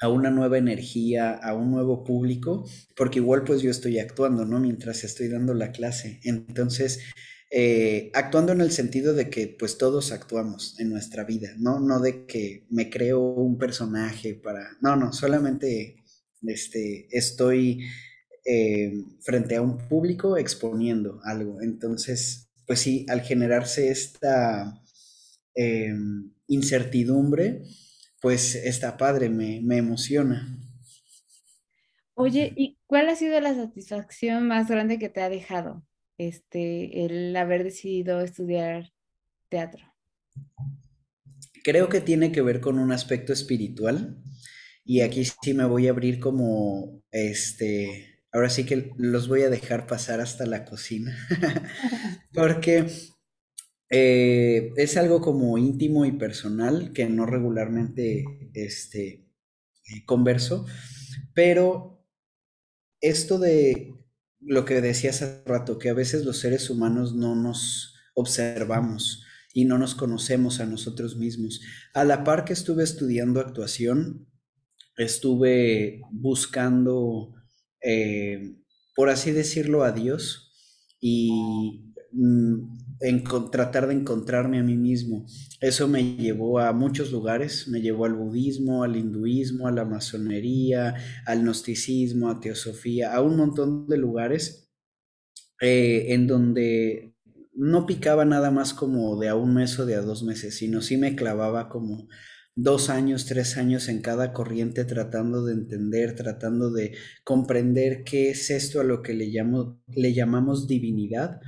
a 0.02 0.08
una 0.10 0.30
nueva 0.30 0.58
energía, 0.58 1.34
a 1.34 1.54
un 1.54 1.72
nuevo 1.72 2.04
público, 2.04 2.66
porque 2.95 3.20
igual 3.20 3.43
pues 3.43 3.62
yo 3.62 3.70
estoy 3.70 4.00
actuando, 4.00 4.45
¿no? 4.45 4.60
Mientras 4.60 5.04
estoy 5.04 5.28
dando 5.28 5.54
la 5.54 5.72
clase. 5.72 6.20
Entonces, 6.24 7.00
eh, 7.52 8.12
actuando 8.14 8.52
en 8.52 8.62
el 8.62 8.72
sentido 8.72 9.14
de 9.14 9.30
que 9.30 9.47
pues 9.47 9.78
todos 9.78 10.12
actuamos 10.12 10.80
en 10.80 10.89
nuestra 10.89 11.24
vida, 11.24 11.50
¿no? 11.58 11.80
No 11.80 12.00
de 12.00 12.26
que 12.26 12.66
me 12.70 12.89
creo 12.89 13.20
un 13.20 13.58
personaje 13.58 14.36
para... 14.36 14.78
No, 14.82 14.95
no, 14.95 15.12
solamente 15.12 15.97
este, 16.43 17.08
estoy 17.12 17.82
eh, 18.45 18.93
frente 19.22 19.56
a 19.56 19.62
un 19.62 19.78
público 19.89 20.38
exponiendo 20.38 21.20
algo. 21.24 21.62
Entonces, 21.62 22.50
pues 22.66 22.80
sí, 22.80 23.06
al 23.10 23.22
generarse 23.22 23.89
esta 23.89 24.82
em, 25.56 26.32
incertidumbre, 26.47 27.64
pues 28.22 28.55
está 28.55 28.97
padre, 28.97 29.30
me, 29.30 29.78
emociona. 29.78 30.57
Oye, 32.15 32.53
¿y 32.55 32.78
cuál 32.86 33.09
ha 33.09 33.15
sido 33.15 33.39
la 33.39 33.55
satisfacción 33.55 34.47
más 34.47 34.67
grande 34.70 34.99
que 34.99 35.09
te 35.09 35.22
ha 35.22 35.30
dejado 35.30 35.86
este, 36.17 37.05
el 37.05 37.36
haber 37.36 37.63
decidido 37.63 38.20
estudiar 38.22 38.91
teatro? 39.47 39.86
Creo 41.63 41.88
que 41.88 42.01
tiene 42.01 42.32
que 42.32 42.41
ver 42.41 42.59
con 42.59 42.78
un 42.78 42.91
aspecto 42.91 43.32
espiritual 43.32 44.22
y 44.84 45.01
aquí 45.01 45.24
sí 45.24 45.53
me 45.53 45.65
voy 45.65 45.88
a 45.88 45.91
abrir 45.91 46.20
como 46.20 47.03
este, 47.11 48.24
ahora 48.32 48.49
sí 48.49 48.65
que 48.65 48.91
los 48.97 49.28
voy 49.28 49.43
a 49.43 49.49
dejar 49.49 49.88
pasar 49.88 50.20
hasta 50.20 50.45
la 50.45 50.65
cocina, 50.65 51.15
porque 52.34 52.86
eh, 53.90 54.72
es 54.76 54.98
algo 54.98 55.22
como 55.22 55.58
íntimo 55.58 56.06
y 56.06 56.12
personal 56.12 56.94
que 56.94 57.08
no 57.10 57.26
regularmente 57.26 58.26
este, 58.54 59.08
eh, 59.08 60.06
converso, 60.06 60.66
pero 61.34 62.06
esto 63.02 63.40
de 63.40 63.96
lo 64.42 64.66
que 64.66 64.82
decía 64.82 65.10
hace 65.10 65.44
rato, 65.46 65.80
que 65.80 65.90
a 65.90 65.94
veces 65.94 66.26
los 66.26 66.38
seres 66.38 66.70
humanos 66.70 67.16
no 67.16 67.36
nos 67.36 67.96
observamos 68.14 69.24
y 69.54 69.66
no 69.66 69.78
nos 69.78 69.96
conocemos 69.96 70.60
a 70.60 70.66
nosotros 70.66 71.18
mismos. 71.18 71.62
A 71.94 72.04
la 72.04 72.24
par 72.24 72.46
que 72.46 72.54
estuve 72.54 72.84
estudiando 72.84 73.40
actuación, 73.40 74.28
estuve 74.98 76.02
buscando, 76.12 77.34
eh, 77.82 78.56
por 78.96 79.10
así 79.10 79.32
decirlo, 79.32 79.84
a 79.84 79.92
Dios 79.92 80.54
y 81.02 81.90
Mm, 82.12 82.89
en 83.02 83.24
tratar 83.52 83.88
de 83.88 83.93
encontrarme 83.93 84.60
a 84.60 84.64
mí 84.64 84.76
mismo. 84.76 85.26
Eso 85.62 85.88
me 85.88 86.16
llevó 86.16 86.60
a 86.60 86.74
muchos 86.74 87.12
lugares, 87.12 87.68
me 87.68 87.82
llevó 87.82 88.06
al 88.06 88.16
budismo, 88.16 88.84
al 88.84 88.95
hinduismo, 88.97 89.68
a 89.68 89.72
la 89.72 89.86
masonería, 89.86 90.95
al 91.26 91.41
gnosticismo, 91.43 92.30
a 92.30 92.39
teosofía, 92.39 93.14
a 93.14 93.22
un 93.22 93.38
montón 93.38 93.88
de 93.88 93.97
lugares 93.97 94.70
eh, 95.62 96.14
en 96.14 96.28
donde 96.28 97.16
no 97.54 97.86
picaba 97.86 98.26
nada 98.26 98.52
más 98.52 98.74
como 98.74 99.20
de 99.20 99.30
a 99.30 99.36
un 99.36 99.54
mes 99.54 99.78
o 99.80 99.86
de 99.86 99.95
a 99.95 100.02
dos 100.02 100.24
meses, 100.24 100.58
sino 100.58 100.82
sí 100.82 100.97
me 100.97 101.16
clavaba 101.16 101.70
como 101.70 102.08
dos 102.56 102.89
años, 102.89 103.26
tres 103.26 103.58
años 103.58 103.88
en 103.88 104.02
cada 104.02 104.34
corriente 104.34 104.86
tratando 104.86 105.45
de 105.45 105.54
entender, 105.54 106.16
tratando 106.16 106.72
de 106.72 106.95
comprender 107.24 108.04
qué 108.04 108.30
es 108.30 108.50
esto 108.50 108.82
a 108.82 108.84
lo 108.84 109.02
que 109.02 109.14
le, 109.14 109.28
llamo, 109.28 109.82
le 109.88 110.14
llamamos 110.14 110.68
divinidad 110.68 111.39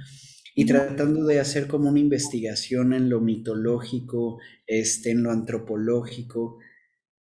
y 0.55 0.65
tratando 0.65 1.25
de 1.25 1.39
hacer 1.39 1.67
como 1.67 1.89
una 1.89 1.99
investigación 1.99 2.93
en 2.93 3.09
lo 3.09 3.21
mitológico, 3.21 4.39
este, 4.67 5.11
en 5.11 5.23
lo 5.23 5.31
antropológico. 5.31 6.59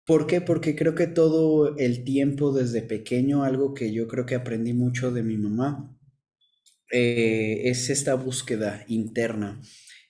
¿Por 0.06 0.28
qué? 0.28 0.42
Porque 0.42 0.76
creo 0.76 0.94
que 0.94 1.08
todo 1.08 1.76
el 1.78 2.04
tiempo 2.04 2.52
desde 2.54 2.82
pequeño, 2.82 3.44
algo 3.44 3.74
que 3.74 3.92
yo 3.92 4.08
creo 4.08 4.26
que 4.26 4.36
aprendí 4.36 4.74
mucho 4.74 5.12
de 5.12 5.24
mi 5.24 5.38
mamá, 5.38 5.98
eh, 6.92 7.64
es 7.66 7.90
esta 7.90 8.14
búsqueda 8.14 8.86
interna. 8.88 9.60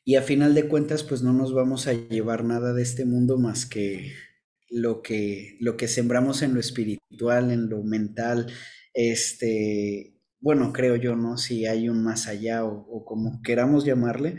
Y 0.03 0.16
a 0.16 0.22
final 0.22 0.53
de 0.53 0.68
cuentas, 0.68 1.03
pues 1.03 1.24
no 1.24 1.34
nos 1.34 1.53
vamos 1.53 1.88
a 1.88 1.93
llevar 1.93 2.43
nada 2.43 2.74
de 2.74 2.84
este 2.84 3.05
mundo 3.05 3.38
más 3.38 3.66
que 3.66 4.11
lo 4.70 5.01
que, 5.01 5.57
lo 5.61 5.78
que 5.78 5.88
sembramos 5.88 6.41
en 6.41 6.53
lo 6.53 6.59
espiritual, 6.59 7.51
en 7.51 7.70
lo 7.70 7.82
mental, 7.84 8.47
este, 8.93 10.14
bueno, 10.45 10.71
creo 10.73 10.95
yo, 10.95 11.15
¿no? 11.15 11.39
Si 11.39 11.65
hay 11.65 11.89
un 11.89 12.03
más 12.03 12.27
allá 12.27 12.65
o, 12.65 13.03
como 13.03 13.41
queramos 13.41 13.83
llamarle, 13.83 14.37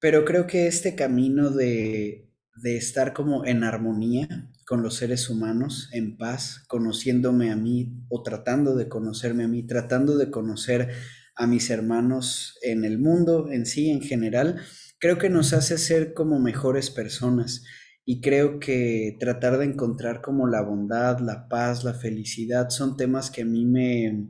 pero 0.00 0.24
creo 0.24 0.46
que 0.46 0.66
este 0.66 0.94
camino 0.94 1.50
de, 1.50 2.32
de 2.62 2.78
estar 2.78 3.12
como 3.12 3.44
en 3.44 3.62
armonía 3.62 4.50
con 4.66 4.82
los 4.82 4.94
seres 4.94 5.28
humanos, 5.28 5.90
en 5.92 6.16
paz, 6.16 6.64
conociéndome 6.66 7.50
a 7.50 7.56
mí 7.56 7.92
o 8.08 8.22
tratando 8.22 8.74
de 8.74 8.88
conocerme 8.88 9.44
a 9.44 9.48
mí, 9.48 9.66
tratando 9.66 10.16
de 10.16 10.30
conocer 10.30 10.92
a 11.36 11.46
mis 11.46 11.68
hermanos 11.68 12.58
en 12.62 12.86
el 12.86 12.98
mundo 12.98 13.50
en 13.52 13.66
sí, 13.66 13.90
en 13.90 14.00
general, 14.00 14.62
creo 14.98 15.18
que 15.18 15.28
nos 15.28 15.52
hace 15.52 15.76
ser 15.76 16.14
como 16.14 16.40
mejores 16.40 16.88
personas. 16.88 17.64
Y 18.06 18.22
creo 18.22 18.60
que 18.60 19.18
tratar 19.20 19.58
de 19.58 19.66
encontrar 19.66 20.22
como 20.22 20.46
la 20.46 20.62
bondad, 20.62 21.18
la 21.20 21.48
paz, 21.48 21.84
la 21.84 21.92
felicidad 21.92 22.70
son 22.70 22.96
temas 22.96 23.30
que 23.30 23.42
a 23.42 23.46
mí 23.46 23.66
me, 23.66 24.28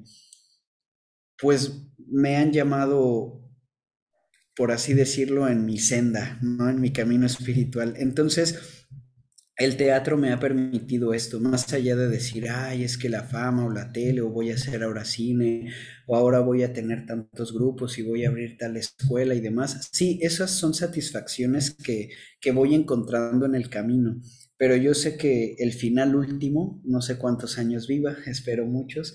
pues 1.41 1.72
me 1.99 2.37
han 2.37 2.53
llamado, 2.53 3.41
por 4.57 4.70
así 4.72 4.95
decirlo, 4.95 5.49
en 5.49 5.64
mi 5.66 5.78
senda, 5.78 6.39
¿no? 6.43 6.68
En 6.70 6.80
mi 6.80 6.93
camino 6.93 7.26
espiritual. 7.26 7.95
Entonces, 7.97 8.87
el 9.57 9.76
teatro 9.76 10.16
me 10.18 10.32
ha 10.32 10.41
permitido 10.41 11.14
esto, 11.14 11.41
más 11.41 11.72
allá 11.72 11.97
de 11.97 12.09
decir, 12.09 12.49
ay, 12.51 12.85
es 12.85 12.99
que 12.99 13.09
la 13.09 13.24
fama 13.24 13.66
o 13.66 13.70
la 13.70 13.93
tele, 13.93 14.20
o 14.22 14.30
voy 14.30 14.51
a 14.51 14.55
hacer 14.55 14.82
ahora 14.82 15.05
cine, 15.05 15.72
o 16.07 16.16
ahora 16.16 16.41
voy 16.41 16.64
a 16.64 16.72
tener 16.72 17.07
tantos 17.07 17.55
grupos 17.55 17.99
y 17.99 18.03
voy 18.03 18.24
a 18.24 18.30
abrir 18.30 18.57
tal 18.59 18.76
escuela 18.76 19.35
y 19.35 19.41
demás. 19.41 19.91
Sí, 19.93 20.18
esas 20.22 20.51
son 20.53 20.74
satisfacciones 20.74 21.72
que, 21.72 22.11
que 22.41 22.53
voy 22.53 22.74
encontrando 22.74 23.47
en 23.47 23.55
el 23.57 23.70
camino, 23.70 24.20
pero 24.57 24.76
yo 24.76 24.95
sé 24.95 25.16
que 25.18 25.57
el 25.59 25.72
final 25.72 26.16
último, 26.16 26.82
no 26.85 27.03
sé 27.03 27.18
cuántos 27.18 27.59
años 27.59 27.89
viva, 27.89 28.16
espero 28.26 28.66
muchos, 28.66 29.14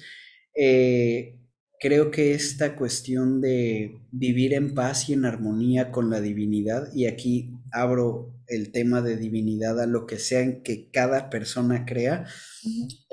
eh, 0.55 1.38
creo 1.79 2.11
que 2.11 2.33
esta 2.33 2.75
cuestión 2.75 3.41
de 3.41 4.01
vivir 4.11 4.53
en 4.53 4.75
paz 4.75 5.09
y 5.09 5.13
en 5.13 5.25
armonía 5.25 5.91
con 5.91 6.09
la 6.09 6.21
divinidad, 6.21 6.93
y 6.93 7.05
aquí 7.05 7.51
abro 7.71 8.35
el 8.47 8.71
tema 8.71 9.01
de 9.01 9.15
divinidad 9.15 9.79
a 9.79 9.85
lo 9.85 10.05
que 10.05 10.17
sea 10.17 10.61
que 10.61 10.89
cada 10.91 11.29
persona 11.29 11.85
crea, 11.85 12.25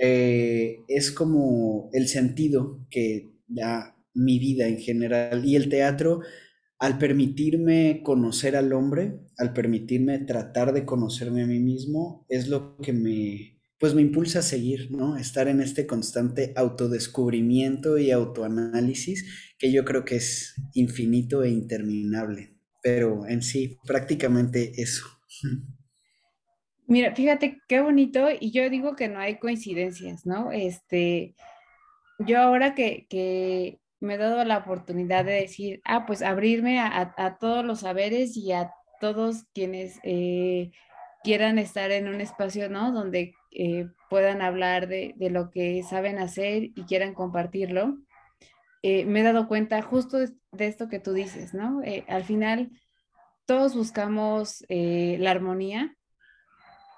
eh, 0.02 0.78
es 0.88 1.12
como 1.12 1.90
el 1.92 2.08
sentido 2.08 2.86
que 2.90 3.30
da 3.46 3.96
mi 4.14 4.38
vida 4.38 4.66
en 4.66 4.78
general. 4.78 5.44
Y 5.44 5.56
el 5.56 5.68
teatro, 5.68 6.20
al 6.78 6.98
permitirme 6.98 8.00
conocer 8.02 8.56
al 8.56 8.72
hombre, 8.72 9.20
al 9.38 9.52
permitirme 9.52 10.18
tratar 10.20 10.72
de 10.72 10.84
conocerme 10.84 11.42
a 11.42 11.46
mí 11.46 11.60
mismo, 11.60 12.26
es 12.28 12.48
lo 12.48 12.76
que 12.78 12.92
me, 12.92 13.55
pues 13.78 13.94
me 13.94 14.02
impulsa 14.02 14.38
a 14.38 14.42
seguir, 14.42 14.90
¿no? 14.90 15.16
Estar 15.16 15.48
en 15.48 15.60
este 15.60 15.86
constante 15.86 16.52
autodescubrimiento 16.56 17.98
y 17.98 18.10
autoanálisis 18.10 19.54
que 19.58 19.70
yo 19.72 19.84
creo 19.84 20.04
que 20.04 20.16
es 20.16 20.54
infinito 20.74 21.42
e 21.42 21.50
interminable. 21.50 22.54
Pero 22.82 23.26
en 23.26 23.42
sí, 23.42 23.78
prácticamente 23.86 24.80
eso. 24.80 25.06
Mira, 26.86 27.14
fíjate 27.14 27.58
qué 27.68 27.80
bonito, 27.80 28.28
y 28.38 28.52
yo 28.52 28.70
digo 28.70 28.94
que 28.94 29.08
no 29.08 29.18
hay 29.18 29.38
coincidencias, 29.38 30.24
¿no? 30.24 30.52
Este, 30.52 31.34
yo 32.20 32.38
ahora 32.38 32.74
que, 32.74 33.06
que 33.10 33.80
me 34.00 34.14
he 34.14 34.18
dado 34.18 34.44
la 34.44 34.58
oportunidad 34.58 35.24
de 35.24 35.32
decir, 35.32 35.80
ah, 35.84 36.06
pues 36.06 36.22
abrirme 36.22 36.78
a, 36.78 37.14
a 37.16 37.38
todos 37.38 37.64
los 37.64 37.80
saberes 37.80 38.36
y 38.36 38.52
a 38.52 38.70
todos 39.00 39.44
quienes 39.52 39.98
eh, 40.04 40.70
quieran 41.24 41.58
estar 41.58 41.90
en 41.90 42.08
un 42.08 42.20
espacio, 42.20 42.68
¿no? 42.68 42.92
Donde 42.92 43.34
eh, 43.58 43.88
puedan 44.10 44.42
hablar 44.42 44.86
de, 44.86 45.14
de, 45.16 45.30
lo 45.30 45.50
que 45.50 45.82
saben 45.82 46.18
hacer 46.18 46.64
y 46.64 46.84
quieran 46.86 47.14
compartirlo. 47.14 47.98
Eh, 48.82 49.06
me 49.06 49.20
he 49.20 49.22
dado 49.22 49.48
cuenta 49.48 49.80
justo 49.82 50.18
de, 50.18 50.30
de, 50.52 50.66
esto 50.66 50.88
que 50.88 51.00
tú 51.00 51.12
dices, 51.12 51.54
¿no? 51.54 51.82
Eh, 51.82 52.04
al 52.08 52.24
final, 52.24 52.70
todos 53.46 53.74
buscamos 53.74 54.64
eh, 54.68 55.16
la 55.18 55.30
armonía. 55.30 55.96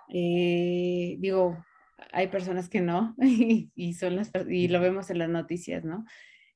digo, 0.09 1.65
hay 2.13 2.27
personas 2.29 2.69
que 2.69 2.81
no, 2.81 3.15
y, 3.23 3.71
y, 3.75 3.95
son 3.95 4.17
las, 4.17 4.33
y 4.49 4.69
lo 4.69 4.81
vemos 4.81 5.11
en 5.11 5.19
las 5.19 5.29
noticias, 5.29 5.85
¿no? 5.85 6.05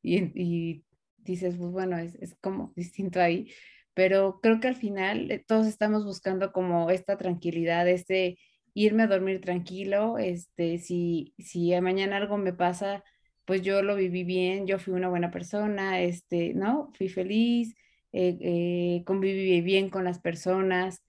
Y, 0.02 0.32
y 0.34 0.84
dices, 1.18 1.56
pues 1.56 1.70
bueno, 1.70 1.96
es, 1.98 2.14
es 2.16 2.34
como 2.40 2.72
distinto 2.74 3.20
ahí, 3.20 3.52
pero 3.94 4.40
creo 4.40 4.60
que 4.60 4.68
al 4.68 4.76
final 4.76 5.30
eh, 5.30 5.44
todos 5.46 5.66
estamos 5.66 6.04
buscando 6.04 6.52
como 6.52 6.90
esta 6.90 7.16
tranquilidad, 7.16 7.88
este 7.88 8.38
irme 8.74 9.04
a 9.04 9.06
dormir 9.06 9.40
tranquilo, 9.40 10.18
este, 10.18 10.78
si, 10.78 11.34
si 11.38 11.78
mañana 11.80 12.16
algo 12.16 12.38
me 12.38 12.52
pasa, 12.52 13.04
pues 13.44 13.62
yo 13.62 13.82
lo 13.82 13.96
viví 13.96 14.24
bien, 14.24 14.66
yo 14.66 14.78
fui 14.78 14.94
una 14.94 15.08
buena 15.08 15.30
persona, 15.30 16.00
este, 16.02 16.54
¿no? 16.54 16.90
Fui 16.96 17.08
feliz, 17.08 17.74
eh, 18.12 18.38
eh, 18.40 19.02
conviví 19.06 19.60
bien 19.62 19.90
con 19.90 20.04
las 20.04 20.20
personas, 20.20 21.02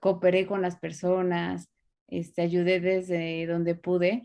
cooperé 0.00 0.46
con 0.46 0.62
las 0.62 0.76
personas, 0.76 1.68
este, 2.08 2.42
ayudé 2.42 2.80
desde 2.80 3.46
donde 3.46 3.74
pude. 3.74 4.22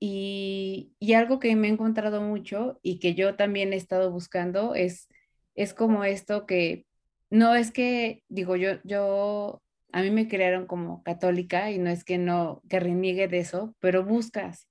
Y, 0.00 0.94
y, 0.98 1.14
algo 1.14 1.38
que 1.38 1.54
me 1.56 1.68
he 1.68 1.70
encontrado 1.70 2.20
mucho 2.22 2.80
y 2.82 2.98
que 2.98 3.14
yo 3.14 3.36
también 3.36 3.72
he 3.72 3.76
estado 3.76 4.10
buscando 4.10 4.74
es, 4.74 5.08
es 5.54 5.74
como 5.74 6.04
esto 6.04 6.46
que 6.46 6.86
no 7.30 7.54
es 7.54 7.72
que, 7.72 8.24
digo, 8.28 8.56
yo, 8.56 8.72
yo, 8.84 9.62
a 9.92 10.02
mí 10.02 10.10
me 10.10 10.28
crearon 10.28 10.66
como 10.66 11.02
católica 11.02 11.70
y 11.70 11.78
no 11.78 11.90
es 11.90 12.04
que 12.04 12.18
no, 12.18 12.62
que 12.68 12.80
reniegue 12.80 13.28
de 13.28 13.38
eso, 13.38 13.74
pero 13.80 14.04
buscas, 14.04 14.68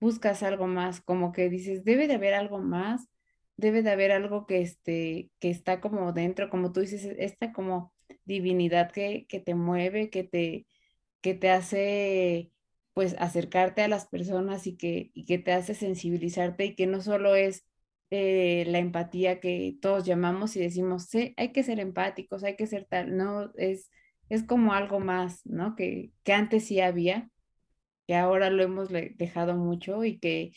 buscas 0.00 0.42
algo 0.42 0.66
más, 0.66 1.00
como 1.00 1.32
que 1.32 1.48
dices, 1.48 1.84
debe 1.84 2.08
de 2.08 2.14
haber 2.14 2.34
algo 2.34 2.58
más, 2.58 3.08
debe 3.56 3.82
de 3.82 3.90
haber 3.90 4.12
algo 4.12 4.46
que, 4.46 4.60
este, 4.62 5.30
que 5.40 5.50
está 5.50 5.80
como 5.80 6.12
dentro, 6.12 6.50
como 6.50 6.72
tú 6.72 6.80
dices, 6.80 7.04
esta 7.18 7.52
como 7.52 7.92
divinidad 8.24 8.90
que, 8.92 9.26
que 9.28 9.40
te 9.40 9.54
mueve, 9.54 10.10
que 10.10 10.24
te, 10.24 10.66
que 11.20 11.34
te 11.34 11.50
hace 11.50 12.50
pues 12.94 13.16
acercarte 13.18 13.82
a 13.82 13.88
las 13.88 14.06
personas 14.06 14.66
y 14.66 14.76
que, 14.76 15.10
y 15.14 15.26
que 15.26 15.38
te 15.38 15.52
hace 15.52 15.74
sensibilizarte 15.74 16.64
y 16.66 16.74
que 16.76 16.86
no 16.86 17.00
solo 17.02 17.34
es 17.34 17.66
eh, 18.10 18.64
la 18.68 18.78
empatía 18.78 19.40
que 19.40 19.76
todos 19.80 20.04
llamamos 20.04 20.56
y 20.56 20.60
decimos, 20.60 21.06
sí, 21.06 21.34
hay 21.36 21.52
que 21.52 21.64
ser 21.64 21.80
empáticos, 21.80 22.44
hay 22.44 22.56
que 22.56 22.66
ser 22.66 22.86
tal, 22.86 23.16
no, 23.16 23.52
es, 23.56 23.90
es 24.28 24.42
como 24.44 24.72
algo 24.74 25.00
más, 25.00 25.44
¿no? 25.46 25.76
Que, 25.76 26.12
que 26.24 26.32
antes 26.32 26.66
sí 26.66 26.80
había, 26.80 27.30
que 28.06 28.16
ahora 28.16 28.50
lo 28.50 28.62
hemos 28.62 28.90
dejado 28.90 29.56
mucho 29.56 30.04
y 30.04 30.18
que, 30.18 30.52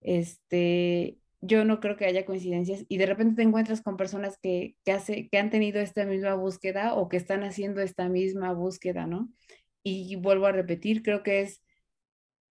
este, 0.00 1.18
yo 1.40 1.64
no 1.64 1.80
creo 1.80 1.96
que 1.96 2.04
haya 2.06 2.26
coincidencias 2.26 2.84
y 2.88 2.98
de 2.98 3.06
repente 3.06 3.36
te 3.36 3.42
encuentras 3.42 3.82
con 3.82 3.96
personas 3.96 4.38
que, 4.42 4.76
que, 4.84 4.92
hace, 4.92 5.28
que 5.28 5.38
han 5.38 5.50
tenido 5.50 5.80
esta 5.80 6.04
misma 6.04 6.34
búsqueda 6.34 6.94
o 6.94 7.08
que 7.08 7.16
están 7.16 7.44
haciendo 7.44 7.80
esta 7.80 8.08
misma 8.08 8.52
búsqueda, 8.52 9.06
¿no? 9.06 9.30
Y 9.82 10.16
vuelvo 10.16 10.46
a 10.46 10.52
repetir, 10.52 11.02
creo 11.02 11.22
que 11.22 11.40
es 11.42 11.62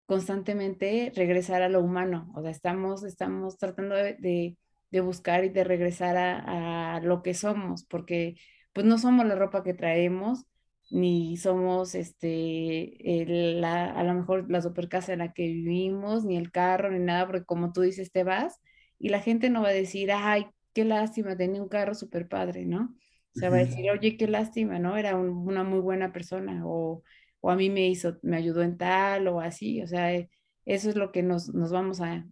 constantemente 0.05 1.11
regresar 1.15 1.63
a 1.63 1.69
lo 1.69 1.81
humano, 1.81 2.31
o 2.35 2.41
sea, 2.41 2.51
estamos, 2.51 3.03
estamos 3.03 3.57
tratando 3.57 3.95
de, 3.95 4.55
de, 4.91 5.01
buscar 5.01 5.43
y 5.43 5.49
de 5.49 5.63
regresar 5.63 6.15
a, 6.15 6.95
a, 6.95 6.99
lo 7.01 7.23
que 7.23 7.33
somos, 7.33 7.83
porque 7.85 8.35
pues 8.76 8.86
no 8.86 8.99
somos 8.99 9.26
la 9.26 9.36
ropa 9.36 9.63
que 9.63 9.73
traemos, 9.73 10.45
ni 10.91 11.38
somos 11.38 11.95
este, 11.95 13.21
el, 13.23 13.61
la, 13.61 13.86
a 13.86 14.03
lo 14.03 14.13
mejor 14.13 14.51
la 14.51 14.61
super 14.61 14.89
casa 14.89 15.13
en 15.13 15.19
la 15.19 15.34
que 15.34 15.47
vivimos, 15.47 16.26
ni 16.26 16.38
el 16.38 16.51
carro, 16.51 16.91
ni 16.91 16.99
nada, 16.99 17.26
porque 17.26 17.45
como 17.45 17.73
tú 17.73 17.82
dices, 17.82 18.11
te 18.11 18.23
vas 18.23 18.61
y 18.99 19.09
la 19.09 19.21
gente 19.21 19.49
no 19.49 19.63
va 19.63 19.69
a 19.69 19.73
decir, 19.73 20.11
ay, 20.11 20.47
qué 20.73 20.86
lástima, 20.86 21.36
tenía 21.38 21.61
un 21.63 21.69
carro 21.69 21.95
súper 21.95 22.28
padre, 22.28 22.65
¿no? 22.65 22.95
O 23.36 23.39
sea, 23.39 23.49
va 23.49 23.57
a 23.57 23.65
decir, 23.65 23.89
oye, 23.91 24.17
qué 24.17 24.28
lástima, 24.28 24.80
¿no? 24.80 24.95
Era 24.97 25.15
un, 25.17 25.30
una 25.30 25.63
muy 25.63 25.80
buena 25.80 26.13
persona, 26.13 26.61
o 26.65 27.03
o 27.45 27.51
a 27.51 27.55
mí 27.55 27.69
me 27.69 27.88
hizo, 27.88 28.17
me 28.23 28.38
ayudó 28.38 28.63
en 28.63 28.76
tal 28.76 29.28
o 29.28 29.39
así, 29.39 29.80
o 29.84 29.88
sea, 29.88 30.11
eh, 30.15 30.32
eso 30.65 30.89
es 30.89 30.95
lo 30.95 31.11
que 31.11 31.21
nos, 31.21 31.53
nos 31.53 31.71
vamos 31.71 32.01
a, 32.01 32.11
a, 32.13 32.26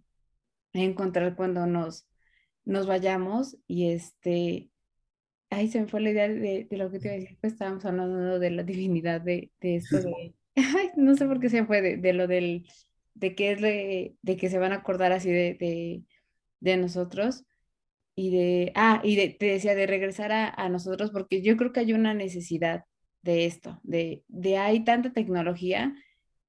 encontrar 0.73 1.35
cuando 1.35 1.67
nos, 1.67 2.07
nos 2.65 2.87
vayamos 2.87 3.57
y 3.67 3.91
este, 3.91 4.71
ay, 5.53 5.67
se 5.69 5.81
me 5.81 5.87
fue 5.87 6.01
la 6.01 6.11
idea 6.11 6.27
de, 6.29 6.67
de 6.69 6.77
lo 6.77 6.91
que 6.91 6.99
te 6.99 7.07
iba 7.07 7.15
a 7.15 7.19
decir, 7.19 7.37
pues 7.41 7.53
estábamos 7.53 7.85
hablando 7.85 8.39
de 8.39 8.51
la 8.51 8.63
divinidad 8.63 9.21
de, 9.21 9.51
de 9.61 9.75
esto 9.77 10.01
de, 10.01 10.35
ay, 10.55 10.91
no 10.97 11.15
sé 11.15 11.25
por 11.27 11.39
qué 11.39 11.49
se 11.49 11.65
fue 11.65 11.81
de, 11.81 11.97
de 11.97 12.13
lo 12.13 12.27
del, 12.27 12.67
de 13.13 13.35
que 13.35 13.51
es 13.53 13.61
de, 13.61 14.15
de, 14.21 14.37
que 14.37 14.49
se 14.49 14.59
van 14.59 14.71
a 14.73 14.77
acordar 14.77 15.11
así 15.11 15.31
de, 15.31 15.55
de, 15.55 16.03
de 16.59 16.77
nosotros 16.77 17.45
y 18.15 18.31
de, 18.35 18.71
ah, 18.75 19.01
y 19.03 19.15
de, 19.15 19.29
te 19.29 19.47
decía 19.47 19.75
de 19.75 19.87
regresar 19.87 20.31
a, 20.31 20.49
a 20.49 20.69
nosotros 20.69 21.11
porque 21.11 21.41
yo 21.41 21.57
creo 21.57 21.73
que 21.73 21.81
hay 21.81 21.93
una 21.93 22.13
necesidad 22.13 22.85
de 23.21 23.45
esto, 23.45 23.79
de, 23.83 24.23
de 24.27 24.57
hay 24.57 24.83
tanta 24.83 25.13
tecnología 25.13 25.95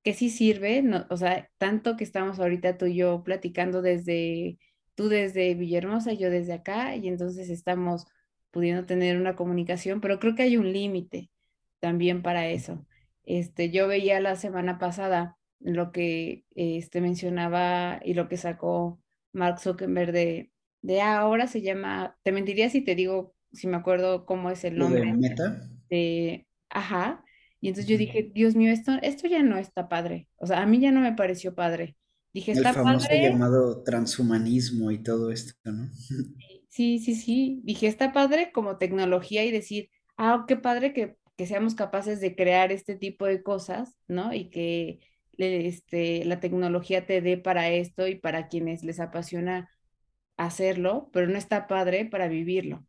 que 0.02 0.14
sí 0.14 0.30
sirve, 0.30 0.82
no, 0.82 1.07
o 1.11 1.16
sea, 1.16 1.50
tanto 1.59 1.96
que 1.96 2.05
estamos 2.05 2.38
ahorita 2.38 2.76
tú 2.78 2.86
y 2.86 2.96
yo 2.96 3.22
platicando 3.24 3.80
desde, 3.82 4.59
tú 4.94 5.09
desde 5.09 5.55
Villahermosa, 5.55 6.12
yo 6.12 6.30
desde 6.30 6.52
acá, 6.55 6.96
y 6.96 7.09
entonces 7.09 7.48
estamos 7.50 8.07
pudiendo 8.55 8.86
tener 8.86 9.18
una 9.18 9.34
comunicación, 9.34 10.00
pero 10.00 10.20
creo 10.20 10.36
que 10.36 10.44
hay 10.44 10.57
un 10.57 10.72
límite 10.72 11.28
también 11.80 12.22
para 12.22 12.48
eso. 12.48 12.86
Este, 13.24 13.70
yo 13.70 13.88
veía 13.88 14.20
la 14.20 14.36
semana 14.36 14.78
pasada 14.78 15.36
lo 15.59 15.90
que 15.90 16.44
este, 16.55 17.00
mencionaba 17.00 18.00
y 18.05 18.14
lo 18.14 18.28
que 18.28 18.36
sacó 18.36 19.00
Mark 19.32 19.59
Zuckerberg 19.59 20.12
de, 20.12 20.52
de 20.82 21.00
ah, 21.00 21.18
ahora 21.18 21.48
se 21.48 21.62
llama, 21.62 22.16
te 22.22 22.30
mentiría 22.30 22.70
si 22.70 22.80
te 22.80 22.94
digo, 22.94 23.34
si 23.52 23.66
me 23.66 23.76
acuerdo 23.76 24.24
cómo 24.24 24.50
es 24.50 24.62
el 24.64 24.78
nombre. 24.78 25.05
¿De 25.05 25.12
Meta? 25.12 25.68
De, 25.90 26.46
Ajá. 26.70 27.24
Y 27.61 27.68
entonces 27.68 27.90
yo 27.90 27.98
dije, 27.98 28.30
Dios 28.34 28.55
mío, 28.55 28.70
esto, 28.70 28.92
esto 29.02 29.26
ya 29.26 29.42
no 29.42 29.59
está 29.59 29.88
padre. 29.88 30.28
O 30.36 30.46
sea, 30.46 30.62
a 30.62 30.66
mí 30.66 30.78
ya 30.80 30.92
no 30.92 31.00
me 31.00 31.14
pareció 31.14 31.55
padre. 31.55 31.96
Dije, 32.32 32.52
está 32.52 32.70
El 32.70 32.74
famoso 32.74 33.09
padre. 33.09 33.22
llamado 33.30 33.82
transhumanismo 33.82 34.90
y 34.90 35.02
todo 35.02 35.30
esto, 35.32 35.55
¿no? 35.64 35.88
Sí, 36.74 36.98
sí, 36.98 37.14
sí. 37.14 37.60
Dije, 37.62 37.86
está 37.86 38.12
padre 38.12 38.50
como 38.50 38.78
tecnología 38.78 39.44
y 39.44 39.52
decir, 39.52 39.90
ah, 40.16 40.44
qué 40.48 40.56
padre 40.56 40.92
que, 40.92 41.16
que 41.36 41.46
seamos 41.46 41.76
capaces 41.76 42.20
de 42.20 42.34
crear 42.34 42.72
este 42.72 42.96
tipo 42.96 43.26
de 43.26 43.44
cosas, 43.44 43.96
¿no? 44.08 44.34
Y 44.34 44.50
que 44.50 44.98
este, 45.38 46.24
la 46.24 46.40
tecnología 46.40 47.06
te 47.06 47.20
dé 47.20 47.38
para 47.38 47.70
esto 47.70 48.08
y 48.08 48.16
para 48.16 48.48
quienes 48.48 48.82
les 48.82 48.98
apasiona 48.98 49.70
hacerlo, 50.36 51.10
pero 51.12 51.28
no 51.28 51.38
está 51.38 51.68
padre 51.68 52.06
para 52.06 52.26
vivirlo. 52.26 52.84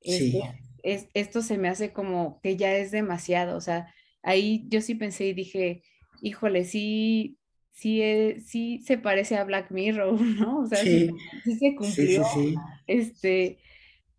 Sí. 0.00 0.40
Este, 0.40 0.64
es, 0.82 1.08
esto 1.12 1.42
se 1.42 1.58
me 1.58 1.68
hace 1.68 1.92
como 1.92 2.40
que 2.40 2.56
ya 2.56 2.74
es 2.74 2.90
demasiado, 2.90 3.58
o 3.58 3.60
sea, 3.60 3.92
ahí 4.22 4.64
yo 4.68 4.80
sí 4.80 4.94
pensé 4.94 5.26
y 5.26 5.34
dije, 5.34 5.82
híjole, 6.22 6.64
sí, 6.64 7.36
sí, 7.78 8.02
eh, 8.02 8.40
sí 8.40 8.80
se 8.84 8.98
parece 8.98 9.36
a 9.36 9.44
Black 9.44 9.70
Mirror, 9.70 10.20
¿no? 10.20 10.60
O 10.60 10.66
sea, 10.66 10.84
sí, 10.84 11.08
sí, 11.10 11.16
sí 11.44 11.56
se 11.58 11.74
cumplió, 11.76 12.24
sí, 12.24 12.54
este, 12.86 13.60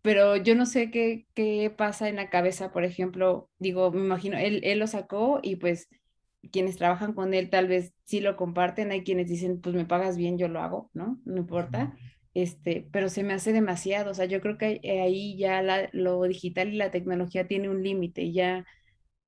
pero 0.02 0.36
yo 0.36 0.54
no 0.54 0.66
sé 0.66 0.90
qué, 0.90 1.26
qué 1.34 1.70
pasa 1.76 2.08
en 2.08 2.16
la 2.16 2.30
cabeza, 2.30 2.72
por 2.72 2.84
ejemplo, 2.84 3.50
digo, 3.58 3.92
me 3.92 4.00
imagino, 4.00 4.38
él, 4.38 4.60
él 4.64 4.78
lo 4.78 4.86
sacó 4.86 5.40
y 5.42 5.56
pues 5.56 5.88
quienes 6.52 6.76
trabajan 6.76 7.12
con 7.12 7.34
él 7.34 7.50
tal 7.50 7.68
vez 7.68 7.94
sí 8.04 8.20
lo 8.20 8.36
comparten, 8.36 8.92
hay 8.92 9.04
quienes 9.04 9.28
dicen, 9.28 9.60
pues 9.60 9.74
me 9.74 9.84
pagas 9.84 10.16
bien, 10.16 10.38
yo 10.38 10.48
lo 10.48 10.60
hago, 10.60 10.90
¿no? 10.94 11.20
No 11.24 11.36
importa. 11.38 11.96
Este, 12.34 12.88
pero 12.92 13.08
se 13.08 13.24
me 13.24 13.34
hace 13.34 13.52
demasiado, 13.52 14.12
o 14.12 14.14
sea, 14.14 14.24
yo 14.26 14.40
creo 14.40 14.56
que 14.56 14.80
ahí 15.02 15.36
ya 15.36 15.62
lo 15.92 16.22
digital 16.24 16.68
y 16.72 16.76
la 16.76 16.90
tecnología 16.90 17.46
tiene 17.48 17.68
un 17.68 17.82
límite, 17.82 18.32
ya, 18.32 18.64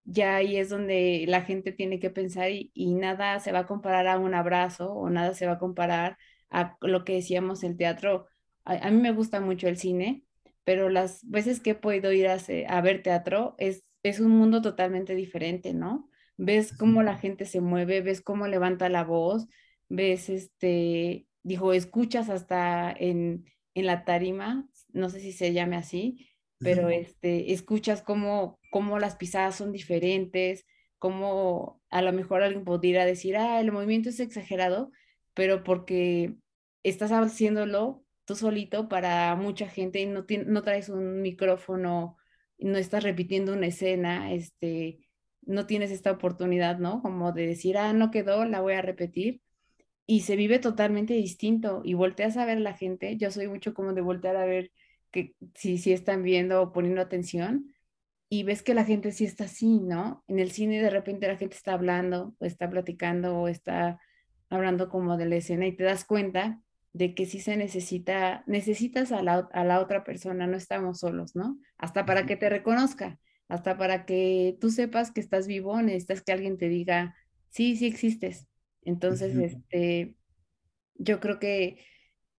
ya 0.05 0.36
ahí 0.36 0.57
es 0.57 0.68
donde 0.68 1.24
la 1.28 1.42
gente 1.42 1.72
tiene 1.72 1.98
que 2.00 2.11
pensar 2.11 2.50
y, 2.50 2.70
y, 2.74 2.94
nada 2.94 3.38
se 3.40 3.53
va 3.53 3.61
a 3.61 3.66
comparar 3.66 4.07
a 4.09 4.18
un 4.18 4.34
abrazo 4.34 4.92
o 4.92 5.11
nada 5.11 5.34
se 5.34 5.46
va 5.46 5.53
a 5.55 5.59
comparar 5.59 6.18
a 6.50 6.76
lo 6.80 7.05
que 7.05 7.14
decíamos 7.14 7.64
el 7.64 7.76
teatro. 7.76 8.26
A, 8.64 8.88
a 8.88 8.90
mí 8.90 9.00
me 9.00 9.12
gusta 9.12 9.40
mucho 9.40 9.68
el 9.68 9.76
cine, 9.78 10.24
pero 10.64 10.88
las 10.88 11.28
veces 11.28 11.61
que 11.61 11.70
he 11.70 11.74
podido 11.74 12.12
ir 12.12 12.28
a, 12.28 12.38
a 12.68 12.80
ver 12.80 13.03
teatro 13.03 13.55
es, 13.59 13.84
es 14.03 14.20
un 14.20 14.30
mundo 14.32 14.62
totalmente 14.62 15.14
diferente, 15.14 15.74
¿no? 15.74 16.11
ves 16.36 16.76
cómo 16.76 17.03
la 17.03 17.16
gente 17.16 17.44
se 17.44 17.61
mueve, 17.61 18.00
ves 18.00 18.20
cómo 18.20 18.46
levanta 18.48 18.88
la 18.88 19.05
voz, 19.05 19.48
ves, 19.88 20.28
este, 20.28 21.26
dijo, 21.42 21.72
escuchas 21.72 22.28
hasta 22.30 22.92
en, 22.92 23.46
en 23.74 23.86
la 23.86 24.05
tarima, 24.05 24.68
no 24.92 25.09
sé 25.09 25.20
si 25.20 25.32
se 25.32 25.53
llame 25.53 25.76
así, 25.76 26.28
pero 26.63 26.89
este, 26.89 27.53
escuchas 27.53 28.03
cómo, 28.03 28.59
cómo 28.71 28.99
las 28.99 29.17
pisadas 29.17 29.57
son 29.57 29.73
diferentes, 29.73 30.67
cómo 30.99 31.81
a 31.91 32.03
lo 32.03 32.13
mejor 32.13 32.43
alguien 32.43 32.65
podría 32.65 33.05
decir, 33.05 33.37
ah, 33.37 33.61
el 33.61 33.73
movimiento 33.73 34.09
es 34.09 34.21
exagerado, 34.21 34.93
pero 35.35 35.65
porque 35.65 36.35
estás 36.83 37.11
haciéndolo 37.11 38.05
tú 38.25 38.37
solito 38.37 38.89
para 38.89 39.35
mucha 39.37 39.69
gente 39.69 40.01
y 40.01 40.07
no, 40.07 40.25
no 40.47 40.63
traes 40.63 40.89
un 40.89 41.23
micrófono, 41.23 42.17
no 42.59 42.79
estás 42.79 43.03
repitiendo 43.03 43.53
una 43.53 43.67
escena, 43.67 44.33
este, 44.33 45.01
no 45.43 45.67
tienes 45.67 45.91
esta 45.91 46.13
oportunidad, 46.13 46.79
¿no? 46.79 47.03
Como 47.03 47.33
de 47.33 47.47
decir, 47.47 47.79
ah, 47.79 47.93
no 47.93 48.11
quedó, 48.11 48.45
la 48.45 48.61
voy 48.61 48.75
a 48.75 48.83
repetir. 48.83 49.41
Y 50.07 50.21
se 50.21 50.37
vive 50.37 50.59
totalmente 50.59 51.15
distinto 51.15 51.83
y 51.85 51.95
volteas 51.95 52.37
a 52.37 52.45
ver 52.45 52.59
a 52.59 52.61
la 52.61 52.75
gente. 52.75 53.17
Yo 53.17 53.31
soy 53.31 53.49
mucho 53.49 53.75
como 53.75 53.93
de 53.93 54.01
voltear 54.01 54.37
a 54.37 54.45
ver 54.45 54.71
que 55.13 55.35
si, 55.55 55.79
si 55.79 55.93
están 55.93 56.23
viendo 56.23 56.63
o 56.63 56.73
poniendo 56.73 57.01
atención 57.01 57.73
y 58.29 58.43
ves 58.45 58.63
que 58.63 58.75
la 58.75 58.85
gente 58.85 59.13
sí 59.13 59.25
está 59.25 59.45
así, 59.45 59.79
¿no? 59.79 60.25
En 60.27 60.39
el 60.39 60.51
cine 60.51 60.83
de 60.83 60.91
repente 60.91 61.29
la 61.29 61.37
gente 61.37 61.57
está 61.57 61.75
hablando 61.75 62.35
o 62.39 62.45
está 62.45 62.69
platicando 62.69 63.39
o 63.39 63.49
está 63.49 64.01
hablando 64.49 64.89
como 64.89 65.17
de 65.17 65.27
la 65.27 65.37
escena 65.37 65.67
y 65.67 65.77
te 65.77 65.85
das 65.85 66.05
cuenta 66.05 66.61
de 66.93 67.15
que 67.15 67.27
sí 67.27 67.41
se 67.41 67.57
necesita, 67.57 68.43
necesitas 68.47 69.13
a 69.13 69.23
la, 69.23 69.49
a 69.53 69.65
la 69.65 69.81
otra 69.81 70.03
persona, 70.05 70.47
no 70.47 70.57
estamos 70.57 70.99
solos, 70.99 71.37
¿no? 71.37 71.59
Hasta 71.79 72.05
para 72.05 72.27
que 72.27 72.37
te 72.37 72.49
reconozca 72.49 73.19
hasta 73.53 73.77
para 73.77 74.07
que 74.07 74.57
tú 74.63 74.71
sepas 74.71 75.11
que 75.11 75.21
estás 75.21 75.47
vivo, 75.47 75.81
necesitas 75.83 76.23
que 76.23 76.33
alguien 76.33 76.57
te 76.57 76.71
diga, 76.71 77.15
sí, 77.51 77.77
sí 77.77 77.85
existes. 77.87 78.49
Entonces, 78.81 79.37
este, 79.37 80.17
yo 80.95 81.21
creo 81.21 81.39
que, 81.39 81.85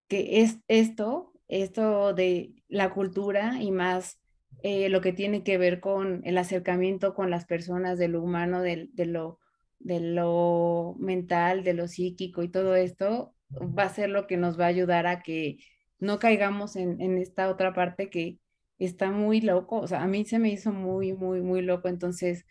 que 0.07 0.41
es 0.41 0.57
esto, 0.67 1.32
esto 1.47 2.13
de 2.13 2.53
la 2.67 2.91
cultura 2.91 3.61
y 3.61 3.71
más 3.71 4.19
eh, 4.63 4.87
lo 4.89 5.01
que 5.01 5.11
tiene 5.11 5.43
que 5.43 5.57
ver 5.57 5.81
con 5.81 6.21
el 6.23 6.37
acercamiento 6.37 7.13
con 7.13 7.29
las 7.29 7.45
personas, 7.45 7.97
de 7.99 8.07
lo 8.07 8.21
humano, 8.21 8.61
de, 8.61 8.89
lo, 8.95 9.39
de 9.79 9.99
lo 9.99 10.95
mental, 10.99 11.63
de 11.63 11.73
lo 11.73 11.87
psíquico 11.87 12.43
y 12.43 12.49
todo 12.49 12.75
esto, 12.75 13.35
va 13.51 13.83
a 13.83 13.89
ser 13.93 14.09
lo 14.09 14.25
que 14.25 14.37
nos 14.37 14.59
va 14.59 14.65
a 14.65 14.69
ayudar 14.69 15.05
a 15.05 15.21
que 15.21 15.57
no 15.99 16.19
caigamos 16.19 16.75
en, 16.75 17.17
esta 17.17 17.49
otra 17.49 17.73
parte 17.73 18.09
que, 18.09 18.39
está 18.79 19.11
muy 19.11 19.39
loco, 19.39 19.79
o 19.79 19.87
sea, 19.87 20.03
a 20.03 20.07
mí 20.07 20.25
se 20.25 20.39
me 20.39 20.49
hizo 20.49 20.73
muy, 20.73 21.13
muy, 21.13 21.41
muy 21.41 21.61
loco, 21.61 21.87
entonces 21.87 22.45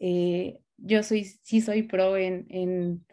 eh, 0.00 0.58
yo 0.78 1.02
soy, 1.02 1.24
sí 1.24 1.60
soy 1.60 1.82
pro 1.82 2.16
en, 2.16 3.04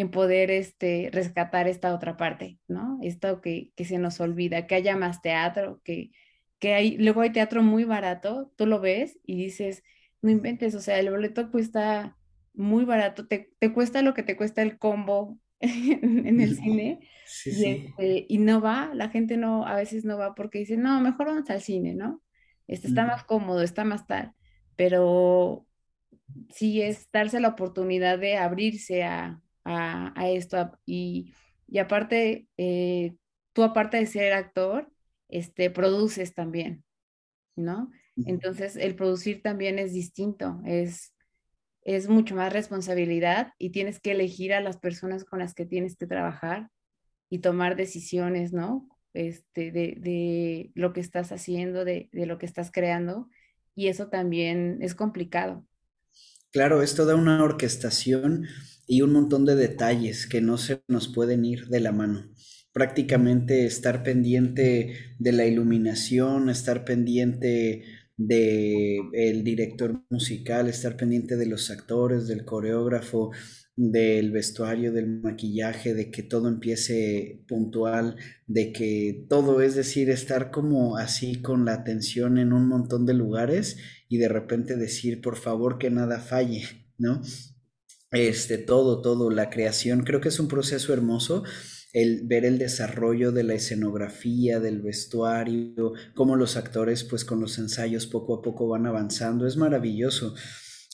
en, 0.00 0.10
poder 0.10 0.50
este, 0.50 1.10
rescatar 1.12 1.68
esta 1.68 1.94
otra 1.94 2.16
parte, 2.16 2.58
¿no? 2.68 2.98
Esto 3.02 3.40
que, 3.40 3.72
que 3.76 3.84
se 3.84 3.98
nos 3.98 4.20
olvida, 4.20 4.66
que 4.66 4.74
haya 4.74 4.96
más 4.96 5.22
teatro, 5.22 5.80
que, 5.84 6.10
que 6.58 6.74
hay, 6.74 6.98
luego 6.98 7.22
hay 7.22 7.30
teatro 7.30 7.62
muy 7.62 7.84
barato, 7.84 8.52
tú 8.56 8.66
lo 8.66 8.80
ves 8.80 9.18
y 9.24 9.36
dices, 9.36 9.82
no 10.22 10.30
inventes, 10.30 10.74
o 10.74 10.80
sea, 10.80 10.98
el 10.98 11.10
boleto 11.10 11.50
cuesta 11.50 12.16
muy 12.52 12.84
barato, 12.84 13.26
te, 13.26 13.52
te 13.58 13.72
cuesta 13.72 14.02
lo 14.02 14.14
que 14.14 14.22
te 14.22 14.36
cuesta 14.36 14.62
el 14.62 14.78
combo 14.78 15.38
en, 15.60 16.40
el 16.40 16.56
cine 16.56 17.00
y, 17.46 17.64
este, 17.64 18.26
y, 18.28 18.38
no 18.38 18.60
va, 18.60 18.90
la 18.94 19.08
gente 19.08 19.36
no, 19.36 19.66
a 19.66 19.76
veces 19.76 20.04
no 20.04 20.18
va 20.18 20.34
porque 20.34 20.60
dice, 20.60 20.76
no, 20.76 21.00
mejor 21.00 21.26
vamos 21.26 21.50
al 21.50 21.60
cine, 21.60 21.94
¿no? 21.94 22.22
Este 22.66 22.88
está 22.88 23.04
más 23.04 23.24
cómodo, 23.24 23.62
está 23.62 23.84
más 23.84 24.06
tal, 24.06 24.32
pero 24.76 25.66
sí 26.50 26.82
es 26.82 27.10
darse 27.12 27.40
la 27.40 27.48
oportunidad 27.48 28.18
de 28.18 28.36
abrirse 28.36 29.02
a, 29.02 29.40
a, 29.70 30.12
a 30.16 30.28
esto 30.28 30.78
y, 30.84 31.32
y 31.66 31.78
aparte, 31.78 32.48
eh, 32.56 33.14
tú 33.52 33.62
aparte 33.62 33.96
de 33.96 34.06
ser 34.06 34.32
actor, 34.32 34.90
este, 35.28 35.70
produces 35.70 36.34
también, 36.34 36.84
¿no? 37.56 37.90
Entonces, 38.26 38.76
el 38.76 38.96
producir 38.96 39.40
también 39.40 39.78
es 39.78 39.94
distinto, 39.94 40.60
es, 40.66 41.14
es 41.82 42.08
mucho 42.08 42.34
más 42.34 42.52
responsabilidad 42.52 43.52
y 43.56 43.70
tienes 43.70 43.98
que 44.00 44.10
elegir 44.10 44.52
a 44.52 44.60
las 44.60 44.76
personas 44.78 45.24
con 45.24 45.38
las 45.38 45.54
que 45.54 45.64
tienes 45.64 45.96
que 45.96 46.06
trabajar 46.06 46.68
y 47.30 47.38
tomar 47.38 47.76
decisiones, 47.76 48.52
¿no? 48.52 48.88
Este, 49.14 49.72
de, 49.72 49.96
de 49.98 50.70
lo 50.74 50.92
que 50.92 51.00
estás 51.00 51.32
haciendo, 51.32 51.84
de, 51.84 52.10
de, 52.12 52.26
lo 52.26 52.38
que 52.38 52.46
estás 52.46 52.70
creando, 52.70 53.28
y 53.74 53.88
eso 53.88 54.08
también 54.08 54.78
es 54.82 54.94
complicado. 54.94 55.66
Claro, 56.52 56.82
esto 56.82 57.06
da 57.06 57.14
una 57.14 57.42
orquestación 57.42 58.46
y 58.90 59.02
un 59.02 59.12
montón 59.12 59.44
de 59.46 59.54
detalles 59.54 60.26
que 60.26 60.40
no 60.40 60.58
se 60.58 60.82
nos 60.88 61.06
pueden 61.06 61.44
ir 61.44 61.68
de 61.68 61.78
la 61.78 61.92
mano. 61.92 62.28
Prácticamente 62.72 63.64
estar 63.64 64.02
pendiente 64.02 65.14
de 65.18 65.32
la 65.32 65.46
iluminación, 65.46 66.50
estar 66.50 66.84
pendiente 66.84 67.84
de 68.16 69.40
director 69.44 70.02
musical, 70.10 70.68
estar 70.68 70.96
pendiente 70.96 71.36
de 71.36 71.46
los 71.46 71.70
actores, 71.70 72.26
del 72.26 72.44
coreógrafo, 72.44 73.30
del 73.76 74.32
vestuario, 74.32 74.92
del 74.92 75.06
maquillaje, 75.20 75.94
de 75.94 76.10
que 76.10 76.24
todo 76.24 76.48
empiece 76.48 77.44
puntual, 77.46 78.16
de 78.48 78.72
que 78.72 79.24
todo, 79.28 79.62
es 79.62 79.76
decir, 79.76 80.10
estar 80.10 80.50
como 80.50 80.96
así 80.96 81.40
con 81.42 81.64
la 81.64 81.74
atención 81.74 82.38
en 82.38 82.52
un 82.52 82.66
montón 82.68 83.06
de 83.06 83.14
lugares 83.14 83.76
y 84.08 84.18
de 84.18 84.28
repente 84.28 84.76
decir, 84.76 85.20
por 85.20 85.36
favor, 85.36 85.78
que 85.78 85.90
nada 85.90 86.18
falle, 86.20 86.64
¿no? 86.98 87.22
Este, 88.12 88.58
todo, 88.58 89.02
todo, 89.02 89.30
la 89.30 89.50
creación, 89.50 90.02
creo 90.02 90.20
que 90.20 90.28
es 90.28 90.40
un 90.40 90.48
proceso 90.48 90.92
hermoso 90.92 91.44
el 91.92 92.26
ver 92.26 92.44
el 92.44 92.58
desarrollo 92.58 93.32
de 93.32 93.44
la 93.44 93.54
escenografía, 93.54 94.60
del 94.60 94.80
vestuario, 94.80 95.92
cómo 96.14 96.36
los 96.36 96.56
actores 96.56 97.04
pues 97.04 97.24
con 97.24 97.40
los 97.40 97.58
ensayos 97.58 98.06
poco 98.06 98.34
a 98.36 98.42
poco 98.42 98.68
van 98.68 98.86
avanzando, 98.86 99.46
es 99.46 99.56
maravilloso. 99.56 100.34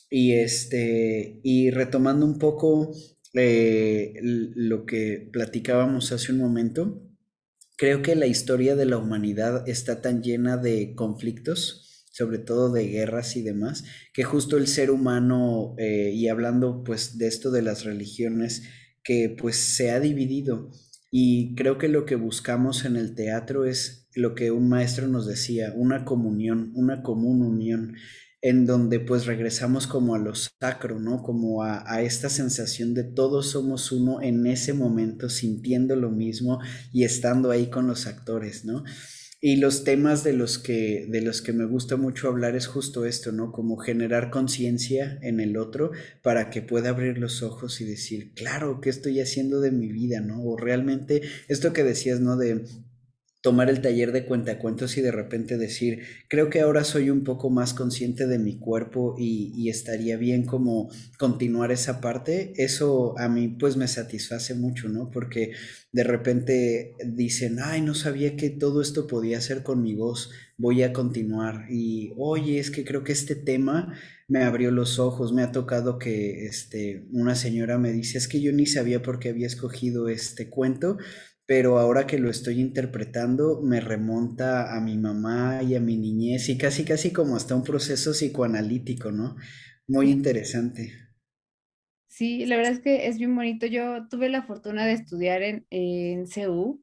Y 0.08 0.34
este, 0.34 1.40
y 1.42 1.70
retomando 1.70 2.24
un 2.24 2.38
poco 2.38 2.92
eh, 3.34 4.14
lo 4.22 4.86
que 4.86 5.28
platicábamos 5.32 6.12
hace 6.12 6.32
un 6.32 6.38
momento, 6.38 7.02
creo 7.76 8.02
que 8.02 8.16
la 8.16 8.26
historia 8.26 8.76
de 8.76 8.86
la 8.86 8.98
humanidad 8.98 9.68
está 9.68 10.00
tan 10.00 10.22
llena 10.22 10.56
de 10.56 10.94
conflictos, 10.94 11.85
sobre 12.16 12.38
todo 12.38 12.72
de 12.72 12.86
guerras 12.86 13.36
y 13.36 13.42
demás, 13.42 13.84
que 14.14 14.24
justo 14.24 14.56
el 14.56 14.68
ser 14.68 14.90
humano, 14.90 15.74
eh, 15.76 16.12
y 16.14 16.28
hablando 16.28 16.82
pues 16.82 17.18
de 17.18 17.26
esto 17.26 17.50
de 17.50 17.60
las 17.60 17.84
religiones, 17.84 18.62
que 19.04 19.36
pues 19.38 19.56
se 19.56 19.90
ha 19.90 20.00
dividido 20.00 20.70
y 21.10 21.54
creo 21.54 21.76
que 21.76 21.88
lo 21.88 22.06
que 22.06 22.16
buscamos 22.16 22.86
en 22.86 22.96
el 22.96 23.14
teatro 23.14 23.66
es 23.66 24.08
lo 24.14 24.34
que 24.34 24.50
un 24.50 24.68
maestro 24.68 25.08
nos 25.08 25.26
decía, 25.26 25.72
una 25.76 26.06
comunión, 26.06 26.72
una 26.74 27.02
común 27.02 27.42
unión, 27.42 27.96
en 28.40 28.64
donde 28.64 28.98
pues 28.98 29.26
regresamos 29.26 29.86
como 29.86 30.14
a 30.14 30.18
lo 30.18 30.34
sacro, 30.34 30.98
¿no? 30.98 31.22
Como 31.22 31.62
a, 31.62 31.84
a, 31.86 32.00
esta 32.00 32.30
sensación 32.30 32.94
de 32.94 33.04
todos 33.04 33.50
somos 33.50 33.92
uno 33.92 34.22
en 34.22 34.46
ese 34.46 34.72
momento, 34.72 35.28
sintiendo 35.28 35.96
lo 35.96 36.10
mismo 36.10 36.60
y 36.92 37.04
estando 37.04 37.50
ahí 37.50 37.68
con 37.68 37.86
los 37.86 38.06
actores, 38.06 38.64
¿no? 38.64 38.84
Y 39.40 39.56
los 39.56 39.84
temas 39.84 40.24
de 40.24 40.32
los 40.32 40.58
que, 40.58 41.06
de 41.08 41.20
los 41.20 41.42
que 41.42 41.52
me 41.52 41.66
gusta 41.66 41.96
mucho 41.96 42.28
hablar 42.28 42.56
es 42.56 42.66
justo 42.66 43.04
esto, 43.04 43.32
¿no? 43.32 43.52
Como 43.52 43.76
generar 43.76 44.30
conciencia 44.30 45.18
en 45.22 45.40
el 45.40 45.58
otro 45.58 45.90
para 46.22 46.48
que 46.48 46.62
pueda 46.62 46.88
abrir 46.88 47.18
los 47.18 47.42
ojos 47.42 47.80
y 47.82 47.84
decir, 47.84 48.32
claro, 48.34 48.80
¿qué 48.80 48.88
estoy 48.88 49.20
haciendo 49.20 49.60
de 49.60 49.72
mi 49.72 49.92
vida, 49.92 50.20
¿no? 50.20 50.42
O 50.42 50.56
realmente 50.56 51.22
esto 51.48 51.74
que 51.74 51.84
decías, 51.84 52.20
¿no? 52.20 52.36
De 52.36 52.64
tomar 53.46 53.70
el 53.70 53.80
taller 53.80 54.10
de 54.10 54.26
cuentacuentos 54.26 54.98
y 54.98 55.02
de 55.02 55.12
repente 55.12 55.56
decir, 55.56 56.00
creo 56.26 56.50
que 56.50 56.62
ahora 56.62 56.82
soy 56.82 57.10
un 57.10 57.22
poco 57.22 57.48
más 57.48 57.74
consciente 57.74 58.26
de 58.26 58.40
mi 58.40 58.58
cuerpo 58.58 59.14
y, 59.16 59.70
estaría 59.70 60.16
bien 60.16 60.44
como 60.44 60.90
continuar 61.16 61.70
esa 61.70 62.00
parte, 62.00 62.54
eso 62.56 63.16
a 63.16 63.28
mí 63.28 63.46
pues 63.46 63.76
me 63.76 63.86
satisface 63.86 64.56
mucho, 64.56 64.88
¿no? 64.88 65.10
Porque 65.12 65.52
de 65.92 66.02
repente 66.02 66.96
dicen, 67.06 67.58
ay, 67.62 67.82
no 67.82 67.94
sabía 67.94 68.34
que 68.34 68.50
todo 68.50 68.82
esto 68.82 69.06
podía 69.06 69.40
ser 69.40 69.62
con 69.62 69.80
mi 69.80 69.94
voz, 69.94 70.32
voy 70.56 70.82
a 70.82 70.92
continuar 70.92 71.66
y, 71.70 72.14
oye, 72.16 72.58
es 72.58 72.72
que 72.72 72.84
creo 72.84 73.04
que 73.04 73.12
este 73.12 73.36
tema 73.36 73.94
me 74.26 74.42
abrió 74.42 74.72
los 74.72 74.98
ojos, 74.98 75.32
me 75.32 75.44
ha 75.44 75.52
tocado 75.52 76.00
que 76.00 76.46
este, 76.46 77.06
una 77.12 77.36
señora 77.36 77.78
me 77.78 77.92
dice, 77.92 78.18
es 78.18 78.26
que 78.26 78.40
yo 78.40 78.50
ni 78.50 78.66
sabía 78.66 79.02
por 79.02 79.20
qué 79.20 79.28
había 79.28 79.46
escogido 79.46 80.08
este 80.08 80.50
cuento 80.50 80.98
pero 81.46 81.78
ahora 81.78 82.06
que 82.06 82.18
lo 82.18 82.30
estoy 82.30 82.60
interpretando 82.60 83.62
me 83.62 83.80
remonta 83.80 84.76
a 84.76 84.80
mi 84.80 84.98
mamá 84.98 85.62
y 85.62 85.74
a 85.76 85.80
mi 85.80 85.96
niñez 85.96 86.48
y 86.48 86.58
casi 86.58 86.84
casi 86.84 87.12
como 87.12 87.36
hasta 87.36 87.54
un 87.56 87.62
proceso 87.64 88.12
psicoanalítico, 88.12 89.12
¿no? 89.12 89.36
Muy 89.88 90.10
interesante. 90.10 90.92
Sí, 92.08 92.46
la 92.46 92.56
verdad 92.56 92.72
es 92.72 92.80
que 92.80 93.06
es 93.08 93.18
bien 93.18 93.34
bonito. 93.36 93.66
Yo 93.66 94.08
tuve 94.08 94.28
la 94.28 94.42
fortuna 94.42 94.86
de 94.86 94.92
estudiar 94.92 95.42
en, 95.42 95.66
en 95.70 96.26
CEU 96.26 96.82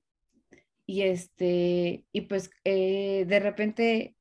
y 0.86 1.03
este, 1.03 2.05
y 2.11 2.22
pues 2.22 2.51
eh, 2.66 3.26
de 3.28 3.39
repente 3.39 4.18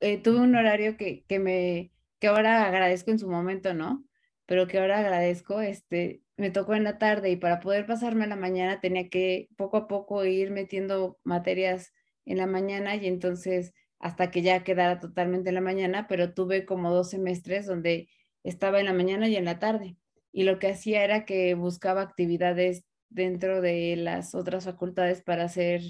eh, 0.00 0.18
tuve 0.22 0.40
un 0.40 0.56
horario 0.56 0.96
que, 0.98 1.24
que 1.28 1.38
me, 1.40 1.92
que 2.20 2.28
ahora 2.28 2.66
agradezco 2.66 3.10
en 3.12 3.18
su 3.20 3.28
momento, 3.30 3.74
¿no? 3.74 4.04
Pero 4.46 4.68
que 4.68 4.78
ahora 4.80 5.00
agradezco, 5.00 5.60
este, 5.62 6.22
me 6.36 6.50
tocó 6.50 6.74
en 6.74 6.84
la 6.84 6.98
tarde 6.98 7.30
y 7.30 7.36
para 7.36 7.60
poder 7.60 7.86
pasarme 7.86 8.26
la 8.26 8.36
mañana 8.36 8.80
tenía 8.80 9.08
que 9.08 9.48
poco 9.56 9.76
a 9.78 9.88
poco 9.88 10.24
ir 10.24 10.50
metiendo 10.50 11.18
materias 11.24 11.92
en 12.24 12.38
la 12.38 12.46
mañana 12.46 12.96
y 12.96 13.06
entonces 13.06 13.72
hasta 13.98 14.30
que 14.30 14.42
ya 14.42 14.64
quedara 14.64 15.00
totalmente 15.00 15.48
en 15.50 15.54
la 15.54 15.60
mañana, 15.60 16.06
pero 16.08 16.34
tuve 16.34 16.66
como 16.66 16.92
dos 16.92 17.10
semestres 17.10 17.66
donde 17.66 18.08
estaba 18.44 18.80
en 18.80 18.86
la 18.86 18.92
mañana 18.92 19.28
y 19.28 19.36
en 19.36 19.44
la 19.46 19.58
tarde. 19.58 19.96
Y 20.32 20.44
lo 20.44 20.58
que 20.58 20.68
hacía 20.68 21.02
era 21.04 21.24
que 21.24 21.54
buscaba 21.54 22.02
actividades 22.02 22.84
dentro 23.08 23.60
de 23.60 23.96
las 23.96 24.34
otras 24.34 24.64
facultades 24.64 25.22
para 25.22 25.44
hacer, 25.44 25.82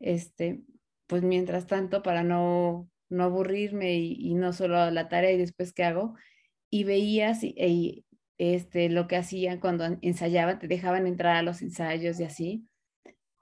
este, 0.00 0.62
pues 1.06 1.22
mientras 1.22 1.66
tanto, 1.66 2.02
para 2.02 2.24
no, 2.24 2.90
no 3.08 3.24
aburrirme 3.24 3.94
y, 3.94 4.34
no 4.34 4.52
solo 4.52 4.90
la 4.90 5.08
tarea 5.08 5.32
y 5.32 5.38
después 5.38 5.72
qué 5.72 5.84
hago. 5.84 6.14
Y 6.68 6.84
veías 6.84 7.44
y, 7.44 8.05
este, 8.38 8.88
lo 8.88 9.06
que 9.08 9.16
hacían 9.16 9.60
cuando 9.60 9.84
ensayaban, 10.02 10.58
te 10.58 10.68
dejaban 10.68 11.06
entrar 11.06 11.36
a 11.36 11.42
los 11.42 11.62
ensayos 11.62 12.20
y 12.20 12.24
así, 12.24 12.68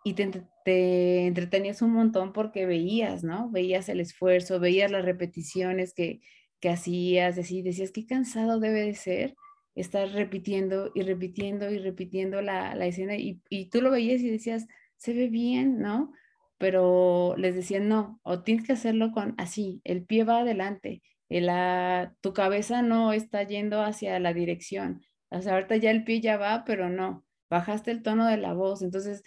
y 0.05 0.15
te, 0.15 0.45
te, 0.65 1.27
entretenías 1.27 1.83
un 1.83 1.93
montón 1.93 2.33
porque 2.33 2.67
veías, 2.67 3.25
¿no? 3.25 3.51
Veías 3.51 3.89
el 3.89 4.01
esfuerzo, 4.01 4.61
veías 4.61 4.91
las 4.91 5.05
repeticiones 5.05 5.95
que, 5.95 6.21
que 6.61 6.69
hacías, 6.69 7.39
así, 7.39 7.63
decías, 7.63 7.91
qué 7.91 8.07
cansado 8.07 8.61
debe 8.61 8.83
de 8.83 8.95
ser 8.95 9.35
estar 9.75 10.09
repitiendo 10.11 10.93
y 10.95 11.03
repitiendo 11.03 11.71
y 11.71 11.79
repitiendo 11.79 12.43
la, 12.43 12.75
la 12.75 12.87
escena, 12.87 13.17
y, 13.17 13.41
y 13.49 13.71
tú 13.71 13.81
lo 13.83 13.91
veías 13.91 14.21
y 14.21 14.31
decías, 14.31 14.67
se 14.97 15.13
ve 15.15 15.29
bien, 15.29 15.81
¿no? 15.81 16.13
Pero 16.59 17.35
les 17.37 17.55
decían, 17.55 17.89
no, 17.89 18.21
o 18.23 18.43
tienes 18.43 18.65
que 18.67 18.73
hacerlo 18.73 19.11
con 19.13 19.35
así, 19.39 19.81
el 19.85 20.05
pie 20.05 20.25
va 20.25 20.41
adelante, 20.41 21.03
la, 21.29 22.15
tu 22.21 22.33
cabeza 22.33 22.83
no 22.83 23.13
está 23.13 23.43
yendo 23.43 23.83
hacia 23.83 24.19
la 24.21 24.33
dirección. 24.33 25.03
O 25.31 25.41
sea, 25.43 25.55
ahorita 25.55 25.77
ya 25.77 25.91
el 25.91 26.05
pie 26.05 26.21
ya 26.21 26.37
va, 26.37 26.65
pero 26.65 26.89
no, 26.89 27.25
bajaste 27.51 27.91
el 27.91 28.03
tono 28.03 28.27
de 28.27 28.37
la 28.37 28.53
voz. 28.53 28.83
Entonces, 28.83 29.23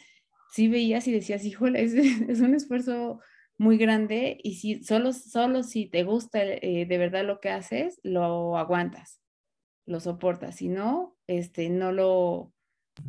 sí 0.51 0.67
veías 0.67 1.07
y 1.07 1.11
decías, 1.11 1.43
híjole, 1.45 1.83
es, 2.29 2.41
un 2.41 2.55
esfuerzo 2.55 3.19
muy 3.57 3.77
grande 3.77 4.37
y 4.43 4.55
si 4.55 4.83
solo, 4.83 5.13
solo 5.13 5.63
si 5.63 5.87
te 5.87 6.03
gusta 6.03 6.43
eh, 6.43 6.85
de 6.87 6.97
verdad 6.97 7.25
lo 7.25 7.39
que 7.39 7.49
haces, 7.49 7.99
lo 8.03 8.57
aguantas, 8.57 9.19
lo 9.85 9.99
soportas. 9.99 10.57
Si 10.57 10.69
no, 10.69 11.15
este, 11.27 11.69
no 11.69 11.91
lo, 11.91 12.53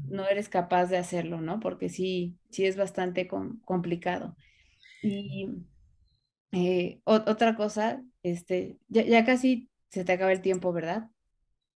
no 0.08 0.26
eres 0.26 0.48
capaz 0.48 0.86
de 0.86 0.98
hacerlo, 0.98 1.40
¿no? 1.40 1.60
Porque 1.60 1.88
sí, 1.88 2.36
sí 2.50 2.66
es 2.66 2.76
bastante 2.76 3.28
complicado. 3.64 4.36
Y 5.02 5.48
eh, 6.52 7.00
otra 7.04 7.56
cosa, 7.56 8.02
este, 8.22 8.78
ya, 8.88 9.24
casi 9.24 9.68
se 9.90 10.04
te 10.04 10.12
acaba 10.12 10.32
el 10.32 10.40
tiempo, 10.40 10.72
¿verdad? 10.72 11.10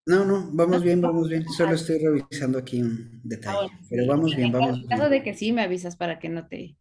No, 0.05 0.25
no, 0.25 0.49
vamos 0.53 0.83
bien, 0.83 1.01
vamos 1.01 1.29
bien. 1.29 1.49
Solo 1.49 1.75
estoy 1.75 1.99
revisando 1.99 2.59
aquí 2.59 2.83
un 2.83 3.21
detalle. 3.23 3.69
Ah, 3.73 3.81
pero 3.89 4.07
vamos 4.07 4.35
bien, 4.35 4.51
vamos 4.51 4.79
bien. 4.79 4.83
En 4.91 4.99
caso 4.99 5.09
de 5.09 5.23
que 5.23 5.35
sí, 5.35 5.53
me 5.53 5.63
avisas 5.63 5.97
para 5.97 6.19
que 6.19 6.29
no 6.29 6.49
te, 6.49 6.77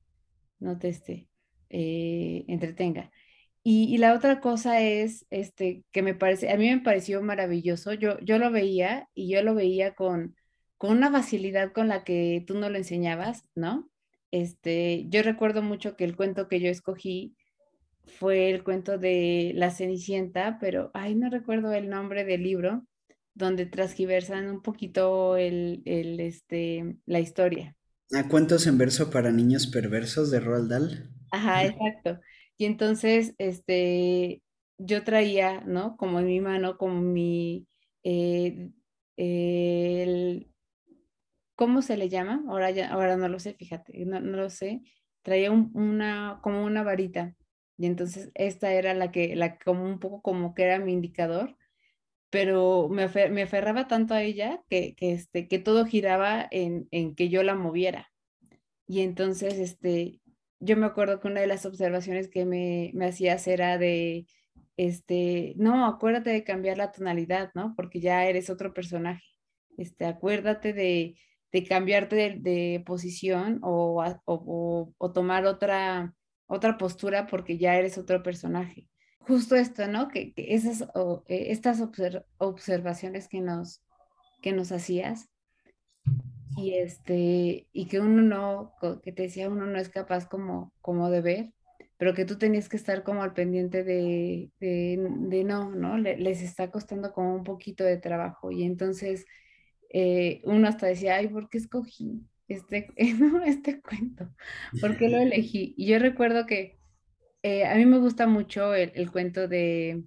no 0.59 0.79
te 0.79 0.89
este, 0.89 1.27
eh, 1.69 2.45
entretenga. 2.47 3.11
Y, 3.63 3.99
la 3.99 4.15
otra 4.15 4.39
cosa 4.39 4.81
es, 4.81 5.27
este, 5.29 5.83
que 5.91 6.01
me 6.01 6.15
parece, 6.15 6.49
a 6.49 6.57
mí 6.57 6.67
me 6.67 6.81
pareció 6.81 7.21
maravilloso. 7.21 7.93
Yo, 7.93 8.17
yo 8.19 8.39
lo 8.39 8.49
veía 8.49 9.07
y 9.13 9.29
yo 9.31 9.43
lo 9.43 9.53
veía 9.53 9.93
con, 9.93 10.35
con 10.79 10.97
una 10.97 11.11
facilidad 11.11 11.71
con 11.71 11.87
la 11.87 12.03
que 12.03 12.43
tú 12.47 12.57
no 12.57 12.69
lo 12.69 12.77
enseñabas, 12.77 13.45
¿no? 13.53 13.87
Este, 14.31 15.05
yo 15.09 15.21
recuerdo 15.21 15.61
mucho 15.61 15.95
que 15.95 16.05
el 16.05 16.15
cuento 16.15 16.47
que 16.47 16.59
yo 16.59 16.69
escogí 16.69 17.35
fue 18.05 18.49
el 18.49 18.63
cuento 18.63 18.97
de 18.97 19.51
La 19.55 19.71
Cenicienta, 19.71 20.57
pero, 20.59 20.91
ay, 20.93 21.15
no 21.15 21.29
recuerdo 21.29 21.73
el 21.73 21.89
nombre 21.89 22.23
del 22.23 22.43
libro, 22.43 22.85
donde 23.33 23.65
transgiversan 23.65 24.49
un 24.49 24.61
poquito 24.61 25.37
el, 25.37 25.81
el, 25.85 26.19
este, 26.19 26.97
la 27.05 27.19
historia. 27.19 27.75
¿A 28.13 28.27
cuentos 28.27 28.67
en 28.67 28.77
verso 28.77 29.09
para 29.09 29.31
niños 29.31 29.67
perversos 29.67 30.31
de 30.31 30.39
Roald 30.39 30.69
Dahl? 30.69 31.09
Ajá, 31.31 31.65
exacto. 31.65 32.19
Y 32.57 32.65
entonces, 32.65 33.33
este, 33.37 34.41
yo 34.77 35.03
traía, 35.03 35.61
¿no? 35.61 35.95
Como 35.95 36.19
en 36.19 36.25
mi 36.25 36.41
mano, 36.41 36.77
como 36.77 37.01
mi, 37.01 37.67
eh, 38.03 38.69
el, 39.15 40.51
¿cómo 41.55 41.81
se 41.81 41.95
le 41.95 42.09
llama? 42.09 42.43
Ahora 42.49 42.71
ya, 42.71 42.89
ahora 42.89 43.15
no 43.15 43.29
lo 43.29 43.39
sé, 43.39 43.53
fíjate, 43.53 44.05
no, 44.05 44.19
no 44.19 44.37
lo 44.37 44.49
sé. 44.49 44.81
Traía 45.21 45.51
una, 45.51 46.39
como 46.41 46.65
una 46.65 46.83
varita 46.83 47.35
y 47.81 47.87
entonces 47.87 48.29
esta 48.35 48.71
era 48.73 48.93
la 48.93 49.11
que, 49.11 49.35
la 49.35 49.57
como 49.57 49.85
un 49.85 49.99
poco 49.99 50.21
como 50.21 50.53
que 50.53 50.61
era 50.65 50.77
mi 50.77 50.93
indicador, 50.93 51.57
pero 52.29 52.89
me, 52.89 53.07
me 53.29 53.41
aferraba 53.41 53.87
tanto 53.87 54.13
a 54.13 54.21
ella 54.21 54.61
que, 54.69 54.93
que, 54.95 55.13
este, 55.13 55.47
que 55.47 55.57
todo 55.57 55.87
giraba 55.87 56.47
en, 56.51 56.87
en, 56.91 57.15
que 57.15 57.29
yo 57.29 57.41
la 57.41 57.55
moviera. 57.55 58.11
Y 58.87 59.01
entonces, 59.01 59.57
este, 59.57 60.21
yo 60.59 60.77
me 60.77 60.85
acuerdo 60.85 61.19
que 61.19 61.27
una 61.27 61.41
de 61.41 61.47
las 61.47 61.65
observaciones 61.65 62.29
que 62.29 62.45
me, 62.45 62.91
me 62.93 63.07
hacías 63.07 63.47
era 63.47 63.79
de, 63.79 64.27
este, 64.77 65.55
no, 65.57 65.87
acuérdate 65.87 66.29
de 66.29 66.43
cambiar 66.43 66.77
la 66.77 66.91
tonalidad, 66.91 67.49
¿no? 67.55 67.73
Porque 67.75 67.99
ya 67.99 68.25
eres 68.27 68.51
otro 68.51 68.75
personaje. 68.75 69.25
Este, 69.75 70.05
acuérdate 70.05 70.73
de, 70.73 71.15
de 71.51 71.63
cambiarte 71.63 72.15
de, 72.15 72.35
de 72.39 72.83
posición 72.85 73.59
o, 73.63 74.03
o, 74.25 74.93
o, 74.99 75.11
tomar 75.11 75.47
otra, 75.47 76.13
otra 76.51 76.77
postura 76.77 77.27
porque 77.27 77.57
ya 77.57 77.77
eres 77.77 77.97
otro 77.97 78.21
personaje. 78.23 78.89
Justo 79.19 79.55
esto, 79.55 79.87
¿no? 79.87 80.09
Que, 80.09 80.33
esas, 80.35 80.81
eh, 81.27 81.45
estas 81.49 81.81
observaciones 82.37 83.29
que 83.29 83.39
nos, 83.39 83.81
que 84.41 84.51
nos 84.51 84.73
hacías 84.73 85.29
y, 86.57 86.73
este, 86.73 87.67
y 87.71 87.85
que 87.87 88.01
uno 88.01 88.21
no, 88.21 88.73
que 89.01 89.13
te 89.13 89.23
decía 89.23 89.49
uno 89.49 89.65
no 89.65 89.79
es 89.79 89.87
capaz 89.87 90.27
como, 90.27 90.73
como 90.81 91.09
de 91.09 91.21
ver, 91.21 91.53
pero 91.97 92.13
que 92.13 92.25
tú 92.25 92.37
tenías 92.37 92.67
que 92.67 92.75
estar 92.75 93.03
como 93.03 93.23
al 93.23 93.33
pendiente 93.33 93.85
de, 93.85 94.51
de, 94.59 95.43
no, 95.45 95.69
¿no? 95.73 95.97
les 95.97 96.41
está 96.41 96.69
costando 96.69 97.13
como 97.13 97.33
un 97.33 97.45
poquito 97.45 97.85
de 97.85 97.95
trabajo 97.95 98.51
y 98.51 98.63
entonces 98.63 99.25
eh, 99.89 100.41
uno 100.43 100.67
hasta 100.67 100.87
decía, 100.87 101.15
ay, 101.15 101.29
¿por 101.29 101.49
qué 101.49 101.59
escogí? 101.59 102.27
Este, 102.53 102.91
este 103.45 103.81
cuento, 103.81 104.29
¿por 104.79 104.97
qué 104.97 105.09
lo 105.09 105.17
elegí? 105.21 105.73
Y 105.77 105.87
yo 105.87 105.99
recuerdo 105.99 106.45
que 106.45 106.77
eh, 107.43 107.65
a 107.65 107.75
mí 107.75 107.85
me 107.85 107.97
gusta 107.97 108.27
mucho 108.27 108.73
el, 108.75 109.11
cuento 109.11 109.47
de 109.47 110.03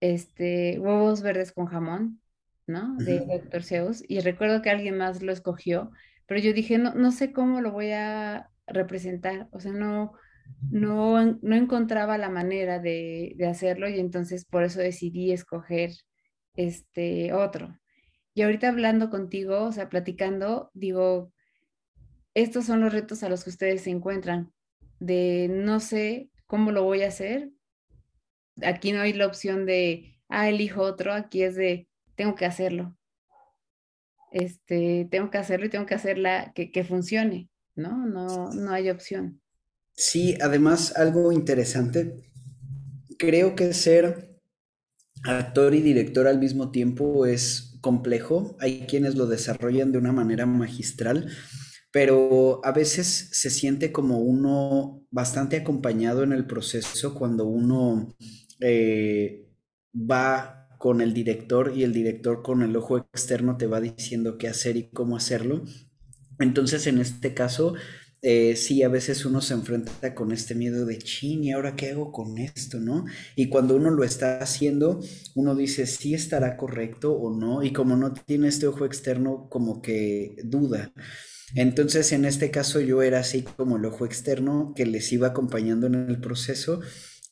este, 0.00 0.78
huevos 0.78 1.22
verdes 1.22 1.52
con 1.52 1.66
jamón, 1.66 2.20
¿no? 2.66 2.96
De 2.96 3.20
Dr. 3.20 3.62
Seuss, 3.62 4.04
y 4.06 4.20
recuerdo 4.20 4.60
que 4.60 4.70
alguien 4.70 4.96
más 4.98 5.22
lo 5.22 5.32
escogió, 5.32 5.90
pero 6.26 6.40
yo 6.40 6.52
dije, 6.52 6.78
no, 6.78 6.94
no 6.94 7.12
sé 7.12 7.32
cómo 7.32 7.60
lo 7.60 7.72
voy 7.72 7.92
a 7.92 8.50
representar, 8.66 9.48
o 9.52 9.60
sea, 9.60 9.72
no, 9.72 10.12
no, 10.70 11.38
no 11.40 11.56
encontraba 11.56 12.18
la 12.18 12.28
manera 12.28 12.78
de, 12.78 13.34
de 13.36 13.46
hacerlo 13.46 13.88
y 13.88 13.98
entonces 14.00 14.44
por 14.44 14.64
eso 14.64 14.80
decidí 14.80 15.32
escoger 15.32 15.92
este 16.54 17.32
otro. 17.32 17.78
Y 18.34 18.42
ahorita 18.42 18.68
hablando 18.68 19.08
contigo, 19.08 19.62
o 19.62 19.72
sea, 19.72 19.88
platicando, 19.88 20.70
digo, 20.74 21.32
estos 22.36 22.66
son 22.66 22.82
los 22.82 22.92
retos 22.92 23.22
a 23.22 23.30
los 23.30 23.44
que 23.44 23.50
ustedes 23.50 23.80
se 23.80 23.90
encuentran, 23.90 24.52
de 25.00 25.48
no 25.50 25.80
sé 25.80 26.28
cómo 26.46 26.70
lo 26.70 26.84
voy 26.84 27.02
a 27.02 27.08
hacer. 27.08 27.50
Aquí 28.62 28.92
no 28.92 29.00
hay 29.00 29.14
la 29.14 29.26
opción 29.26 29.64
de, 29.64 30.18
ah, 30.28 30.46
elijo 30.50 30.82
otro, 30.82 31.14
aquí 31.14 31.42
es 31.42 31.54
de, 31.54 31.88
tengo 32.14 32.34
que 32.34 32.44
hacerlo. 32.44 32.94
Este, 34.32 35.08
tengo 35.10 35.30
que 35.30 35.38
hacerlo 35.38 35.64
y 35.64 35.70
tengo 35.70 35.86
que 35.86 35.94
hacerla 35.94 36.52
que, 36.54 36.70
que 36.70 36.84
funcione, 36.84 37.48
¿no? 37.74 38.04
No, 38.06 38.52
no 38.52 38.70
hay 38.70 38.90
opción. 38.90 39.40
Sí, 39.94 40.36
además 40.42 40.94
algo 40.94 41.32
interesante, 41.32 42.30
creo 43.18 43.56
que 43.56 43.72
ser 43.72 44.38
actor 45.24 45.74
y 45.74 45.80
director 45.80 46.26
al 46.26 46.38
mismo 46.38 46.70
tiempo 46.70 47.24
es 47.24 47.78
complejo. 47.80 48.58
Hay 48.60 48.80
quienes 48.86 49.14
lo 49.14 49.26
desarrollan 49.26 49.90
de 49.90 49.96
una 49.96 50.12
manera 50.12 50.44
magistral, 50.44 51.30
pero 51.96 52.60
a 52.62 52.72
veces 52.72 53.30
se 53.32 53.48
siente 53.48 53.90
como 53.90 54.18
uno 54.18 55.02
bastante 55.10 55.56
acompañado 55.56 56.24
en 56.24 56.34
el 56.34 56.46
proceso 56.46 57.14
cuando 57.14 57.46
uno 57.46 58.14
eh, 58.60 59.48
va 59.94 60.68
con 60.76 61.00
el 61.00 61.14
director 61.14 61.72
y 61.74 61.84
el 61.84 61.94
director 61.94 62.42
con 62.42 62.60
el 62.60 62.76
ojo 62.76 62.98
externo 62.98 63.56
te 63.56 63.66
va 63.66 63.80
diciendo 63.80 64.36
qué 64.36 64.46
hacer 64.46 64.76
y 64.76 64.90
cómo 64.90 65.16
hacerlo. 65.16 65.64
Entonces, 66.38 66.86
en 66.86 66.98
este 66.98 67.32
caso, 67.32 67.72
eh, 68.20 68.56
sí, 68.56 68.82
a 68.82 68.90
veces 68.90 69.24
uno 69.24 69.40
se 69.40 69.54
enfrenta 69.54 70.14
con 70.14 70.32
este 70.32 70.54
miedo 70.54 70.84
de 70.84 70.98
chin, 70.98 71.44
¿y 71.44 71.52
ahora 71.52 71.76
qué 71.76 71.92
hago 71.92 72.12
con 72.12 72.36
esto, 72.36 72.78
no? 72.78 73.06
Y 73.36 73.48
cuando 73.48 73.74
uno 73.74 73.88
lo 73.88 74.04
está 74.04 74.40
haciendo, 74.40 75.00
uno 75.34 75.54
dice, 75.54 75.86
sí 75.86 76.12
estará 76.12 76.58
correcto 76.58 77.14
o 77.14 77.34
no, 77.34 77.62
y 77.62 77.72
como 77.72 77.96
no 77.96 78.12
tiene 78.12 78.48
este 78.48 78.66
ojo 78.66 78.84
externo, 78.84 79.48
como 79.48 79.80
que 79.80 80.36
duda. 80.44 80.92
Entonces, 81.54 82.12
en 82.12 82.24
este 82.24 82.50
caso, 82.50 82.80
yo 82.80 83.02
era 83.02 83.20
así 83.20 83.42
como 83.42 83.76
el 83.76 83.84
ojo 83.84 84.04
externo 84.04 84.72
que 84.76 84.84
les 84.86 85.12
iba 85.12 85.28
acompañando 85.28 85.86
en 85.86 85.94
el 85.94 86.20
proceso 86.20 86.80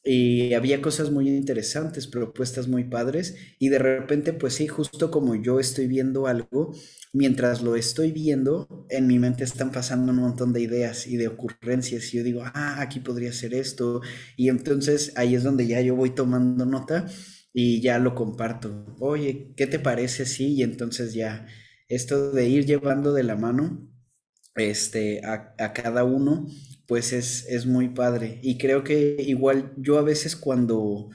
y 0.04 0.52
había 0.54 0.82
cosas 0.82 1.10
muy 1.10 1.28
interesantes, 1.28 2.06
propuestas 2.06 2.68
muy 2.68 2.84
padres 2.84 3.36
y 3.58 3.70
de 3.70 3.78
repente 3.78 4.32
pues 4.34 4.54
sí, 4.54 4.66
justo 4.68 5.10
como 5.10 5.34
yo 5.34 5.58
estoy 5.60 5.86
viendo 5.86 6.26
algo, 6.26 6.74
mientras 7.14 7.62
lo 7.62 7.74
estoy 7.74 8.12
viendo, 8.12 8.86
en 8.90 9.06
mi 9.06 9.18
mente 9.18 9.44
están 9.44 9.72
pasando 9.72 10.12
un 10.12 10.18
montón 10.18 10.52
de 10.52 10.60
ideas 10.60 11.06
y 11.06 11.16
de 11.16 11.28
ocurrencias 11.28 12.12
y 12.12 12.18
yo 12.18 12.22
digo, 12.24 12.42
ah, 12.44 12.80
aquí 12.80 13.00
podría 13.00 13.32
ser 13.32 13.54
esto 13.54 14.02
y 14.36 14.48
entonces 14.50 15.12
ahí 15.16 15.34
es 15.34 15.42
donde 15.42 15.66
ya 15.66 15.80
yo 15.80 15.96
voy 15.96 16.10
tomando 16.10 16.66
nota 16.66 17.06
y 17.52 17.80
ya 17.80 17.98
lo 17.98 18.14
comparto. 18.14 18.94
Oye, 19.00 19.52
¿qué 19.56 19.66
te 19.66 19.78
parece? 19.78 20.26
Sí, 20.26 20.54
y 20.54 20.62
entonces 20.62 21.14
ya 21.14 21.46
esto 21.88 22.30
de 22.32 22.48
ir 22.48 22.66
llevando 22.66 23.12
de 23.14 23.22
la 23.22 23.36
mano 23.36 23.88
este, 24.57 25.20
a, 25.24 25.72
cada 25.72 26.05
uno 26.05 26.46
pues 26.86 27.12
es, 27.12 27.46
es 27.48 27.66
muy 27.66 27.88
padre. 27.88 28.40
Y 28.42 28.59
creo 28.59 28.84
que 28.84 29.16
igual 29.26 29.72
yo 29.76 29.98
a 29.98 30.02
veces 30.02 30.36
cuando, 30.36 31.11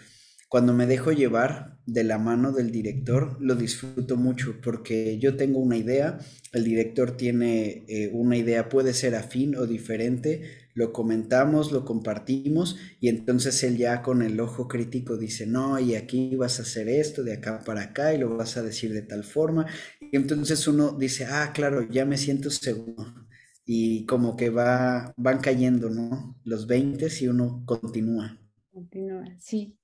cuando 0.48 0.74
me 0.74 0.88
dejo 0.88 1.12
llevar 1.12 1.78
de 1.86 2.04
la 2.04 2.18
mano 2.18 2.52
del 2.52 2.72
director, 2.72 3.38
lo 3.40 3.56
disfruto 3.56 4.18
mucho 4.18 4.60
porque 4.62 5.20
yo 5.20 5.38
tengo 5.38 5.60
una 5.60 5.78
idea, 5.78 6.20
el 6.54 6.64
director 6.64 7.18
tiene 7.18 7.86
eh, 7.88 8.10
una 8.14 8.38
idea, 8.38 8.70
puede 8.70 8.94
ser 8.94 9.16
afín 9.16 9.56
o 9.56 9.68
diferente, 9.68 10.70
lo 10.74 10.92
comentamos, 10.94 11.72
lo 11.72 11.86
compartimos 11.86 12.78
y 13.00 13.10
entonces 13.10 13.64
él 13.64 13.78
ya 13.78 14.02
con 14.02 14.22
el 14.22 14.40
ojo 14.40 14.68
crítico 14.68 15.18
dice, 15.18 15.46
no, 15.46 15.80
y 15.80 15.96
aquí 15.96 16.36
vas 16.36 16.60
a 16.60 16.64
hacer 16.64 16.90
esto, 16.90 17.24
de 17.24 17.34
acá 17.34 17.64
para 17.64 17.84
acá 17.84 18.14
y 18.14 18.18
lo 18.18 18.36
vas 18.38 18.58
a 18.58 18.64
decir 18.64 18.94
de 18.94 19.02
tal 19.02 19.24
forma. 19.24 19.68
Y 20.12 20.16
entonces 20.16 20.68
uno 20.68 20.96
dice, 20.98 21.26
ah, 21.26 21.52
claro, 21.54 21.88
ya 21.90 22.06
me 22.06 22.18
siento 22.18 22.50
seguro 22.50 23.29
y 23.72 24.04
como 24.08 24.36
que 24.36 24.50
va, 24.50 25.14
van 25.16 25.42
cayendo, 25.42 25.92
¿no? 25.92 26.36
Los 26.44 26.66
20 26.66 27.08
y 27.22 27.28
uno 27.28 27.62
continúa. 27.68 28.36
Continúa, 28.74 29.26
sí. 29.38 29.78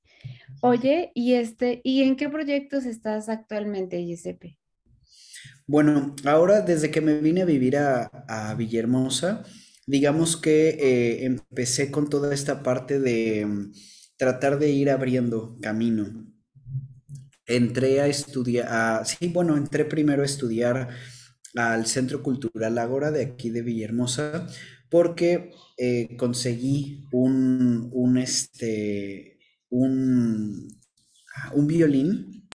Oye, 0.61 1.11
¿y 1.13 1.33
este, 1.33 1.81
y 1.83 2.01
en 2.01 2.15
qué 2.15 2.27
proyectos 2.27 2.85
estás 2.87 3.29
actualmente, 3.29 4.03
Giuseppe? 4.03 4.57
Bueno, 5.67 6.15
ahora 6.25 6.61
desde 6.61 6.89
que 6.89 6.99
me 6.99 7.19
vine 7.19 7.43
a 7.43 7.45
vivir 7.45 7.77
a, 7.77 8.05
a 8.27 8.55
Villahermosa, 8.55 9.43
digamos 9.85 10.35
que 10.35 10.69
eh, 10.69 11.25
empecé 11.25 11.91
con 11.91 12.09
toda 12.09 12.33
esta 12.33 12.63
parte 12.63 12.99
de 12.99 13.45
mm, 13.45 13.71
tratar 14.17 14.57
de 14.57 14.71
ir 14.71 14.89
abriendo 14.89 15.59
camino. 15.61 16.25
Entré 17.45 18.01
a 18.01 18.07
estudiar, 18.07 19.05
sí, 19.05 19.27
bueno, 19.27 19.55
entré 19.55 19.85
primero 19.85 20.23
a 20.23 20.25
estudiar 20.25 20.89
al 21.55 21.85
Centro 21.87 22.21
Cultural 22.23 22.77
Ágora 22.77 23.11
de 23.11 23.23
aquí 23.23 23.49
de 23.49 23.61
Villahermosa 23.61 24.47
porque 24.89 25.51
eh, 25.77 26.15
conseguí 26.17 27.03
un, 27.11 27.89
un, 27.93 28.17
este, 28.17 29.39
un, 29.69 30.67
un 31.53 31.67
violín 31.67 32.47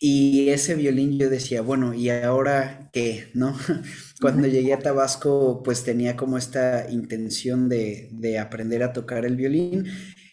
Y 0.00 0.48
ese 0.50 0.74
violín 0.74 1.18
yo 1.18 1.30
decía, 1.30 1.62
bueno, 1.62 1.94
¿y 1.94 2.10
ahora 2.10 2.90
qué? 2.92 3.28
¿No? 3.34 3.56
Cuando 4.22 4.48
llegué 4.48 4.72
a 4.74 4.80
Tabasco, 4.80 5.62
pues 5.64 5.84
tenía 5.84 6.16
como 6.16 6.38
esta 6.38 6.88
intención 6.90 7.68
de, 7.68 8.08
de 8.12 8.38
aprender 8.38 8.82
a 8.84 8.92
tocar 8.94 9.26
el 9.26 9.36
violín 9.36 9.86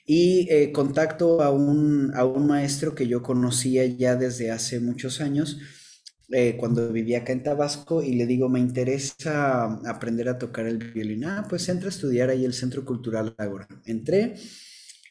y 0.05 0.47
eh, 0.51 0.71
contacto 0.71 1.41
a 1.41 1.51
un, 1.51 2.11
a 2.15 2.25
un 2.25 2.47
maestro 2.47 2.95
que 2.95 3.07
yo 3.07 3.23
conocía 3.23 3.85
ya 3.87 4.15
desde 4.15 4.51
hace 4.51 4.79
muchos 4.79 5.21
años, 5.21 5.59
eh, 6.31 6.55
cuando 6.57 6.91
vivía 6.93 7.19
acá 7.19 7.33
en 7.33 7.43
Tabasco, 7.43 8.03
y 8.03 8.13
le 8.15 8.27
digo, 8.27 8.49
me 8.49 8.59
interesa 8.59 9.65
aprender 9.87 10.29
a 10.29 10.37
tocar 10.37 10.67
el 10.67 10.77
violín. 10.77 11.25
Ah, 11.25 11.45
pues 11.49 11.67
entra 11.69 11.87
a 11.87 11.89
estudiar 11.91 12.29
ahí 12.29 12.45
el 12.45 12.53
Centro 12.53 12.85
Cultural 12.85 13.35
Ágora. 13.37 13.67
Entré 13.85 14.35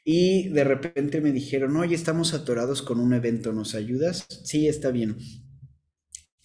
y 0.04 0.48
de 0.50 0.64
repente 0.64 1.20
me 1.20 1.32
dijeron, 1.32 1.76
oye, 1.76 1.94
estamos 1.94 2.34
atorados 2.34 2.82
con 2.82 3.00
un 3.00 3.14
evento, 3.14 3.52
¿nos 3.52 3.74
ayudas? 3.74 4.26
Sí, 4.44 4.68
está 4.68 4.90
bien. 4.90 5.16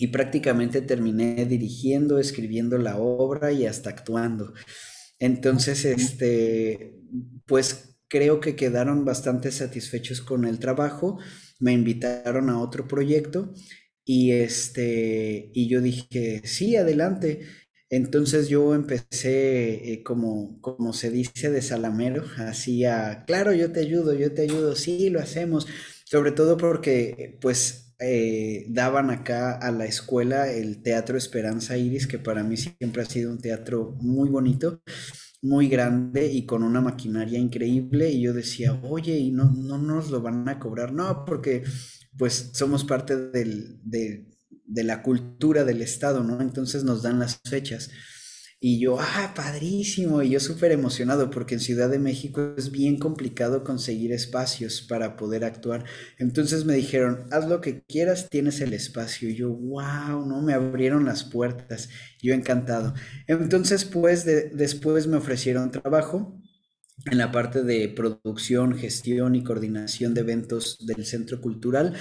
Y 0.03 0.07
prácticamente 0.07 0.81
terminé 0.81 1.45
dirigiendo, 1.45 2.19
escribiendo 2.19 2.77
la 2.77 2.97
obra 2.97 3.53
y 3.53 3.65
hasta 3.65 3.89
actuando. 3.91 4.53
Entonces, 5.17 5.85
este, 5.85 6.99
pues 7.45 7.95
creo 8.09 8.41
que 8.41 8.57
quedaron 8.57 9.05
bastante 9.05 9.49
satisfechos 9.49 10.19
con 10.19 10.43
el 10.43 10.59
trabajo. 10.59 11.19
Me 11.61 11.71
invitaron 11.71 12.49
a 12.49 12.59
otro 12.59 12.85
proyecto 12.85 13.53
y 14.03 14.31
este, 14.33 15.51
y 15.53 15.69
yo 15.69 15.79
dije, 15.81 16.41
sí, 16.43 16.75
adelante. 16.75 17.47
Entonces 17.89 18.49
yo 18.49 18.75
empecé, 18.75 19.93
eh, 19.93 20.03
como, 20.03 20.59
como 20.59 20.91
se 20.91 21.11
dice, 21.11 21.49
de 21.49 21.61
salamero, 21.61 22.25
así 22.39 22.83
a, 22.83 23.23
claro, 23.25 23.53
yo 23.53 23.71
te 23.71 23.79
ayudo, 23.79 24.13
yo 24.15 24.33
te 24.33 24.41
ayudo, 24.41 24.75
sí, 24.75 25.09
lo 25.09 25.21
hacemos, 25.21 25.67
sobre 26.05 26.31
todo 26.31 26.57
porque 26.57 27.37
pues 27.41 27.82
eh, 28.03 28.65
daban 28.69 29.09
acá 29.09 29.53
a 29.57 29.71
la 29.71 29.85
escuela 29.85 30.51
el 30.51 30.81
Teatro 30.81 31.17
Esperanza 31.17 31.77
Iris, 31.77 32.07
que 32.07 32.19
para 32.19 32.43
mí 32.43 32.57
siempre 32.57 33.01
ha 33.01 33.05
sido 33.05 33.31
un 33.31 33.39
teatro 33.39 33.95
muy 34.01 34.29
bonito, 34.29 34.81
muy 35.41 35.67
grande 35.67 36.31
y 36.31 36.45
con 36.45 36.63
una 36.63 36.81
maquinaria 36.81 37.39
increíble, 37.39 38.09
y 38.11 38.21
yo 38.21 38.33
decía, 38.33 38.79
oye, 38.83 39.17
y 39.17 39.31
no, 39.31 39.51
no 39.51 39.77
nos 39.77 40.09
lo 40.11 40.21
van 40.21 40.47
a 40.49 40.59
cobrar, 40.59 40.93
no, 40.93 41.25
porque 41.25 41.63
pues 42.17 42.51
somos 42.53 42.83
parte 42.83 43.15
de 43.15 44.83
la 44.83 45.01
cultura 45.01 45.63
del 45.63 45.81
Estado, 45.81 46.23
¿no? 46.23 46.41
Entonces 46.41 46.83
nos 46.83 47.01
dan 47.01 47.19
las 47.19 47.39
fechas. 47.43 47.89
Y 48.65 48.79
yo, 48.79 48.97
ah, 48.97 49.33
padrísimo, 49.35 50.23
y 50.23 50.29
yo 50.29 50.39
súper 50.39 50.71
emocionado 50.71 51.29
porque 51.29 51.55
en 51.55 51.59
Ciudad 51.59 51.89
de 51.89 51.99
México 51.99 52.53
es 52.57 52.71
bien 52.71 52.97
complicado 52.97 53.65
conseguir 53.65 54.13
espacios 54.13 54.81
para 54.81 55.17
poder 55.17 55.43
actuar. 55.43 55.83
Entonces 56.17 56.63
me 56.63 56.73
dijeron, 56.73 57.25
haz 57.31 57.49
lo 57.49 57.59
que 57.59 57.83
quieras, 57.83 58.29
tienes 58.29 58.61
el 58.61 58.71
espacio. 58.71 59.27
Y 59.27 59.35
yo, 59.35 59.49
wow, 59.49 60.25
¿no? 60.25 60.41
Me 60.41 60.53
abrieron 60.53 61.03
las 61.03 61.25
puertas. 61.25 61.89
Yo 62.21 62.33
encantado. 62.33 62.93
Entonces, 63.27 63.83
pues, 63.83 64.23
después 64.23 65.07
me 65.07 65.17
ofrecieron 65.17 65.69
trabajo 65.69 66.41
en 67.11 67.17
la 67.17 67.33
parte 67.33 67.63
de 67.63 67.89
producción, 67.89 68.77
gestión 68.77 69.35
y 69.35 69.43
coordinación 69.43 70.13
de 70.13 70.21
eventos 70.21 70.77
del 70.87 71.05
Centro 71.05 71.41
Cultural 71.41 71.97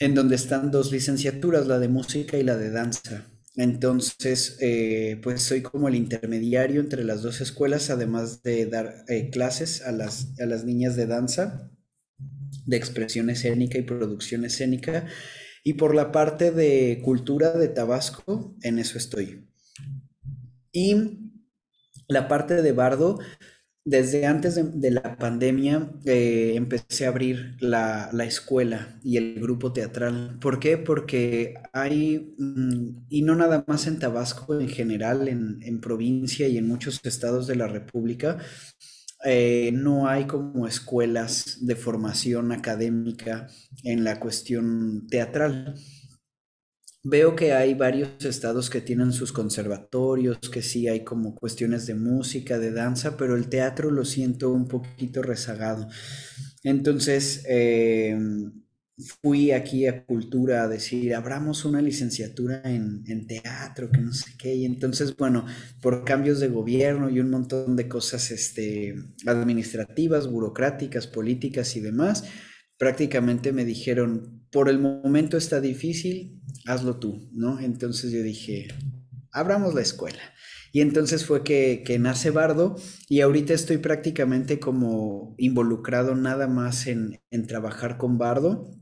en 0.00 0.16
donde 0.16 0.34
están 0.34 0.72
dos 0.72 0.90
licenciaturas, 0.90 1.68
la 1.68 1.78
de 1.78 1.86
música 1.86 2.36
y 2.36 2.42
la 2.42 2.56
de 2.56 2.70
danza. 2.70 3.35
Entonces, 3.56 4.58
eh, 4.60 5.18
pues 5.22 5.42
soy 5.42 5.62
como 5.62 5.88
el 5.88 5.94
intermediario 5.94 6.80
entre 6.80 7.04
las 7.04 7.22
dos 7.22 7.40
escuelas, 7.40 7.88
además 7.88 8.42
de 8.42 8.66
dar 8.66 9.04
eh, 9.08 9.30
clases 9.30 9.80
a 9.82 9.92
las, 9.92 10.38
a 10.38 10.46
las 10.46 10.64
niñas 10.64 10.94
de 10.94 11.06
danza, 11.06 11.70
de 12.66 12.76
expresión 12.76 13.30
escénica 13.30 13.78
y 13.78 13.82
producción 13.82 14.44
escénica. 14.44 15.06
Y 15.64 15.74
por 15.74 15.94
la 15.94 16.12
parte 16.12 16.50
de 16.52 17.00
cultura 17.02 17.52
de 17.52 17.68
Tabasco, 17.68 18.54
en 18.62 18.78
eso 18.78 18.98
estoy. 18.98 19.48
Y 20.70 21.32
la 22.08 22.28
parte 22.28 22.60
de 22.60 22.72
bardo, 22.72 23.18
desde 23.86 24.26
antes 24.26 24.56
de, 24.56 24.90
la 24.90 25.16
pandemia 25.16 25.92
eh, 26.04 26.54
empecé 26.56 27.06
a 27.06 27.10
abrir 27.10 27.56
la, 27.60 28.10
escuela 28.24 28.98
y 29.04 29.16
el 29.16 29.40
grupo 29.40 29.72
teatral. 29.72 30.38
¿Por 30.40 30.58
qué? 30.58 30.76
Porque 30.76 31.54
hay, 31.72 32.34
mm, 32.36 33.06
y 33.08 33.22
no 33.22 33.36
nada 33.36 33.64
más 33.68 33.86
en 33.86 34.00
Tabasco, 34.00 34.58
en 34.58 34.68
general, 34.68 35.28
en, 35.28 35.80
provincia 35.80 36.48
y 36.48 36.58
en 36.58 36.66
muchos 36.66 37.00
estados 37.04 37.46
de 37.46 37.54
la 37.54 37.68
República, 37.68 38.38
eh, 39.24 39.70
no 39.72 40.08
hay 40.08 40.24
como 40.24 40.66
escuelas 40.66 41.58
de 41.60 41.76
formación 41.76 42.50
académica 42.50 43.46
en 43.84 44.02
la 44.02 44.18
cuestión 44.18 45.06
teatral. 45.08 45.76
Veo 47.08 47.36
que 47.36 47.52
hay 47.52 47.74
varios 47.74 48.24
estados 48.24 48.68
que 48.68 48.80
tienen 48.80 49.12
sus 49.12 49.30
conservatorios, 49.30 50.40
que 50.50 50.60
sí 50.60 50.88
hay 50.88 51.04
como 51.04 51.36
cuestiones 51.36 51.86
de 51.86 51.94
música, 51.94 52.58
de 52.58 52.72
danza, 52.72 53.16
pero 53.16 53.36
el 53.36 53.48
teatro 53.48 53.92
lo 53.92 54.04
siento 54.04 54.50
un 54.50 54.66
poquito 54.66 55.22
rezagado. 55.22 55.86
Entonces, 56.64 57.44
em, 57.46 58.52
fui 59.22 59.52
aquí 59.52 59.86
a 59.86 60.04
Cultura 60.04 60.64
a 60.64 60.68
decir, 60.68 61.14
abramos 61.14 61.64
una 61.64 61.80
licenciatura 61.80 62.60
en, 62.64 63.04
en, 63.06 63.28
teatro, 63.28 63.88
que 63.92 64.00
no 64.00 64.12
sé 64.12 64.32
qué. 64.36 64.56
Y 64.56 64.64
entonces, 64.64 65.16
bueno, 65.16 65.46
por 65.80 66.04
cambios 66.04 66.40
de 66.40 66.48
gobierno 66.48 67.08
y 67.08 67.20
un 67.20 67.30
montón 67.30 67.76
de 67.76 67.86
cosas 67.86 68.32
este, 68.32 68.96
administrativas, 69.26 70.28
burocráticas, 70.28 71.06
políticas 71.06 71.76
y 71.76 71.80
demás, 71.80 72.24
prácticamente 72.78 73.52
me 73.52 73.64
dijeron, 73.64 74.44
por 74.50 74.68
el 74.68 74.80
momento 74.80 75.36
está 75.36 75.60
difícil, 75.60 76.35
hazlo 76.66 76.96
tú, 76.98 77.28
¿no? 77.32 77.60
Entonces 77.60 78.12
yo 78.12 78.22
dije, 78.22 78.68
abramos 79.32 79.74
la 79.74 79.82
escuela. 79.82 80.20
Y 80.72 80.80
entonces 80.80 81.24
fue 81.24 81.42
que, 81.42 81.82
que, 81.86 81.98
nace 81.98 82.30
Bardo 82.30 82.76
y 83.08 83.20
ahorita 83.20 83.54
estoy 83.54 83.78
prácticamente 83.78 84.58
como 84.60 85.34
involucrado 85.38 86.14
nada 86.14 86.48
más 86.48 86.86
en, 86.86 87.20
en 87.30 87.46
trabajar 87.46 87.96
con 87.96 88.18
Bardo 88.18 88.76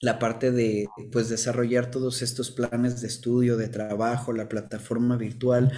la 0.00 0.18
parte 0.18 0.50
de 0.50 0.86
pues 1.12 1.28
desarrollar 1.28 1.90
todos 1.90 2.22
estos 2.22 2.50
planes 2.50 3.00
de 3.00 3.06
estudio, 3.06 3.56
de 3.56 3.68
trabajo, 3.68 4.32
la 4.32 4.48
plataforma 4.48 5.16
virtual 5.16 5.72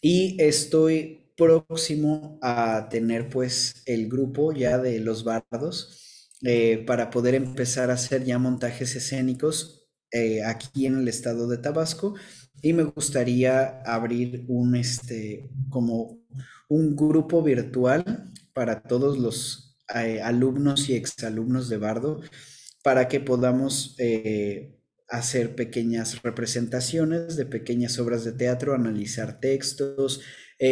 y 0.00 0.36
estoy 0.42 1.32
próximo 1.36 2.38
a 2.42 2.88
tener 2.90 3.28
pues 3.28 3.82
el 3.86 4.08
grupo 4.08 4.52
ya 4.52 4.78
de 4.78 5.00
los 5.00 5.24
bardos 5.24 6.30
eh, 6.42 6.82
para 6.86 7.10
poder 7.10 7.34
empezar 7.34 7.90
a 7.90 7.94
hacer 7.94 8.24
ya 8.24 8.38
montajes 8.38 8.96
escénicos 8.96 9.81
eh, 10.12 10.44
aquí 10.44 10.84
en 10.84 10.98
el 10.98 11.08
estado 11.08 11.48
de 11.48 11.56
Tabasco 11.56 12.14
y 12.60 12.74
me 12.74 12.82
gustaría 12.82 13.80
abrir 13.82 14.44
un 14.46 14.76
este 14.76 15.48
como 15.70 16.20
un 16.68 16.94
grupo 16.94 17.42
virtual 17.42 18.30
para 18.52 18.82
todos 18.82 19.18
los 19.18 19.78
eh, 19.94 20.20
alumnos 20.20 20.90
y 20.90 20.96
exalumnos 20.96 21.70
de 21.70 21.78
Bardo 21.78 22.20
para 22.84 23.08
que 23.08 23.20
podamos 23.20 23.96
eh, 23.98 24.76
hacer 25.08 25.54
pequeñas 25.54 26.20
representaciones 26.20 27.36
de 27.36 27.46
pequeñas 27.46 27.98
obras 27.98 28.22
de 28.22 28.32
teatro, 28.32 28.74
analizar 28.74 29.40
textos, 29.40 30.20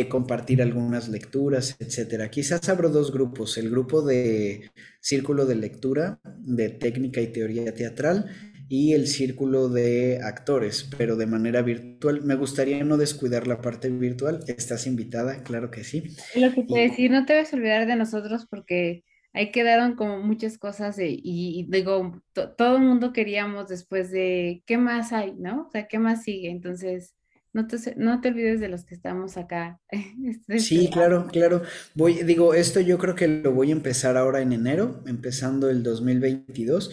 compartir 0.08 0.62
algunas 0.62 1.08
lecturas, 1.08 1.74
etcétera. 1.80 2.30
Quizás 2.30 2.68
abro 2.68 2.90
dos 2.90 3.10
grupos, 3.10 3.58
el 3.58 3.70
grupo 3.70 4.02
de 4.02 4.70
círculo 5.00 5.46
de 5.46 5.56
lectura 5.56 6.20
de 6.38 6.68
técnica 6.68 7.20
y 7.20 7.32
teoría 7.32 7.74
teatral 7.74 8.30
y 8.72 8.92
el 8.92 9.08
círculo 9.08 9.68
de 9.68 10.20
actores, 10.22 10.88
pero 10.96 11.16
de 11.16 11.26
manera 11.26 11.60
virtual. 11.60 12.22
Me 12.22 12.36
gustaría 12.36 12.84
no 12.84 12.98
descuidar 12.98 13.48
la 13.48 13.60
parte 13.60 13.88
virtual. 13.90 14.44
¿Estás 14.46 14.86
invitada? 14.86 15.42
Claro 15.42 15.72
que 15.72 15.82
sí. 15.82 16.04
Lo 16.36 16.54
que 16.54 16.62
te 16.62 16.78
decir, 16.78 17.10
no 17.10 17.26
te 17.26 17.34
vas 17.34 17.52
a 17.52 17.56
olvidar 17.56 17.88
de 17.88 17.96
nosotros 17.96 18.46
porque 18.48 19.02
ahí 19.32 19.50
quedaron 19.50 19.96
como 19.96 20.22
muchas 20.22 20.56
cosas 20.56 20.98
y, 21.00 21.66
digo, 21.68 22.22
todo 22.32 22.76
el 22.76 22.82
mundo 22.82 23.12
queríamos 23.12 23.66
después 23.66 24.12
de, 24.12 24.62
¿qué 24.66 24.78
más 24.78 25.12
hay? 25.12 25.34
¿No? 25.36 25.66
O 25.66 25.70
sea, 25.72 25.88
¿qué 25.88 25.98
más 25.98 26.22
sigue? 26.22 26.48
Entonces, 26.50 27.16
no 27.52 27.66
te, 27.66 27.76
no 27.96 28.20
te 28.20 28.28
olvides 28.28 28.60
de 28.60 28.68
los 28.68 28.84
que 28.84 28.94
estamos 28.94 29.36
acá. 29.36 29.80
Este, 30.24 30.60
sí, 30.60 30.84
este, 30.84 30.92
claro, 30.92 31.26
claro. 31.26 31.62
Voy, 31.94 32.22
digo, 32.22 32.54
esto 32.54 32.78
yo 32.78 32.98
creo 32.98 33.16
que 33.16 33.26
lo 33.26 33.50
voy 33.50 33.70
a 33.70 33.72
empezar 33.72 34.16
ahora 34.16 34.42
en 34.42 34.52
enero, 34.52 35.02
empezando 35.06 35.68
el 35.70 35.82
2022, 35.82 36.92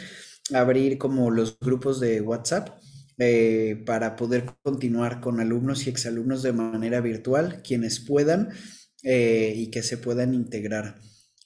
abrir 0.53 0.97
como 0.97 1.31
los 1.31 1.57
grupos 1.59 1.99
de 1.99 2.21
WhatsApp. 2.21 2.69
Eh, 3.19 3.81
para 3.87 4.15
poder 4.15 4.45
continuar 4.61 5.21
con 5.21 5.39
alumnos 5.39 5.87
y 5.87 5.89
exalumnos 5.89 6.43
de 6.43 6.53
manera 6.53 7.01
virtual, 7.01 7.63
quienes 7.63 7.99
puedan 7.99 8.49
eh, 9.01 9.53
y 9.55 9.71
que 9.71 9.81
se 9.81 9.97
puedan 9.97 10.35
integrar. 10.35 10.99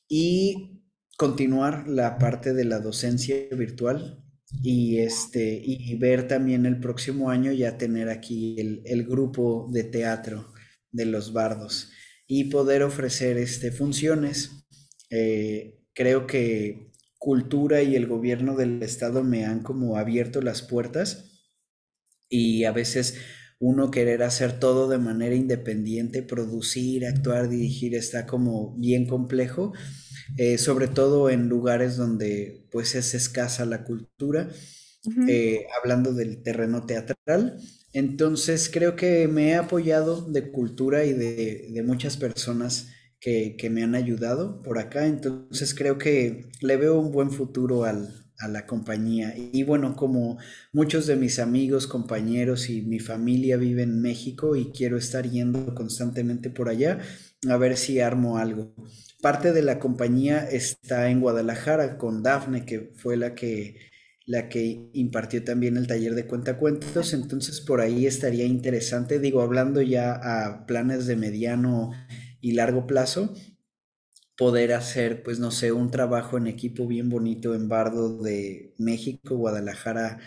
Y 0.10 0.82
continuar 1.18 1.88
la 1.88 2.18
parte 2.18 2.54
de 2.54 2.66
la 2.66 2.80
docencia 2.80 3.36
virtual 3.52 4.22
y 4.64 4.98
este 4.98 5.62
y 5.64 5.96
ver 5.96 6.28
también 6.28 6.66
el 6.66 6.80
próximo 6.80 7.30
año 7.30 7.52
ya 7.52 7.78
tener 7.78 8.10
aquí 8.10 8.56
el, 8.84 9.06
grupo 9.06 9.70
de 9.72 9.84
teatro 9.84 10.52
de 10.92 11.06
los 11.06 11.32
bardos 11.32 11.92
y 12.28 12.46
poder 12.46 12.84
ofrecer 12.84 13.38
este 13.38 13.72
funciones 13.72 14.66
eh, 15.10 15.80
creo 15.94 16.28
que 16.28 16.91
cultura 17.22 17.84
y 17.84 17.96
el 17.96 18.08
gobierno 18.08 18.56
del 18.56 18.82
estado 18.82 19.24
me 19.24 19.46
han 19.46 19.62
como 19.62 19.96
abierto 19.96 20.42
las 20.42 20.64
puertas 20.64 21.44
y 22.28 22.64
a 22.64 22.72
veces 22.72 23.20
uno 23.60 23.92
querer 23.92 24.24
hacer 24.24 24.60
todo 24.60 24.90
de 24.90 24.98
manera 24.98 25.36
independiente, 25.36 26.24
producir, 26.24 27.06
actuar, 27.06 27.48
dirigir, 27.48 27.94
está 27.94 28.26
como 28.26 28.76
bien 28.78 29.06
complejo 29.06 29.72
eh, 30.38 30.58
sobre 30.58 30.88
todo 30.88 31.30
en 31.30 31.50
lugares 31.50 31.98
donde 31.98 32.68
pues 32.72 32.96
es 32.96 33.14
escasa 33.14 33.66
la 33.66 33.84
cultura, 33.84 34.50
eh, 35.28 35.66
hablando 35.78 36.14
del 36.14 36.42
terreno 36.42 36.86
teatral. 36.86 37.60
Entonces 37.94 38.70
creo 38.72 38.96
que 38.96 39.28
me 39.28 39.50
he 39.50 39.56
apoyado 39.56 40.30
de 40.32 40.52
cultura 40.52 41.06
y 41.06 41.14
de, 41.14 41.84
muchas 41.86 42.16
personas 42.18 42.88
que, 43.22 43.70
me 43.72 43.84
han 43.84 43.96
ayudado 43.96 44.62
por 44.64 44.80
acá. 44.80 45.06
Entonces 45.06 45.74
creo 45.74 45.98
que 45.98 46.50
le 46.60 46.76
veo 46.76 47.00
un 47.00 47.12
buen 47.12 47.32
futuro 47.32 47.86
a 47.86 48.48
la 48.48 48.66
compañía. 48.66 49.34
Y 49.38 49.64
bueno, 49.64 49.96
como 49.96 50.40
muchos 50.74 51.06
de 51.06 51.16
mis 51.16 51.40
amigos, 51.40 51.88
compañeros 51.88 52.70
y 52.70 52.82
mi 52.82 53.00
familia 53.00 53.56
viven 53.58 53.92
en 53.92 54.02
México 54.02 54.56
y 54.56 54.72
quiero 54.72 54.98
estar 54.98 55.30
yendo 55.30 55.74
constantemente 55.76 56.50
por 56.50 56.68
allá, 56.68 57.00
a 57.48 57.58
ver 57.58 57.78
si 57.78 58.00
armo 58.00 58.38
algo. 58.40 58.74
Parte 59.22 59.54
de 59.54 59.62
la 59.62 59.78
compañía 59.78 60.40
está 60.50 61.10
en 61.12 61.22
Guadalajara 61.22 62.00
con 62.00 62.24
Dafne, 62.24 62.66
que 62.66 62.92
fue 62.96 63.18
la 63.18 63.36
que, 63.36 63.76
la 64.26 64.50
que 64.50 64.90
impartió 64.94 65.44
también 65.44 65.78
el 65.78 65.86
taller 65.86 66.16
de 66.16 66.26
cuentacuentos, 66.26 67.14
entonces 67.14 67.62
por 67.62 67.82
ahí 67.82 68.08
estaría 68.08 68.46
interesante, 68.46 69.20
digo, 69.20 69.44
hablando 69.44 69.84
ya 69.84 70.14
a 70.14 70.66
planes 70.66 71.06
de 71.06 71.16
mediano 71.16 71.92
y 72.42 72.54
largo 72.54 72.88
plazo, 72.88 73.34
poder 74.38 74.74
hacer, 74.74 75.24
pues 75.24 75.40
no 75.40 75.52
sé, 75.52 75.72
un 75.72 75.92
trabajo 75.92 76.38
en 76.38 76.48
equipo 76.48 76.88
bien 76.88 77.10
bonito 77.10 77.54
en 77.56 77.70
Bardo 77.70 78.18
de 78.22 78.74
México, 78.78 79.38
Guadalajara, 79.38 80.20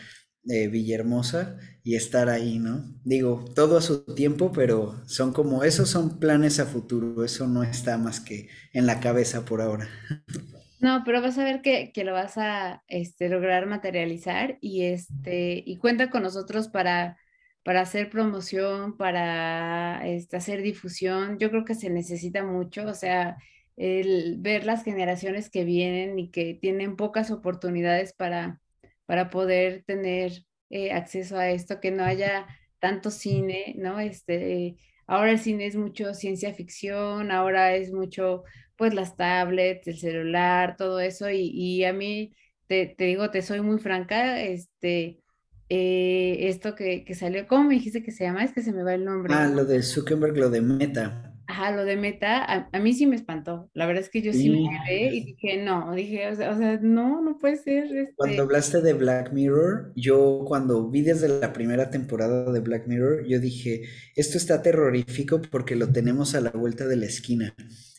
de 0.45 0.69
Villahermosa 0.69 1.59
y 1.83 1.97
estar 1.97 2.29
ahí, 2.29 2.59
¿no? 2.59 2.85
Digo, 3.03 3.45
todo 3.55 3.79
a 3.79 3.83
su 3.83 4.05
tiempo, 4.15 4.53
pero 4.53 5.03
son 5.07 5.33
como, 5.33 5.65
esos 5.65 5.89
son 5.89 6.19
planes 6.19 6.61
a 6.61 6.67
futuro, 6.67 7.25
eso 7.25 7.49
no 7.49 7.63
está 7.63 7.99
más 7.99 8.21
que 8.21 8.49
en 8.73 8.87
la 8.87 9.01
cabeza 9.01 9.45
por 9.45 9.61
ahora. 9.61 9.89
No, 10.81 11.01
pero 11.03 11.23
vas 11.23 11.39
a 11.39 11.45
ver 11.45 11.63
que, 11.63 11.91
lo 12.05 12.13
vas 12.13 12.37
a 12.37 12.83
este, 12.89 13.31
lograr 13.31 13.65
materializar 13.65 14.59
y, 14.61 14.83
este, 14.83 15.63
y 15.65 15.79
cuenta 15.79 16.11
con 16.11 16.23
nosotros 16.23 16.69
para, 16.69 17.17
para 17.65 17.81
hacer 17.83 18.11
promoción, 18.11 18.97
para 18.97 20.07
este, 20.07 20.37
hacer 20.37 20.63
difusión. 20.63 21.39
Yo 21.39 21.51
creo 21.51 21.65
que 21.65 21.75
se 21.75 21.91
necesita 21.91 22.45
mucho, 22.45 22.87
o 22.87 22.95
sea, 22.95 23.37
el 23.77 24.37
ver 24.41 24.67
las 24.67 24.85
generaciones 24.85 25.51
que 25.51 25.65
vienen 25.65 26.19
y 26.19 26.31
que 26.31 26.55
tienen 26.55 26.97
pocas 26.97 27.31
oportunidades 27.31 28.13
para 28.15 28.61
para 29.07 29.31
poder 29.31 29.85
tener 29.87 30.33
eh, 30.71 30.93
acceso 30.93 31.39
a 31.39 31.51
esto, 31.51 31.81
que 31.81 31.91
no 31.91 32.05
haya 32.05 32.47
tanto 32.79 33.11
cine, 33.11 33.75
¿no? 33.79 34.01
Este, 34.01 34.77
ahora 35.07 35.31
el 35.33 35.39
cine 35.39 35.67
es 35.67 35.77
mucho 35.77 36.15
ciencia 36.15 36.55
ficción, 36.55 37.31
ahora 37.31 37.75
es 37.77 37.93
mucho, 37.93 38.45
pues, 38.77 38.95
las 38.95 39.17
tablets, 39.17 39.87
el 39.87 39.99
celular, 39.99 40.77
todo 40.77 41.01
eso, 41.01 41.31
y, 41.31 41.85
a 41.85 41.93
mí, 41.93 42.35
te, 42.67 42.95
digo, 42.99 43.31
te 43.31 43.43
soy 43.43 43.61
muy 43.61 43.79
franca, 43.79 44.41
este, 44.43 45.21
eh, 45.69 46.49
esto 46.49 46.75
que, 46.75 47.05
que, 47.05 47.15
salió, 47.15 47.47
¿cómo 47.47 47.65
me 47.65 47.75
dijiste 47.75 48.03
que 48.03 48.13
se 48.13 48.25
llama? 48.25 48.45
Es 48.45 48.53
que 48.53 48.63
se 48.63 48.73
me 48.73 48.83
va 48.83 48.95
el 48.95 49.05
nombre. 49.05 49.33
Ah, 49.35 49.49
lo 49.49 49.65
de 49.65 49.83
Zuckerberg, 49.83 50.37
lo 50.37 50.51
de 50.51 50.61
Meta. 50.61 51.35
Ajá, 51.47 51.73
lo 51.73 51.85
de 51.85 51.97
Meta, 51.97 52.69
a, 52.73 52.79
mí 52.81 52.95
sí 52.95 53.07
me 53.07 53.17
espantó. 53.17 53.69
La 53.75 53.87
verdad 53.87 54.03
es 54.03 54.09
que 54.09 54.23
yo 54.23 54.33
sí, 54.33 54.49
me 54.49 54.81
quedé 54.87 55.15
y 55.15 55.25
dije, 55.25 55.63
no, 55.63 55.95
dije, 55.95 56.29
o 56.29 56.35
sea, 56.35 56.79
no, 56.81 57.21
no 57.21 57.39
puede 57.39 57.57
ser. 57.57 58.13
Cuando 58.17 58.33
este 58.33 58.43
hablaste 58.43 58.81
de 58.81 58.95
Black 58.95 59.33
Mirror, 59.33 59.93
yo 59.95 60.45
cuando 60.47 60.91
vi 60.91 61.03
desde 61.03 61.29
la 61.29 61.53
primera 61.53 61.91
temporada 61.91 62.51
de 62.51 62.61
Black 62.61 62.87
Mirror, 62.87 63.27
yo 63.27 63.41
dije, 63.41 63.83
esto 64.17 64.39
está 64.39 64.63
terrorífico 64.63 65.43
porque 65.43 65.77
lo 65.77 65.93
tenemos 65.93 66.35
a 66.35 66.41
la 66.41 66.51
vuelta 66.51 66.87
de 66.87 66.97
la 66.97 67.07
esquina. 67.07 67.55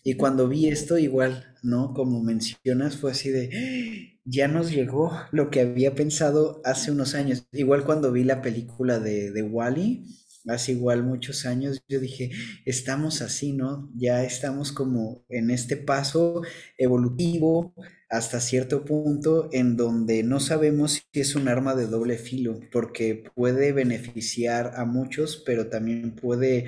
Y 0.05 0.15
cuando 0.15 0.47
vi 0.47 0.69
esto, 0.69 0.97
igual, 0.99 1.55
¿no? 1.63 1.93
Como 1.93 2.23
mencionas, 2.23 2.95
fue 2.97 3.11
así 3.11 3.29
de, 3.29 4.19
ya 4.23 4.47
nos 4.47 4.71
llegó 4.71 5.11
lo 5.31 5.49
que 5.49 5.61
había 5.61 5.95
pensado 5.95 6.61
hace 6.63 6.91
unos 6.91 7.15
años. 7.15 7.47
Igual 7.51 7.83
cuando 7.85 8.11
vi 8.11 8.23
la 8.23 8.41
película 8.43 8.99
de, 8.99 9.31
de 9.31 9.41
Wally 9.41 10.05
hace 10.47 10.73
igual 10.73 11.03
muchos 11.03 11.47
años, 11.47 11.81
yo 11.89 11.99
dije, 11.99 12.29
estamos 12.65 13.23
así, 13.23 13.53
¿no? 13.53 13.91
Ya 13.95 14.23
estamos 14.23 14.71
como 14.71 15.25
en 15.29 15.49
este 15.49 15.75
paso 15.75 16.43
evolutivo 16.77 17.73
hasta 18.09 18.39
cierto 18.39 18.85
punto 18.85 19.49
en 19.51 19.75
donde 19.75 20.21
no 20.23 20.39
sabemos 20.39 21.03
si 21.11 21.19
es 21.19 21.35
un 21.35 21.47
arma 21.47 21.73
de 21.75 21.87
doble 21.87 22.17
filo, 22.19 22.59
porque 22.71 23.23
puede 23.35 23.71
beneficiar 23.71 24.73
a 24.75 24.85
muchos, 24.85 25.41
pero 25.45 25.67
también 25.69 26.15
puede, 26.15 26.67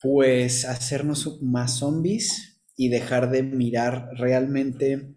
pues, 0.00 0.64
hacernos 0.64 1.42
más 1.42 1.78
zombies 1.78 2.62
y 2.76 2.88
dejar 2.88 3.30
de 3.30 3.42
mirar 3.42 4.10
realmente 4.16 5.14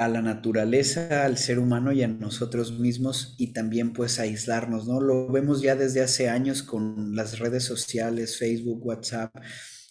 a 0.00 0.08
la 0.08 0.22
naturaleza, 0.22 1.26
al 1.26 1.36
ser 1.36 1.58
humano 1.58 1.92
y 1.92 2.02
a 2.02 2.08
nosotros 2.08 2.78
mismos 2.78 3.34
y 3.36 3.52
también 3.52 3.92
pues 3.92 4.18
aislarnos, 4.18 4.88
¿no? 4.88 4.98
Lo 4.98 5.30
vemos 5.30 5.60
ya 5.60 5.76
desde 5.76 6.00
hace 6.00 6.30
años 6.30 6.62
con 6.62 7.14
las 7.14 7.38
redes 7.38 7.64
sociales, 7.64 8.38
Facebook, 8.38 8.86
WhatsApp, 8.86 9.30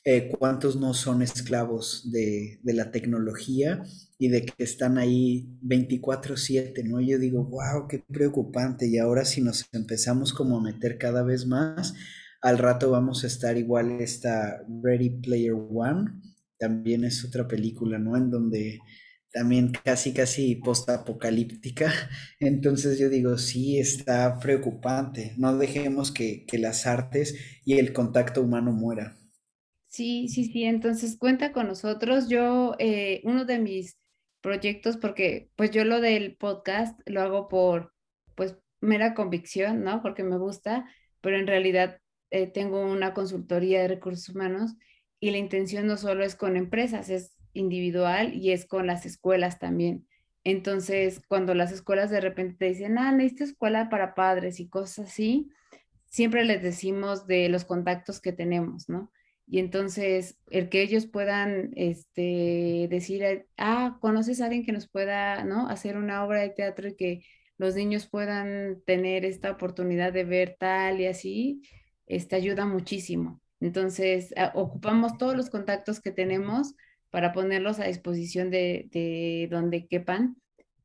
eh, 0.04 0.32
cuántos 0.40 0.78
no 0.78 0.96
son 0.96 1.22
esclavos 1.22 2.10
de, 2.12 2.60
de, 2.64 2.74
la 2.74 2.90
tecnología 2.90 3.84
y 4.18 4.30
de 4.30 4.46
que 4.46 4.64
están 4.64 4.98
ahí 4.98 5.48
24/7, 5.62 6.84
¿no? 6.86 7.02
Yo 7.02 7.20
digo, 7.20 7.44
wow, 7.44 7.88
qué 7.88 8.04
preocupante 8.08 8.88
y 8.88 8.98
ahora 8.98 9.26
si 9.26 9.42
nos 9.42 9.66
empezamos 9.74 10.34
como 10.34 10.58
a 10.58 10.64
meter 10.64 10.98
cada 10.98 11.22
vez 11.22 11.46
más, 11.46 11.94
al 12.42 12.58
rato 12.58 12.92
vamos 12.92 13.24
a 13.24 13.28
estar 13.28 13.58
igual 13.58 14.02
esta 14.02 14.64
Ready 14.82 15.22
Player 15.22 15.54
One, 15.54 16.12
también 16.58 17.04
es 17.04 17.24
otra 17.26 17.48
película, 17.48 17.98
¿no? 17.98 18.18
En 18.18 18.30
donde 18.30 18.80
también 19.32 19.72
casi, 19.72 20.14
casi 20.14 20.56
post-apocalíptica. 20.56 21.92
Entonces 22.40 23.00
yo 23.00 23.10
digo, 23.10 23.38
sí, 23.38 23.80
está 23.80 24.38
preocupante. 24.40 25.34
No 25.38 25.58
dejemos 25.58 26.12
que, 26.12 26.46
que, 26.46 26.58
las 26.58 26.86
artes 26.86 27.36
y 27.66 27.78
el 27.78 27.94
contacto 27.94 28.42
humano 28.42 28.72
muera. 28.72 29.18
Sí, 29.88 30.28
sí, 30.28 30.46
sí. 30.46 30.64
Entonces 30.64 31.18
cuenta 31.18 31.52
con 31.52 31.68
nosotros. 31.68 32.28
Yo, 32.30 32.76
eh, 32.80 33.22
uno 33.24 33.46
de 33.46 33.60
mis 33.60 33.98
proyectos, 34.42 34.98
porque 34.98 35.50
pues 35.56 35.72
yo 35.72 35.86
lo 35.86 36.02
del 36.02 36.36
podcast 36.38 37.00
lo 37.06 37.22
hago 37.22 37.48
por, 37.50 37.94
pues, 38.36 38.56
mera 38.82 39.14
convicción, 39.14 39.84
¿no? 39.84 40.02
Porque 40.02 40.24
me 40.24 40.38
gusta, 40.38 40.86
pero 41.22 41.38
en 41.38 41.48
realidad 41.48 42.00
eh, 42.32 42.48
tengo 42.48 42.82
una 42.82 43.14
consultoría 43.14 43.82
de 43.82 43.88
recursos 43.88 44.30
humanos 44.30 44.76
y 45.20 45.32
la 45.32 45.38
intención 45.38 45.88
no 45.88 45.98
solo 45.98 46.24
es 46.24 46.36
con 46.36 46.56
empresas, 46.56 47.10
es 47.10 47.36
individual 47.54 48.34
y 48.34 48.52
es 48.52 48.66
con 48.66 48.88
las 48.88 49.06
escuelas 49.06 49.60
también. 49.60 50.08
Entonces, 50.44 51.22
cuando 51.28 51.54
las 51.54 51.72
escuelas 51.72 52.10
de 52.10 52.22
repente 52.22 52.56
te 52.58 52.66
dicen, 52.66 52.98
ah, 52.98 53.12
necesito 53.12 53.44
escuela 53.44 53.90
para 53.90 54.16
padres 54.16 54.60
y 54.60 54.70
cosas 54.70 55.08
así, 55.10 55.50
siempre 56.06 56.46
les 56.46 56.64
decimos 56.64 57.28
de 57.28 57.50
los 57.50 57.66
contactos 57.66 58.22
que 58.22 58.32
tenemos, 58.32 58.90
¿no? 58.90 59.12
Y 59.48 59.60
entonces, 59.60 60.38
el 60.52 60.70
que 60.70 60.82
ellos 60.84 61.08
puedan 61.08 61.72
este, 61.76 62.88
decir, 62.90 63.48
ah, 63.58 63.98
¿conoces 64.00 64.42
a 64.42 64.46
alguien 64.46 64.66
que 64.66 64.72
nos 64.72 64.88
pueda, 64.88 65.44
¿no? 65.44 65.68
Hacer 65.70 65.98
una 65.98 66.24
obra 66.24 66.42
de 66.42 66.50
teatro 66.50 66.88
y 66.90 66.96
que 66.96 67.24
los 67.58 67.76
niños 67.76 68.08
puedan 68.08 68.82
tener 68.86 69.26
esta 69.26 69.52
oportunidad 69.52 70.14
de 70.14 70.24
ver 70.24 70.56
tal 70.60 71.02
y 71.02 71.08
así, 71.08 71.62
este, 72.10 72.36
ayuda 72.36 72.66
muchísimo. 72.66 73.40
Entonces, 73.62 74.34
ah, 74.36 74.52
ocupamos 74.56 75.18
todos 75.18 75.38
los 75.38 75.50
contactos 75.50 76.02
que 76.02 76.12
tenemos 76.12 76.76
para 77.10 77.32
ponerlos 77.32 77.80
a 77.80 77.86
disposición 77.86 78.50
de, 78.52 79.48
donde 79.50 79.88
quepan 79.88 80.36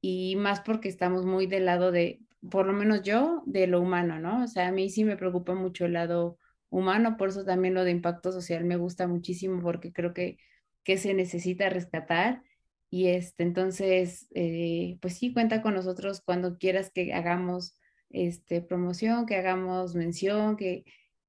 y 0.01 0.37
más 0.37 0.61
porque 0.61 0.89
estamos 0.89 1.25
muy 1.25 1.47
del 1.47 1.65
lado 1.65 1.91
de, 1.93 2.21
por 2.51 2.67
lo 2.67 2.73
menos 2.73 3.03
yo, 3.03 3.43
de 3.47 3.67
lo 3.67 3.81
humano, 3.81 4.19
¿no? 4.19 4.45
O 4.45 4.47
sea, 4.47 4.69
a 4.69 4.73
mí 4.73 4.91
sí 4.91 5.05
me 5.05 5.17
preocupa 5.17 5.55
mucho 5.55 5.87
el 5.87 5.95
lado 5.95 6.39
humano, 6.69 7.17
por 7.17 7.31
eso 7.31 7.45
también 7.45 7.75
lo 7.75 7.85
de 7.85 7.91
impacto 7.93 8.31
social 8.31 8.65
me 8.65 8.77
gusta 8.77 9.07
muchísimo 9.07 9.63
porque 9.63 9.93
creo 9.93 10.13
que, 10.13 10.39
que 10.83 10.99
se 10.99 11.15
necesita 11.15 11.69
rescatar. 11.71 12.43
Y 12.91 13.09
este, 13.09 13.45
entonces, 13.45 14.29
eh, 14.35 14.99
pues 15.01 15.19
sí, 15.19 15.33
cuenta 15.33 15.63
con 15.63 15.75
nosotros 15.75 16.21
cuando 16.21 16.59
quieras 16.59 16.91
que 16.91 17.15
hagamos 17.15 17.79
este, 18.11 18.61
promoción, 18.61 19.27
que 19.27 19.37
hagamos 19.37 19.95
mención, 19.95 20.57
que, 20.57 20.85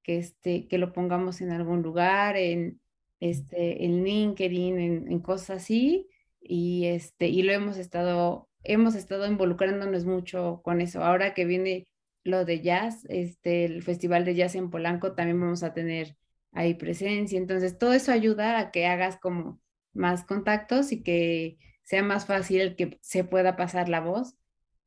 que, 0.06 0.18
este, 0.18 0.68
que 0.68 0.78
lo 0.78 0.92
pongamos 0.92 1.40
en 1.40 1.50
algún 1.50 1.82
lugar, 1.82 2.36
en, 2.36 2.80
este, 3.18 3.84
en 3.84 4.04
LinkedIn, 4.04 4.78
en, 5.10 5.18
cosas 5.18 5.62
así, 5.62 6.08
y, 6.40 6.86
este, 6.86 7.26
y 7.26 7.42
lo 7.42 7.52
hemos 7.52 7.76
estado, 7.76 8.48
hemos 8.62 8.94
estado 8.94 9.26
involucrándonos 9.26 10.04
mucho 10.04 10.60
con 10.62 10.80
eso. 10.80 11.02
Ahora 11.02 11.34
que 11.34 11.44
viene 11.44 11.88
lo 12.22 12.44
de 12.44 12.60
jazz, 12.60 13.04
este, 13.08 13.64
el 13.64 13.82
Festival 13.82 14.24
de 14.24 14.36
Jazz 14.36 14.54
en 14.54 14.70
Polanco, 14.70 15.14
también 15.14 15.40
vamos 15.40 15.64
a 15.64 15.74
tener 15.74 16.16
ahí 16.52 16.74
presencia. 16.74 17.36
Entonces, 17.36 17.76
todo 17.76 17.92
eso 17.92 18.12
ayuda 18.12 18.60
a 18.60 18.70
que 18.70 18.86
hagas 18.86 19.18
como 19.18 19.60
más 19.92 20.24
contactos 20.24 20.92
y 20.92 21.02
que 21.02 21.58
sea 21.82 22.04
más 22.04 22.26
fácil 22.26 22.76
que 22.76 22.98
se 23.02 23.24
pueda 23.24 23.56
pasar 23.56 23.88
la 23.88 24.00
voz 24.00 24.36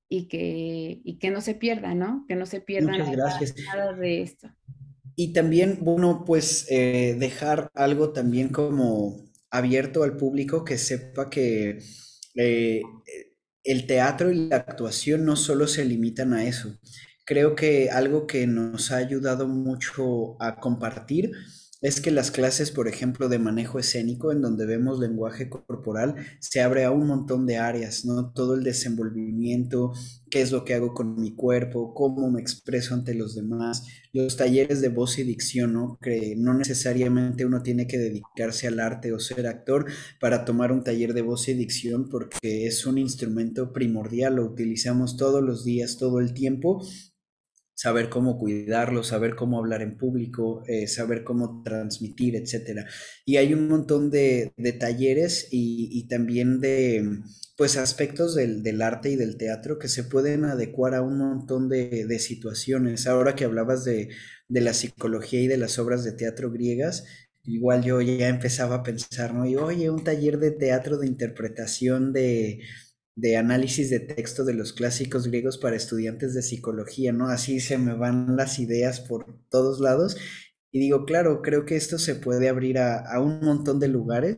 y 0.07 0.29
que, 0.29 1.01
y 1.03 1.19
que 1.19 1.29
no 1.29 1.41
se 1.41 1.55
pierda, 1.55 1.93
¿no? 1.93 2.25
Que 2.27 2.35
no 2.35 2.45
se 2.45 2.61
pierda 2.61 2.97
nada 2.97 3.93
de 3.93 4.21
esto. 4.21 4.49
Y 5.21 5.33
también, 5.33 5.79
bueno, 5.81 6.23
pues 6.25 6.65
eh, 6.69 7.13
dejar 7.19 7.69
algo 7.73 8.13
también 8.13 8.47
como 8.49 9.29
abierto 9.49 10.03
al 10.03 10.15
público 10.15 10.63
que 10.63 10.77
sepa 10.77 11.29
que 11.29 11.79
eh, 12.35 12.81
el 13.65 13.85
teatro 13.85 14.31
y 14.31 14.47
la 14.47 14.55
actuación 14.57 15.25
no 15.25 15.35
solo 15.35 15.67
se 15.67 15.83
limitan 15.83 16.31
a 16.33 16.45
eso. 16.45 16.79
Creo 17.25 17.53
que 17.53 17.89
algo 17.89 18.27
que 18.27 18.47
nos 18.47 18.91
ha 18.91 18.97
ayudado 18.97 19.45
mucho 19.49 20.41
a 20.41 20.55
compartir 20.55 21.31
es 21.81 22.01
que 22.01 22.11
las 22.11 22.29
clases, 22.29 22.71
por 22.71 22.87
ejemplo, 22.89 23.29
de 23.29 23.39
manejo 23.39 23.79
escénico, 23.79 24.31
en 24.31 24.41
donde 24.41 24.65
vemos 24.65 24.99
lenguaje 24.99 25.49
corporal, 25.49 26.15
se 26.39 26.61
abre 26.61 26.83
a 26.83 26.91
un 26.91 27.07
montón 27.07 27.45
de 27.45 27.57
áreas, 27.57 28.03
¿no? 28.03 28.31
Todo 28.33 28.55
el 28.55 28.63
desenvolvimiento, 28.63 29.93
qué 30.29 30.41
es 30.41 30.51
lo 30.51 30.65
que 30.65 30.73
hago 30.73 30.93
con 30.93 31.15
mi 31.15 31.35
cuerpo, 31.35 31.93
cómo 31.93 32.29
me 32.29 32.41
expreso 32.41 32.93
ante 32.93 33.13
los 33.13 33.33
demás, 33.33 33.85
los 34.11 34.35
talleres 34.35 34.81
de 34.81 34.89
voz 34.89 35.19
y 35.19 35.23
dicción, 35.23 35.73
¿no? 35.73 35.97
Que 36.01 36.35
no 36.37 36.53
necesariamente 36.53 37.45
uno 37.45 37.63
tiene 37.63 37.87
que 37.87 37.97
dedicarse 37.97 38.67
al 38.67 38.81
arte 38.81 39.13
o 39.13 39.19
ser 39.19 39.47
actor 39.47 39.85
para 40.19 40.43
tomar 40.43 40.73
un 40.73 40.83
taller 40.83 41.13
de 41.13 41.21
voz 41.21 41.47
y 41.47 41.53
dicción, 41.53 42.09
porque 42.09 42.67
es 42.67 42.85
un 42.85 42.97
instrumento 42.97 43.71
primordial, 43.71 44.35
lo 44.35 44.45
utilizamos 44.45 45.15
todos 45.15 45.41
los 45.41 45.63
días, 45.63 45.97
todo 45.97 46.19
el 46.19 46.33
tiempo 46.33 46.85
saber 47.79 48.09
cómo 48.09 48.37
cuidarlo, 48.37 49.03
saber 49.03 49.35
cómo 49.35 49.57
hablar 49.57 49.81
en 49.81 49.95
público, 49.95 50.63
eh, 50.67 50.85
saber 50.85 51.23
cómo 51.23 51.63
transmitir, 51.63 52.35
etc. 52.35 52.85
Y 53.23 53.37
hay 53.37 53.53
un 53.53 53.69
montón 53.69 54.11
de, 54.11 54.51
talleres 54.77 55.47
y, 55.49 56.05
también 56.09 56.59
de 56.59 57.21
pues 57.55 57.77
aspectos 57.77 58.35
del, 58.35 58.81
arte 58.81 59.11
y 59.11 59.15
del 59.15 59.37
teatro 59.37 59.79
que 59.79 59.87
se 59.87 60.03
pueden 60.03 60.43
adecuar 60.43 60.93
a 60.93 61.01
un 61.01 61.19
montón 61.19 61.69
de, 61.69 62.19
situaciones. 62.19 63.07
Ahora 63.07 63.33
que 63.33 63.45
hablabas 63.45 63.85
de, 63.85 64.09
de, 64.49 64.61
la 64.61 64.73
psicología 64.73 65.39
y 65.39 65.47
de 65.47 65.57
las 65.57 65.79
obras 65.79 66.03
de 66.03 66.11
teatro 66.11 66.51
griegas, 66.51 67.05
igual 67.45 67.83
yo 67.83 68.01
ya 68.01 68.27
empezaba 68.27 68.75
a 68.75 68.83
pensar, 68.83 69.33
¿no? 69.33 69.45
Y 69.45 69.55
oye, 69.55 69.89
un 69.89 70.03
taller 70.03 70.37
de 70.39 70.51
teatro 70.51 70.97
de 70.97 71.07
interpretación 71.07 72.11
de 72.11 72.59
de 73.19 73.35
análisis 73.35 73.89
de 73.89 73.99
texto 73.99 74.45
de 74.45 74.53
los 74.53 74.71
clásicos 74.71 75.27
griegos 75.27 75.57
para 75.57 75.75
estudiantes 75.75 76.33
de 76.33 76.41
psicología, 76.41 77.11
¿no? 77.11 77.27
Así 77.27 77.59
se 77.59 77.77
me 77.77 77.93
van 77.93 78.37
las 78.37 78.59
ideas 78.59 79.01
por 79.01 79.25
todos 79.49 79.81
lados. 79.81 80.15
Y 80.71 80.79
digo, 80.79 81.05
claro, 81.05 81.41
creo 81.41 81.65
que 81.65 81.75
esto 81.75 81.97
se 81.97 82.15
puede 82.15 82.47
abrir 82.47 82.77
a, 82.77 83.19
un 83.19 83.41
montón 83.41 83.79
de 83.79 83.89
lugares 83.89 84.37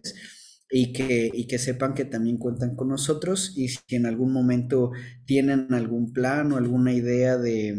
y 0.70 0.94
que, 0.94 1.30
y 1.32 1.46
que 1.46 1.60
sepan 1.60 1.94
que 1.94 2.06
también 2.06 2.38
cuentan 2.38 2.76
con 2.76 2.88
nosotros 2.88 3.54
y 3.56 3.68
si 3.68 3.96
en 3.96 4.08
algún 4.08 4.34
momento 4.34 4.92
tienen 5.26 5.74
algún 5.74 6.12
plan 6.12 6.52
o 6.52 6.58
alguna 6.58 6.94
idea 6.94 7.38
de, 7.38 7.76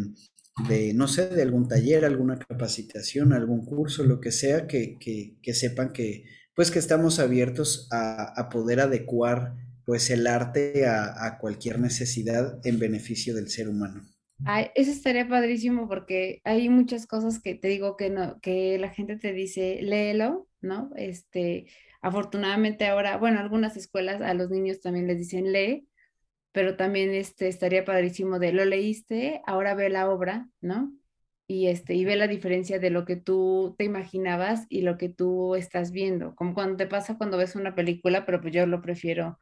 de 0.69 0.95
no 0.95 1.09
sé, 1.09 1.29
de 1.29 1.43
algún 1.43 1.67
taller, 1.67 2.05
alguna 2.05 2.39
capacitación, 2.39 3.33
algún 3.33 3.65
curso, 3.65 4.05
lo 4.05 4.21
que 4.21 4.31
sea, 4.31 4.69
que, 4.69 4.99
que, 5.01 5.55
sepan 5.55 5.93
que, 5.93 6.27
pues 6.55 6.71
que 6.71 6.79
estamos 6.79 7.19
abiertos 7.19 7.89
a, 7.91 8.39
a 8.41 8.51
poder 8.51 8.81
adecuar 8.81 9.57
pues 9.85 10.11
el 10.11 10.27
arte 10.27 10.87
a, 10.87 11.39
cualquier 11.39 11.81
necesidad 11.81 12.65
en 12.65 12.79
beneficio 12.79 13.35
del 13.35 13.49
ser 13.49 13.69
humano. 13.69 14.03
Ay, 14.45 14.67
eso 14.75 14.91
estaría 14.91 15.29
padrísimo 15.29 15.89
porque 15.89 16.41
hay 16.45 16.69
muchas 16.69 17.07
cosas 17.07 17.41
que 17.41 17.55
te 17.55 17.69
digo 17.69 17.97
que 17.97 18.11
no, 18.11 18.41
que 18.41 18.79
la 18.79 18.91
gente 18.91 19.17
te 19.17 19.33
dice, 19.33 19.81
léelo, 19.83 20.49
¿no? 20.61 20.91
Este, 20.97 21.67
afortunadamente 22.01 22.87
ahora, 22.87 23.17
bueno, 23.19 23.39
algunas 23.39 23.77
escuelas 23.77 24.21
a 24.21 24.35
los 24.35 24.51
niños 24.51 24.81
también 24.81 25.07
les 25.07 25.19
dicen 25.19 25.53
lee, 25.53 25.89
pero 26.53 26.77
también 26.77 27.11
este 27.15 27.49
estaría 27.49 27.85
padrísimo 27.85 28.39
de 28.39 28.53
lo 28.53 28.65
leíste, 28.65 29.43
ahora 29.47 29.75
ve 29.75 29.89
la 29.91 30.11
obra, 30.11 30.49
¿no? 30.61 30.93
Y 31.47 31.69
este, 31.69 31.95
y 31.95 32.05
ve 32.05 32.17
la 32.17 32.29
diferencia 32.29 32.79
de 32.79 32.91
lo 32.91 33.05
que 33.05 33.17
tú 33.17 33.75
te 33.79 33.85
imaginabas 33.85 34.67
y 34.69 34.83
lo 34.83 34.97
que 34.99 35.09
tú 35.09 35.55
estás 35.57 35.93
viendo, 35.93 36.35
como 36.35 36.55
cuando 36.55 36.77
te 36.77 36.87
pasa 36.87 37.19
cuando 37.19 37.37
ves 37.37 37.57
una 37.57 37.75
película, 37.75 38.27
pero 38.27 38.41
pues 38.41 38.55
yo 38.55 38.67
lo 38.67 38.83
prefiero 38.83 39.39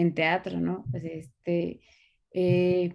en 0.00 0.14
teatro, 0.14 0.60
¿no? 0.60 0.86
Pues 0.90 1.04
este, 1.04 1.80
eh, 2.32 2.94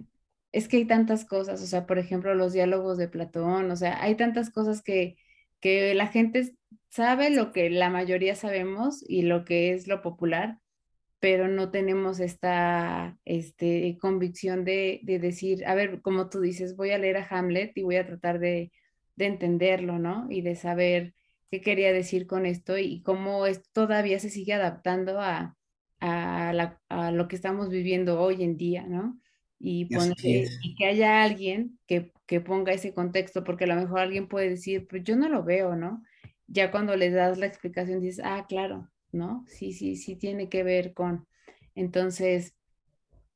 es 0.52 0.68
que 0.68 0.78
hay 0.78 0.86
tantas 0.86 1.26
cosas, 1.26 1.62
o 1.62 1.66
sea, 1.68 1.86
por 1.86 2.00
ejemplo, 2.00 2.34
los 2.36 2.54
diálogos 2.54 2.98
de 2.98 3.10
Platón, 3.10 3.72
o 3.72 3.76
sea, 3.76 4.02
hay 4.02 4.16
tantas 4.16 4.50
cosas 4.52 4.82
que, 4.82 5.18
que 5.60 5.94
la 5.96 6.08
gente 6.08 6.56
sabe 6.90 7.30
lo 7.30 7.52
que 7.52 7.70
la 7.70 7.90
mayoría 7.90 8.36
sabemos 8.36 9.04
y 9.08 9.24
lo 9.24 9.46
que 9.46 9.74
es 9.74 9.88
lo 9.88 10.02
popular, 10.02 10.60
pero 11.20 11.48
no 11.48 11.72
tenemos 11.72 12.20
esta 12.20 13.18
este, 13.26 13.98
convicción 14.00 14.64
de, 14.66 15.02
de, 15.04 15.20
decir, 15.20 15.66
a 15.68 15.76
ver, 15.76 16.02
como 16.02 16.30
tú 16.30 16.42
dices, 16.42 16.76
voy 16.76 16.92
a 16.92 16.98
leer 17.00 17.18
a 17.18 17.28
Hamlet 17.30 17.78
y 17.78 17.84
voy 17.84 17.98
a 17.98 18.08
tratar 18.08 18.40
de, 18.40 18.72
de 19.16 19.26
entenderlo, 19.26 20.00
¿no? 20.00 20.28
Y 20.30 20.42
de 20.42 20.56
saber 20.56 21.14
qué 21.52 21.62
quería 21.62 21.94
decir 21.94 22.28
con 22.28 22.46
esto 22.46 22.78
y 22.78 23.02
cómo 23.02 23.46
es, 23.46 23.64
todavía 23.72 24.20
se 24.20 24.30
sigue 24.30 24.54
adaptando 24.54 25.20
a, 25.20 25.58
a, 26.00 26.54
la, 26.54 26.82
a 26.90 27.12
lo 27.12 27.28
que 27.28 27.36
estamos 27.36 27.70
viviendo 27.70 28.20
hoy 28.22 28.44
en 28.44 28.58
día, 28.58 28.86
¿no? 28.88 29.20
y, 29.60 29.88
y 30.62 30.76
que 30.76 30.86
haya 30.86 31.24
alguien 31.24 31.80
que, 31.88 32.12
que, 32.26 32.42
ponga 32.42 32.74
ese 32.74 32.94
contexto, 32.94 33.44
porque 33.44 33.64
a 33.64 33.68
lo 33.68 33.76
mejor 33.76 34.00
alguien 34.00 34.28
puede 34.28 34.50
decir, 34.50 34.88
pues 34.88 35.04
yo 35.04 35.16
no 35.16 35.30
lo 35.30 35.44
veo, 35.44 35.76
¿no? 35.76 36.04
Ya 36.48 36.72
cuando 36.72 36.96
le 36.96 37.10
das 37.10 37.38
la 37.38 37.46
explicación 37.48 38.02
dices, 38.02 38.24
ah, 38.24 38.46
claro, 38.48 38.90
¿no? 39.12 39.44
Sí, 39.48 39.74
sí, 39.74 39.96
sí 39.96 40.16
tiene 40.16 40.50
que 40.50 40.64
ver 40.64 40.94
con. 40.94 41.28
Entonces, 41.74 42.56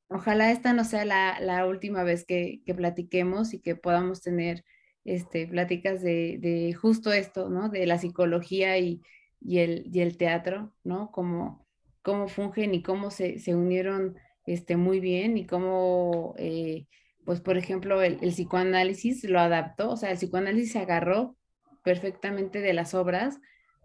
ojalá 0.09 0.51
esta 0.51 0.73
no 0.73 0.83
sea 0.83 1.05
la, 1.05 1.39
la 1.39 1.65
última 1.65 2.03
vez 2.03 2.25
que, 2.25 2.61
que, 2.65 2.75
platiquemos 2.75 3.53
y 3.53 3.59
que 3.61 3.75
podamos 3.75 4.21
tener 4.21 4.63
este, 5.05 5.47
pláticas 5.47 6.01
de, 6.01 6.37
de, 6.39 6.73
justo 6.73 7.11
esto, 7.11 7.49
¿no? 7.49 7.69
De 7.69 7.85
la 7.85 7.97
psicología 7.97 8.77
y, 8.77 9.01
y, 9.41 9.59
el, 9.59 9.89
y 9.91 10.01
el 10.01 10.17
teatro, 10.17 10.75
¿no? 10.83 11.11
Cómo, 11.11 11.65
cómo 12.09 12.27
fungen 12.27 12.73
y 12.73 12.81
cómo 12.81 13.11
se, 13.11 13.37
se 13.37 13.53
unieron 13.53 14.17
este, 14.47 14.77
muy 14.77 14.99
bien 14.99 15.37
y 15.37 15.45
cómo, 15.45 16.33
eh, 16.39 16.87
pues 17.23 17.39
por 17.39 17.55
ejemplo, 17.55 18.01
el, 18.01 18.17
psicoanálisis 18.17 19.23
lo 19.25 19.39
adaptó, 19.39 19.91
o 19.91 19.95
sea, 19.95 20.09
el 20.09 20.17
psicoanálisis 20.17 20.71
se 20.71 20.79
agarró 20.79 21.37
perfectamente 21.83 22.61
de 22.61 22.73
las 22.73 22.95
obras 22.95 23.37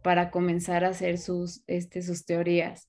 para 0.03 0.31
comenzar 0.31 0.87
a 0.87 0.89
hacer 0.89 1.19
sus, 1.19 1.63
este, 1.67 2.01
sus 2.01 2.25
teorías. 2.25 2.89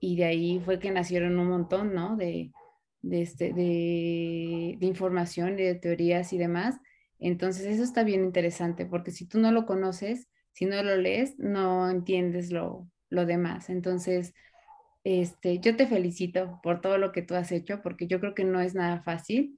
Y 0.00 0.14
de 0.14 0.26
ahí 0.26 0.60
fue 0.64 0.78
que 0.78 0.92
nacieron 0.92 1.36
un 1.40 1.48
montón, 1.48 1.92
¿no? 1.92 2.16
De, 2.16 2.52
de, 3.02 3.22
este, 3.22 3.52
de, 3.52 4.76
de 4.78 4.86
información, 4.86 5.56
de 5.56 5.74
teorías 5.74 6.32
y 6.32 6.38
demás. 6.38 6.76
Entonces, 7.18 7.66
eso 7.66 7.82
está 7.82 8.04
bien 8.04 8.22
interesante, 8.22 8.86
porque 8.86 9.10
si 9.10 9.26
tú 9.26 9.40
no 9.40 9.50
lo 9.50 9.66
conoces, 9.66 10.28
si 10.52 10.64
no 10.64 10.80
lo 10.84 10.96
lees, 10.96 11.36
no 11.38 11.90
entiendes 11.90 12.52
lo, 12.52 12.88
lo 13.10 13.26
demás. 13.26 13.68
Entonces, 13.68 14.32
este, 15.06 15.60
yo 15.60 15.76
te 15.76 15.86
felicito 15.86 16.58
por 16.64 16.80
todo 16.80 16.98
lo 16.98 17.12
que 17.12 17.22
tú 17.22 17.36
has 17.36 17.52
hecho, 17.52 17.80
porque 17.80 18.08
yo 18.08 18.18
creo 18.18 18.34
que 18.34 18.42
no 18.42 18.60
es 18.60 18.74
nada 18.74 19.02
fácil. 19.04 19.56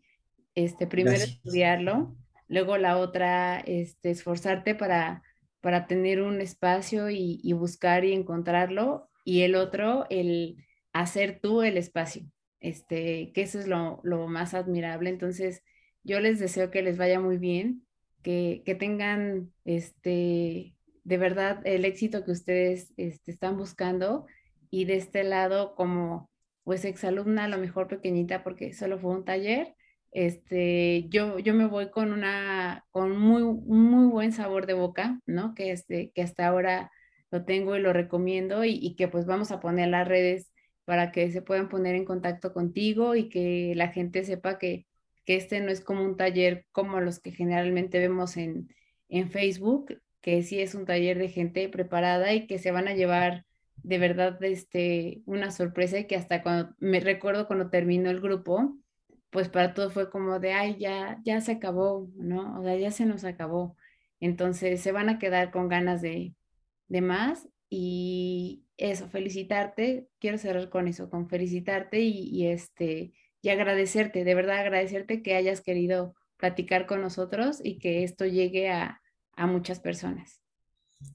Este, 0.55 0.87
primero 0.87 1.17
estudiarlo, 1.17 2.15
luego 2.49 2.77
la 2.77 2.99
otra, 2.99 3.59
este, 3.61 4.11
esforzarte 4.11 4.75
para, 4.75 5.23
para 5.63 5.87
tener 5.87 6.21
un 6.21 6.43
espacio 6.43 7.09
y, 7.09 7.51
buscar 7.55 8.05
y 8.05 8.13
encontrarlo, 8.13 9.09
y 9.25 9.41
el 9.41 9.55
otro, 9.55 10.05
el 10.11 10.67
hacer 10.93 11.39
tú 11.41 11.63
el 11.63 11.79
espacio, 11.79 12.25
este, 12.61 13.33
que 13.33 13.41
eso 13.41 13.59
es 13.59 13.67
lo, 13.67 14.03
más 14.29 14.53
admirable. 14.53 15.09
Entonces, 15.09 15.63
yo 16.05 16.21
les 16.21 16.39
deseo 16.39 16.71
que 16.71 16.83
les 16.83 16.99
vaya 16.99 17.21
muy 17.21 17.39
bien, 17.39 17.87
que, 18.23 18.63
que 18.67 18.75
tengan, 18.75 19.51
este, 19.65 20.75
de 21.05 21.17
verdad, 21.17 21.67
el 21.67 21.87
éxito 21.87 22.23
que 22.23 22.33
ustedes 22.33 22.93
este, 22.99 23.31
están 23.31 23.57
buscando 23.57 24.27
y 24.71 24.85
de 24.85 24.97
este 24.97 25.25
lado 25.25 25.75
como 25.75 26.31
pues 26.65 26.85
exalumna 26.85 27.45
a 27.45 27.49
lo 27.49 27.59
mejor 27.59 27.89
pequeñita 27.89 28.45
porque 28.45 28.75
solo 28.75 28.99
fue 28.99 29.13
un 29.13 29.25
taller, 29.25 29.75
este, 30.11 31.07
yo, 31.09 31.39
yo 31.39 31.55
me 31.55 31.67
voy 31.67 31.91
con 31.91 32.13
una, 32.13 32.85
con 32.91 33.19
muy, 33.19 33.43
muy 33.43 34.07
buen 34.11 34.33
sabor 34.33 34.67
de 34.67 34.75
boca, 34.75 35.21
¿no? 35.27 35.55
Que, 35.55 35.71
este, 35.73 36.13
que 36.15 36.23
hasta 36.23 36.47
ahora 36.47 36.91
lo 37.31 37.45
tengo 37.45 37.77
y 37.77 37.81
lo 37.81 37.93
recomiendo 37.93 38.65
y, 38.65 38.95
que 38.97 39.09
pues 39.09 39.27
vamos 39.27 39.51
a 39.53 39.61
poner 39.61 39.89
las 39.89 40.09
redes 40.09 40.51
para 40.85 41.13
que 41.13 41.31
se 41.31 41.43
puedan 41.43 41.69
poner 41.69 41.95
en 41.95 42.05
contacto 42.05 42.53
contigo 42.53 43.15
y 43.17 43.29
que 43.29 43.75
la 43.77 43.89
gente 43.89 44.25
sepa 44.25 44.59
que, 44.59 44.87
que 45.25 45.37
este 45.37 45.61
no 45.61 45.71
es 45.71 45.81
como 45.83 46.05
un 46.05 46.17
taller 46.17 46.67
como 46.73 47.01
los 47.01 47.21
que 47.21 47.33
generalmente 47.33 47.99
vemos 47.99 48.37
en, 48.37 48.69
en 49.09 49.31
Facebook, 49.31 50.01
que 50.21 50.43
sí 50.43 50.61
es 50.61 50.75
un 50.75 50.87
taller 50.87 51.19
de 51.19 51.29
gente 51.29 51.69
preparada 51.69 52.33
y 52.35 52.47
que 52.47 52.59
se 52.59 52.71
van 52.73 52.89
a 52.89 52.95
llevar 52.95 53.45
de 53.83 53.99
verdad 53.99 54.43
este, 54.45 55.23
una 55.27 55.51
sorpresa 55.51 55.99
y 55.99 56.07
que 56.07 56.17
hasta 56.17 56.43
cuando 56.43 56.75
me 56.79 57.01
recuerdo 57.01 57.47
cuando 57.47 57.71
terminó 57.71 58.11
el 58.11 58.21
grupo, 58.21 58.77
pues 59.31 59.49
para 59.49 59.75
todos 59.75 59.93
fue 59.93 60.11
como 60.11 60.39
de, 60.41 60.53
ay, 60.53 60.77
ya, 60.79 61.21
ya 61.25 61.41
se 61.41 61.53
acabó, 61.53 62.11
¿no? 62.17 62.61
O 62.61 62.65
sea, 62.65 62.77
ya 62.77 62.91
se 62.91 63.07
nos 63.07 63.25
acabó. 63.25 63.77
Entonces 64.21 64.81
se 64.81 64.93
van 64.93 65.09
a 65.09 65.19
quedar 65.19 65.51
con 65.51 65.69
ganas 65.69 66.03
de, 66.03 66.35
de 66.89 67.01
más 67.01 67.49
y 67.71 68.65
eso, 68.77 69.09
felicitarte, 69.09 70.09
quiero 70.19 70.39
cerrar 70.39 70.71
con 70.71 70.89
eso, 70.89 71.11
con 71.11 71.29
felicitarte 71.29 72.01
y, 72.01 72.47
este, 72.47 73.13
y 73.43 73.49
agradecerte, 73.51 74.25
de 74.25 74.35
verdad 74.35 74.59
agradecerte 74.61 75.23
que 75.23 75.35
hayas 75.35 75.61
querido 75.61 76.15
platicar 76.37 76.87
con 76.87 77.03
nosotros 77.03 77.61
y 77.63 77.79
que 77.79 78.05
esto 78.05 78.25
llegue 78.25 78.71
a, 78.71 79.03
a 79.33 79.47
muchas 79.47 79.81
personas. 79.81 80.41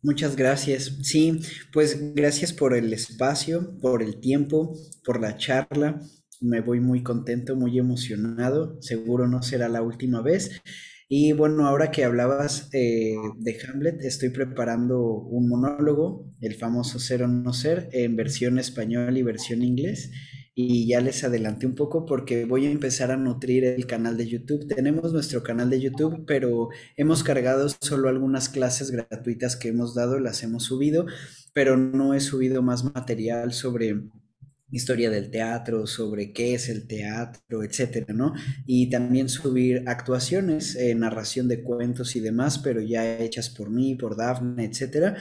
Muchas 0.02 0.36
gracias. 0.36 0.98
Sí, 1.04 1.40
pues 1.72 2.14
gracias 2.14 2.54
por 2.54 2.76
el 2.76 2.94
espacio, 2.94 3.78
por 3.82 4.02
el 4.04 4.20
tiempo, 4.20 4.78
por 5.06 5.22
la 5.22 5.38
charla. 5.38 6.02
Me 6.42 6.62
voy 6.62 6.80
muy 6.80 7.04
contento, 7.04 7.56
muy 7.56 7.78
emocionado. 7.80 8.82
Seguro 8.82 9.28
no 9.28 9.42
será 9.42 9.70
la 9.70 9.82
última 9.82 10.22
vez. 10.22 10.62
Y 11.10 11.34
bueno, 11.34 11.68
ahora 11.68 11.92
que 11.92 12.04
hablabas 12.06 12.70
eh, 12.74 13.16
de 13.38 13.58
Hamlet, 13.68 14.02
estoy 14.04 14.30
preparando 14.30 15.02
un 15.04 15.48
monólogo, 15.48 16.32
el 16.42 16.56
famoso 16.56 17.00
Ser 17.00 17.24
o 17.24 17.28
No 17.28 17.54
Ser, 17.54 17.90
en 17.92 18.16
versión 18.16 18.58
español 18.60 19.18
y 19.18 19.22
versión 19.24 19.64
inglés 19.64 20.12
y 20.56 20.88
ya 20.88 21.02
les 21.02 21.24
adelanté 21.24 21.66
un 21.66 21.76
poco 21.76 22.06
porque 22.06 22.46
voy 22.46 22.68
a 22.68 22.72
empezar 22.72 23.12
a 23.12 23.18
nutrir 23.18 23.66
el 23.66 23.88
canal 23.88 24.18
de 24.18 24.28
YouTube. 24.28 24.68
Tenemos 24.68 25.12
nuestro 25.12 25.42
canal 25.42 25.70
de 25.70 25.82
YouTube, 25.82 26.26
pero 26.28 26.70
hemos 26.96 27.24
cargado 27.24 27.68
solo 27.82 28.10
algunas 28.10 28.50
clases 28.50 28.92
gratuitas 28.92 29.56
que 29.56 29.70
hemos 29.70 29.96
dado, 29.96 30.20
las 30.20 30.44
hemos 30.44 30.64
subido, 30.64 31.06
pero 31.54 31.78
no 31.78 32.14
he 32.14 32.20
subido 32.20 32.62
más 32.62 32.84
material 32.84 33.54
sobre 33.54 34.04
historia 34.70 35.10
del 35.12 35.30
teatro, 35.30 35.86
sobre 35.86 36.34
qué 36.34 36.56
es 36.56 36.68
el 36.68 36.88
teatro, 36.88 37.64
etcétera, 37.64 38.14
¿no? 38.14 38.34
Y 38.66 38.90
también 38.90 39.30
subir 39.30 39.84
actuaciones, 39.86 40.76
eh, 40.76 40.96
narración 40.96 41.48
de 41.48 41.64
cuentos 41.64 42.16
y 42.16 42.20
demás, 42.20 42.60
pero 42.60 42.82
ya 42.82 43.20
hechas 43.20 43.50
por 43.50 43.70
mí, 43.70 43.96
por 43.96 44.18
Dafne, 44.18 44.66
etcétera, 44.66 45.16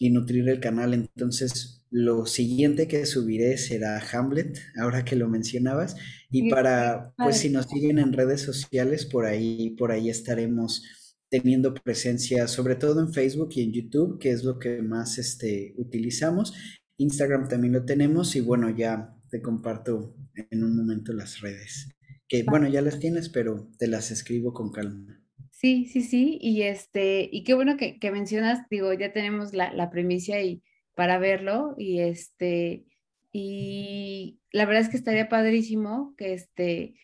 y 0.00 0.10
nutrir 0.10 0.48
el 0.48 0.60
canal. 0.60 0.94
Entonces, 0.94 1.77
lo 1.90 2.26
siguiente 2.26 2.88
que 2.88 3.06
subiré 3.06 3.56
será 3.56 4.00
Hamlet, 4.12 4.58
ahora 4.80 5.04
que 5.04 5.16
lo 5.16 5.28
mencionabas. 5.28 5.96
Y 6.30 6.50
para, 6.50 7.12
pues 7.16 7.38
si 7.38 7.50
nos 7.50 7.66
siguen 7.66 7.98
en 7.98 8.12
redes 8.12 8.42
sociales, 8.42 9.06
por 9.06 9.24
ahí, 9.24 9.70
por 9.78 9.92
ahí 9.92 10.10
estaremos 10.10 10.82
teniendo 11.30 11.74
presencia, 11.74 12.48
sobre 12.48 12.76
todo 12.76 13.00
en 13.00 13.12
Facebook 13.12 13.50
y 13.54 13.62
en 13.62 13.72
YouTube, 13.72 14.18
que 14.18 14.30
es 14.30 14.44
lo 14.44 14.58
que 14.58 14.82
más 14.82 15.18
este, 15.18 15.74
utilizamos. 15.76 16.54
Instagram 16.98 17.48
también 17.48 17.72
lo 17.72 17.84
tenemos 17.84 18.34
y 18.36 18.40
bueno, 18.40 18.70
ya 18.70 19.14
te 19.30 19.40
comparto 19.40 20.14
en 20.34 20.64
un 20.64 20.76
momento 20.76 21.12
las 21.12 21.40
redes. 21.40 21.88
Que 22.28 22.42
bueno, 22.42 22.68
ya 22.68 22.82
las 22.82 22.98
tienes, 22.98 23.28
pero 23.28 23.70
te 23.78 23.86
las 23.86 24.10
escribo 24.10 24.52
con 24.52 24.70
calma. 24.70 25.22
Sí, 25.50 25.86
sí, 25.86 26.02
sí. 26.02 26.38
Y 26.40 26.62
este, 26.62 27.28
y 27.32 27.42
qué 27.44 27.54
bueno 27.54 27.76
que, 27.76 27.98
mencionas, 28.10 28.60
digo, 28.70 28.92
ya 28.92 29.12
tenemos 29.12 29.54
la, 29.54 29.72
la 29.72 29.90
primicia 29.90 30.42
y 30.42 30.62
para 30.98 31.20
verlo 31.20 31.76
y 31.78 32.00
este 32.00 32.84
y 33.30 34.40
la 34.50 34.64
verdad 34.64 34.82
es 34.82 34.88
que 34.88 34.96
estaría 34.96 35.28
padrísimo 35.28 36.12
que 36.16 36.32
este 36.32 36.96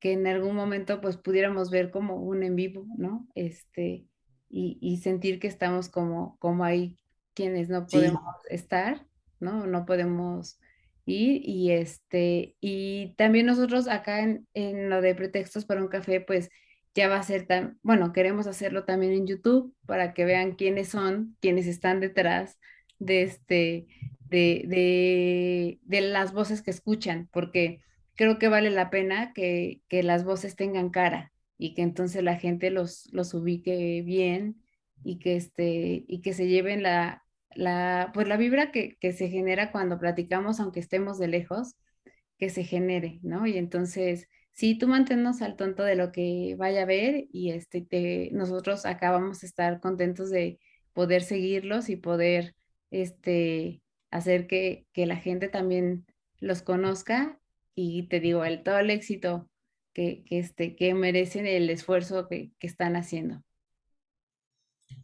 que 0.00 0.12
en 0.12 0.26
algún 0.26 0.56
momento 0.56 1.02
pues 1.02 1.18
pudiéramos 1.18 1.70
ver 1.70 1.90
como 1.90 2.16
un 2.16 2.44
en 2.44 2.56
vivo, 2.56 2.86
¿no? 2.96 3.28
Este 3.34 4.06
y, 4.48 4.78
y 4.80 4.96
sentir 5.02 5.38
que 5.38 5.48
estamos 5.48 5.90
como 5.90 6.38
como 6.38 6.64
ahí 6.64 6.96
quienes 7.34 7.68
no 7.68 7.86
podemos 7.86 8.22
estar, 8.48 9.06
¿no? 9.38 9.66
No 9.66 9.84
podemos 9.84 10.58
ir 11.04 11.46
y 11.46 11.72
este 11.72 12.56
y 12.58 13.14
también 13.18 13.44
nosotros 13.44 13.86
acá 13.86 14.20
en, 14.22 14.48
en 14.54 14.88
lo 14.88 15.02
de 15.02 15.14
pretextos 15.14 15.66
para 15.66 15.82
un 15.82 15.88
café 15.88 16.22
pues 16.22 16.48
ya 16.94 17.08
va 17.08 17.18
a 17.18 17.22
ser 17.22 17.46
tan, 17.46 17.78
bueno, 17.82 18.14
queremos 18.14 18.46
hacerlo 18.46 18.84
también 18.86 19.12
en 19.12 19.26
YouTube 19.26 19.74
para 19.84 20.14
que 20.14 20.24
vean 20.24 20.52
quiénes 20.52 20.88
son, 20.88 21.36
quienes 21.40 21.66
están 21.66 22.00
detrás 22.00 22.58
de, 23.04 23.22
este, 23.22 23.86
de, 24.28 25.78
de, 25.82 26.00
las 26.00 26.32
voces 26.32 26.62
que 26.62 26.70
escuchan, 26.70 27.28
porque 27.32 27.80
creo 28.14 28.38
que 28.38 28.48
vale 28.48 28.70
la 28.70 28.90
pena 28.90 29.32
que, 29.32 29.82
que, 29.88 30.02
las 30.02 30.24
voces 30.24 30.56
tengan 30.56 30.90
cara 30.90 31.32
y 31.58 31.74
que 31.74 31.82
entonces 31.82 32.22
la 32.22 32.36
gente 32.36 32.70
los, 32.70 33.08
los 33.12 33.34
ubique 33.34 34.02
bien 34.02 34.62
y 35.04 35.18
que, 35.18 35.36
este, 35.36 36.04
y 36.06 36.20
que 36.22 36.32
se 36.32 36.46
lleven 36.46 36.82
la, 36.82 37.24
la, 37.54 38.10
pues 38.14 38.28
la 38.28 38.36
vibra 38.36 38.70
que, 38.72 38.96
que 38.98 39.12
se 39.12 39.28
genera 39.28 39.72
cuando 39.72 39.98
platicamos, 39.98 40.60
aunque 40.60 40.80
estemos 40.80 41.18
de 41.18 41.28
lejos, 41.28 41.76
que 42.38 42.50
se 42.50 42.64
genere, 42.64 43.20
¿no? 43.22 43.46
Y 43.46 43.58
entonces 43.58 44.28
sí, 44.52 44.76
tú 44.78 44.88
manténnos 44.88 45.42
al 45.42 45.56
tonto 45.56 45.82
de 45.82 45.96
lo 45.96 46.12
que 46.12 46.54
vaya 46.58 46.82
a 46.82 46.86
ver 46.86 47.26
y 47.32 47.50
este, 47.50 48.30
nosotros 48.32 48.86
acá 48.86 49.10
vamos 49.10 49.42
a 49.42 49.46
estar 49.46 49.80
contentos 49.80 50.30
de 50.30 50.58
poder 50.92 51.22
seguirlos 51.22 51.88
y 51.88 51.96
poder 51.96 52.54
este, 52.92 53.82
hacer 54.10 54.46
que, 54.46 54.86
la 54.94 55.16
gente 55.16 55.48
también 55.48 56.06
los 56.38 56.62
conozca 56.62 57.40
y 57.74 58.04
te 58.04 58.20
digo, 58.20 58.44
el, 58.44 58.62
todo 58.62 58.78
el 58.78 58.90
éxito 58.90 59.48
que, 59.92 60.24
este, 60.30 60.76
que 60.76 60.94
merecen 60.94 61.46
el 61.46 61.68
esfuerzo 61.70 62.28
que, 62.28 62.52
están 62.60 62.94
haciendo. 62.94 63.42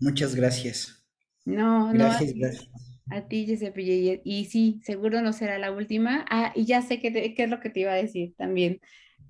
Muchas 0.01 0.37
gracias. 0.37 1.05
No, 1.45 1.91
gracias, 1.93 2.35
no. 2.35 2.41
Gracias. 2.41 2.71
A 3.11 3.27
ti, 3.27 3.47
Giuseppe. 3.47 3.83
Y, 3.83 4.21
y, 4.23 4.45
sí, 4.45 4.81
seguro 4.85 5.23
no 5.23 5.33
será 5.33 5.59
la 5.59 5.73
última. 5.73 6.25
Ah, 6.31 6.53
y 6.55 6.67
ya 6.67 6.83
sé 6.83 7.01
qué, 7.01 7.11
qué 7.35 7.43
es 7.43 7.51
lo 7.51 7.59
que 7.59 7.71
te 7.71 7.81
iba 7.81 7.93
a 7.93 7.97
decir 7.97 8.35
también 8.37 8.81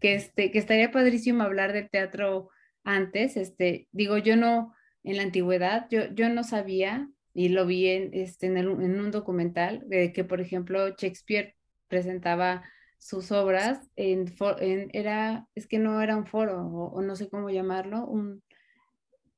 que, 0.01 0.15
este, 0.15 0.51
que 0.51 0.59
estaría 0.59 0.91
padrísimo 0.91 1.43
hablar 1.43 1.73
del 1.73 1.91
teatro 1.91 2.51
antes. 2.85 3.37
Este, 3.37 3.89
digo, 3.93 4.19
yo 4.19 4.37
no, 4.37 4.75
en 5.05 5.17
la 5.17 5.23
antigüedad, 5.23 5.87
yo, 5.91 6.13
yo 6.15 6.29
no 6.29 6.45
sabía, 6.45 7.09
y 7.39 7.51
lo 7.51 7.67
vi 7.67 7.87
en, 7.87 8.11
este, 8.15 8.49
en, 8.49 8.67
un 8.67 9.11
documental, 9.13 9.85
de 9.87 10.13
que, 10.13 10.25
por 10.25 10.41
ejemplo, 10.41 10.89
Shakespeare 10.89 11.55
presentaba 11.87 12.65
sus 12.99 13.31
obras 13.31 13.79
en, 13.95 14.35
en, 14.59 14.91
era, 14.93 15.47
es 15.55 15.69
que 15.69 15.79
no 15.79 16.03
era 16.03 16.17
un 16.17 16.27
foro, 16.27 16.67
o, 16.67 17.01
no 17.01 17.15
sé 17.15 17.29
cómo 17.29 17.49
llamarlo, 17.49 18.05
un, 18.07 18.43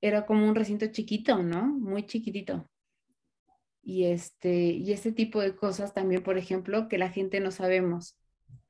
era 0.01 0.24
como 0.24 0.48
un 0.48 0.55
recinto 0.55 0.86
chiquito, 0.86 1.43
¿no? 1.43 1.66
Muy 1.66 2.06
chiquitito. 2.06 2.70
Y 3.82 4.05
este, 4.06 4.55
y 4.55 4.93
este 4.93 5.12
tipo 5.12 5.43
de 5.43 5.55
cosas 5.55 5.93
también, 5.93 6.22
por 6.22 6.39
ejemplo, 6.39 6.89
que 6.89 6.97
la 6.97 7.10
gente 7.10 7.39
no 7.40 7.51
sabemos 7.51 8.16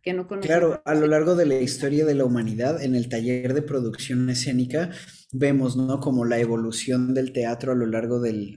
no 0.06 0.27
Claro, 0.27 0.82
a 0.85 0.94
lo 0.94 1.06
largo 1.06 1.35
de 1.35 1.47
la 1.47 1.60
historia 1.60 2.05
de 2.05 2.14
la 2.14 2.24
humanidad, 2.24 2.82
en 2.82 2.94
el 2.94 3.09
taller 3.09 3.55
de 3.55 3.62
producción 3.62 4.28
escénica, 4.31 4.90
vemos, 5.32 5.77
¿no? 5.77 6.01
Como 6.01 6.24
la 6.24 6.39
evolución 6.39 7.12
del 7.14 7.32
teatro 7.32 7.72
a 7.72 7.74
lo 7.74 7.86
largo 7.86 8.20
de 8.20 8.56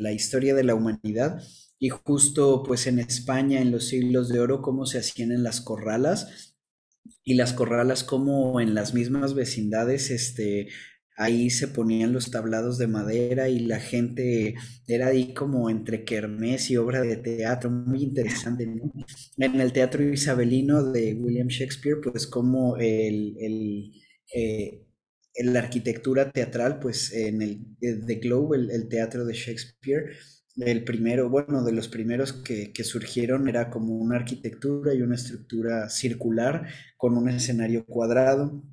la 0.00 0.12
historia 0.12 0.54
de 0.54 0.64
la 0.64 0.74
humanidad. 0.74 1.42
Y 1.78 1.90
justo, 1.90 2.62
pues 2.66 2.86
en 2.86 2.98
España, 2.98 3.60
en 3.60 3.70
los 3.70 3.88
siglos 3.88 4.28
de 4.28 4.40
oro, 4.40 4.62
cómo 4.62 4.86
se 4.86 4.98
hacían 4.98 5.30
en 5.30 5.42
las 5.42 5.60
corralas. 5.60 6.56
Y 7.22 7.34
las 7.34 7.52
corralas 7.52 8.04
como 8.04 8.60
en 8.60 8.74
las 8.74 8.94
mismas 8.94 9.34
vecindades, 9.34 10.10
este, 10.10 10.68
ahí 11.18 11.50
se 11.50 11.66
ponían 11.66 12.12
los 12.12 12.30
tablados 12.30 12.78
de 12.78 12.86
madera 12.86 13.48
y 13.48 13.58
la 13.58 13.80
gente 13.80 14.54
era 14.86 15.08
ahí 15.08 15.34
como 15.34 15.68
entre 15.68 16.04
kermés 16.04 16.70
y 16.70 16.76
obra 16.76 17.02
de 17.02 17.16
teatro, 17.16 17.70
muy 17.70 18.04
interesante. 18.04 18.64
En 19.36 19.60
el 19.60 19.72
teatro 19.72 20.02
isabelino 20.04 20.84
de 20.84 21.14
William 21.14 21.48
Shakespeare, 21.48 21.98
pues 22.00 22.28
como 22.28 22.76
el, 22.76 23.36
el 23.40 23.92
eh, 24.32 24.84
la 25.40 25.58
arquitectura 25.58 26.30
teatral, 26.30 26.78
pues 26.78 27.12
en 27.12 27.42
el 27.42 27.76
The 27.80 28.14
Globe, 28.16 28.56
el, 28.56 28.88
teatro 28.88 29.24
de 29.24 29.34
Shakespeare, 29.34 30.16
el 30.56 30.84
primero, 30.84 31.30
bueno, 31.30 31.64
de 31.64 31.72
los 31.72 31.88
primeros 31.88 32.32
que, 32.32 32.72
que, 32.72 32.84
surgieron 32.84 33.48
era 33.48 33.70
como 33.70 33.96
una 33.96 34.16
arquitectura 34.16 34.94
y 34.94 35.02
una 35.02 35.14
estructura 35.14 35.88
circular 35.88 36.66
con 36.96 37.16
un 37.16 37.28
escenario 37.28 37.84
cuadrado 37.86 38.64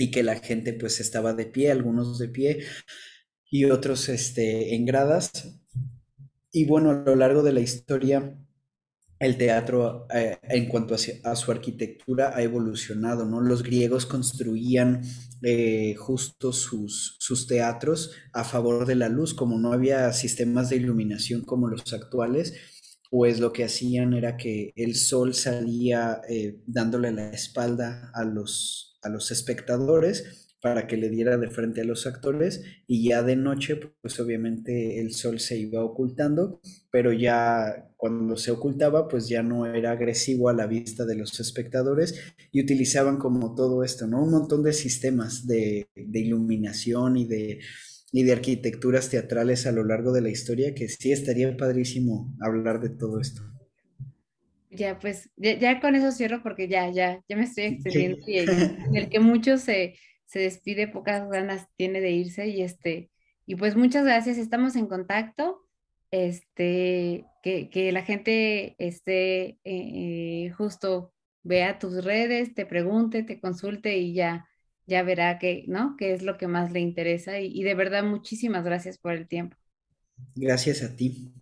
y 0.00 0.10
que 0.10 0.22
la 0.22 0.36
gente 0.36 0.72
pues 0.72 0.98
estaba 0.98 1.34
de 1.34 1.44
pie, 1.44 1.70
algunos 1.70 2.18
de 2.18 2.28
pie 2.28 2.64
y 3.50 3.66
otros 3.66 4.08
este, 4.08 4.74
en 4.74 4.86
gradas. 4.86 5.60
Y 6.50 6.64
bueno, 6.64 6.90
a 6.90 6.94
lo 6.94 7.16
largo 7.16 7.42
de 7.42 7.52
la 7.52 7.60
historia, 7.60 8.34
el 9.18 9.36
teatro 9.36 10.06
eh, 10.14 10.38
en 10.44 10.68
cuanto 10.68 10.94
a, 10.94 11.36
su 11.36 11.52
arquitectura 11.52 12.34
ha 12.34 12.42
evolucionado, 12.42 13.26
¿no? 13.26 13.42
Los 13.42 13.62
griegos 13.62 14.06
construían 14.06 15.02
eh, 15.42 15.94
justo 15.96 16.54
sus, 16.54 17.16
sus 17.18 17.46
teatros 17.46 18.12
a 18.32 18.42
favor 18.42 18.86
de 18.86 18.94
la 18.94 19.10
luz, 19.10 19.34
como 19.34 19.58
no 19.58 19.74
había 19.74 20.10
sistemas 20.14 20.70
de 20.70 20.76
iluminación 20.76 21.42
como 21.42 21.68
los 21.68 21.92
actuales, 21.92 22.54
pues 23.10 23.38
lo 23.38 23.52
que 23.52 23.64
hacían 23.64 24.14
era 24.14 24.38
que 24.38 24.72
el 24.76 24.94
sol 24.94 25.34
salía 25.34 26.22
eh, 26.26 26.58
dándole 26.66 27.12
la 27.12 27.30
espalda 27.32 28.10
a 28.14 28.24
los, 28.24 28.89
a 29.02 29.08
los 29.08 29.30
espectadores 29.30 30.48
para 30.62 30.86
que 30.86 30.96
le 30.96 31.08
diera 31.08 31.38
de 31.38 31.50
frente 31.50 31.80
a 31.80 31.84
los 31.84 32.06
actores 32.06 32.62
y 32.86 33.08
ya 33.08 33.22
de 33.22 33.36
noche 33.36 33.80
pues 34.02 34.20
obviamente 34.20 35.00
el 35.00 35.12
sol 35.14 35.40
se 35.40 35.58
iba 35.58 35.82
ocultando 35.82 36.60
pero 36.90 37.12
ya 37.12 37.90
cuando 37.96 38.36
se 38.36 38.50
ocultaba 38.50 39.08
pues 39.08 39.28
ya 39.28 39.42
no 39.42 39.66
era 39.66 39.92
agresivo 39.92 40.48
a 40.48 40.54
la 40.54 40.66
vista 40.66 41.04
de 41.04 41.16
los 41.16 41.38
espectadores 41.38 42.34
y 42.50 42.62
utilizaban 42.62 43.18
como 43.18 43.54
todo 43.54 43.84
esto, 43.84 44.06
¿no? 44.06 44.22
Un 44.22 44.30
montón 44.30 44.62
de 44.62 44.72
sistemas 44.72 45.46
de, 45.46 45.88
iluminación 45.94 47.16
y 47.16 47.26
de, 47.26 47.60
y 48.10 48.22
de 48.22 48.32
arquitecturas 48.32 49.10
teatrales 49.10 49.66
a 49.66 49.72
lo 49.72 49.84
largo 49.84 50.12
de 50.12 50.22
la 50.22 50.30
historia 50.30 50.74
que 50.74 50.88
sí 50.88 51.12
estaría 51.12 51.54
padrísimo 51.56 52.34
hablar 52.40 52.80
de 52.80 52.88
todo 52.88 53.20
esto. 53.20 53.42
Ya, 54.70 54.98
pues, 55.00 55.28
ya, 55.36 55.80
con 55.80 55.96
eso 55.96 56.12
cierro 56.12 56.42
porque 56.42 56.68
ya, 56.68 56.88
ya, 56.90 57.20
ya 57.28 57.36
me 57.36 57.42
estoy 57.42 57.64
extendiendo 57.64 58.18
y 58.26 58.38
en 58.38 58.96
el 58.96 59.08
que 59.08 59.18
mucho 59.18 59.58
se, 59.58 59.98
se 60.26 60.38
despide, 60.38 60.86
pocas 60.86 61.28
ganas 61.28 61.66
tiene 61.76 62.00
de 62.00 62.12
irse 62.12 62.46
y 62.46 62.62
este, 62.62 63.10
y 63.46 63.56
pues 63.56 63.74
muchas 63.74 64.04
gracias, 64.04 64.38
estamos 64.38 64.76
en 64.76 64.86
contacto, 64.86 65.66
este, 66.12 67.24
que, 67.42 67.68
que 67.68 67.90
la 67.90 68.02
gente 68.02 68.76
esté 68.78 69.58
eh, 69.64 70.50
justo 70.56 71.12
vea 71.42 71.78
tus 71.80 72.04
redes, 72.04 72.54
te 72.54 72.64
pregunte, 72.64 73.24
te 73.24 73.40
consulte 73.40 73.98
y 73.98 74.14
ya, 74.14 74.48
ya 74.86 75.02
verá 75.02 75.38
que, 75.40 75.64
¿no? 75.66 75.96
Qué 75.98 76.12
es 76.12 76.22
lo 76.22 76.36
que 76.38 76.46
más 76.46 76.70
le 76.70 76.80
interesa 76.80 77.40
y, 77.40 77.46
y 77.46 77.64
de 77.64 77.74
verdad 77.74 78.04
muchísimas 78.04 78.64
gracias 78.64 78.98
por 78.98 79.14
el 79.14 79.26
tiempo. 79.26 79.56
Gracias 80.34 80.82
a 80.82 80.94
ti. 80.94 81.32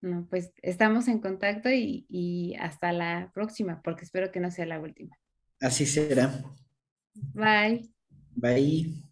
No, 0.00 0.26
pues 0.30 0.52
estamos 0.62 1.08
en 1.08 1.20
contacto 1.20 1.70
y, 1.70 2.54
hasta 2.60 2.92
la 2.92 3.30
próxima, 3.34 3.82
porque 3.82 4.04
espero 4.04 4.30
que 4.30 4.40
no 4.40 4.50
sea 4.50 4.66
la 4.66 4.80
última. 4.80 5.16
Así 5.60 5.86
será. 5.86 6.32
Bye. 7.34 7.90
Bye. 8.36 9.08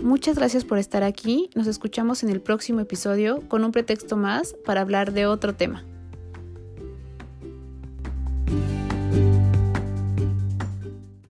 Muchas 0.00 0.36
gracias 0.36 0.64
por 0.64 0.78
estar 0.78 1.02
aquí. 1.02 1.50
Nos 1.54 1.66
escuchamos 1.66 2.22
en 2.22 2.30
el 2.30 2.40
próximo 2.40 2.80
episodio 2.80 3.48
con 3.48 3.64
un 3.64 3.72
pretexto 3.72 4.16
más 4.16 4.54
para 4.64 4.80
hablar 4.80 5.12
de 5.12 5.26
otro 5.26 5.54
tema. 5.54 5.84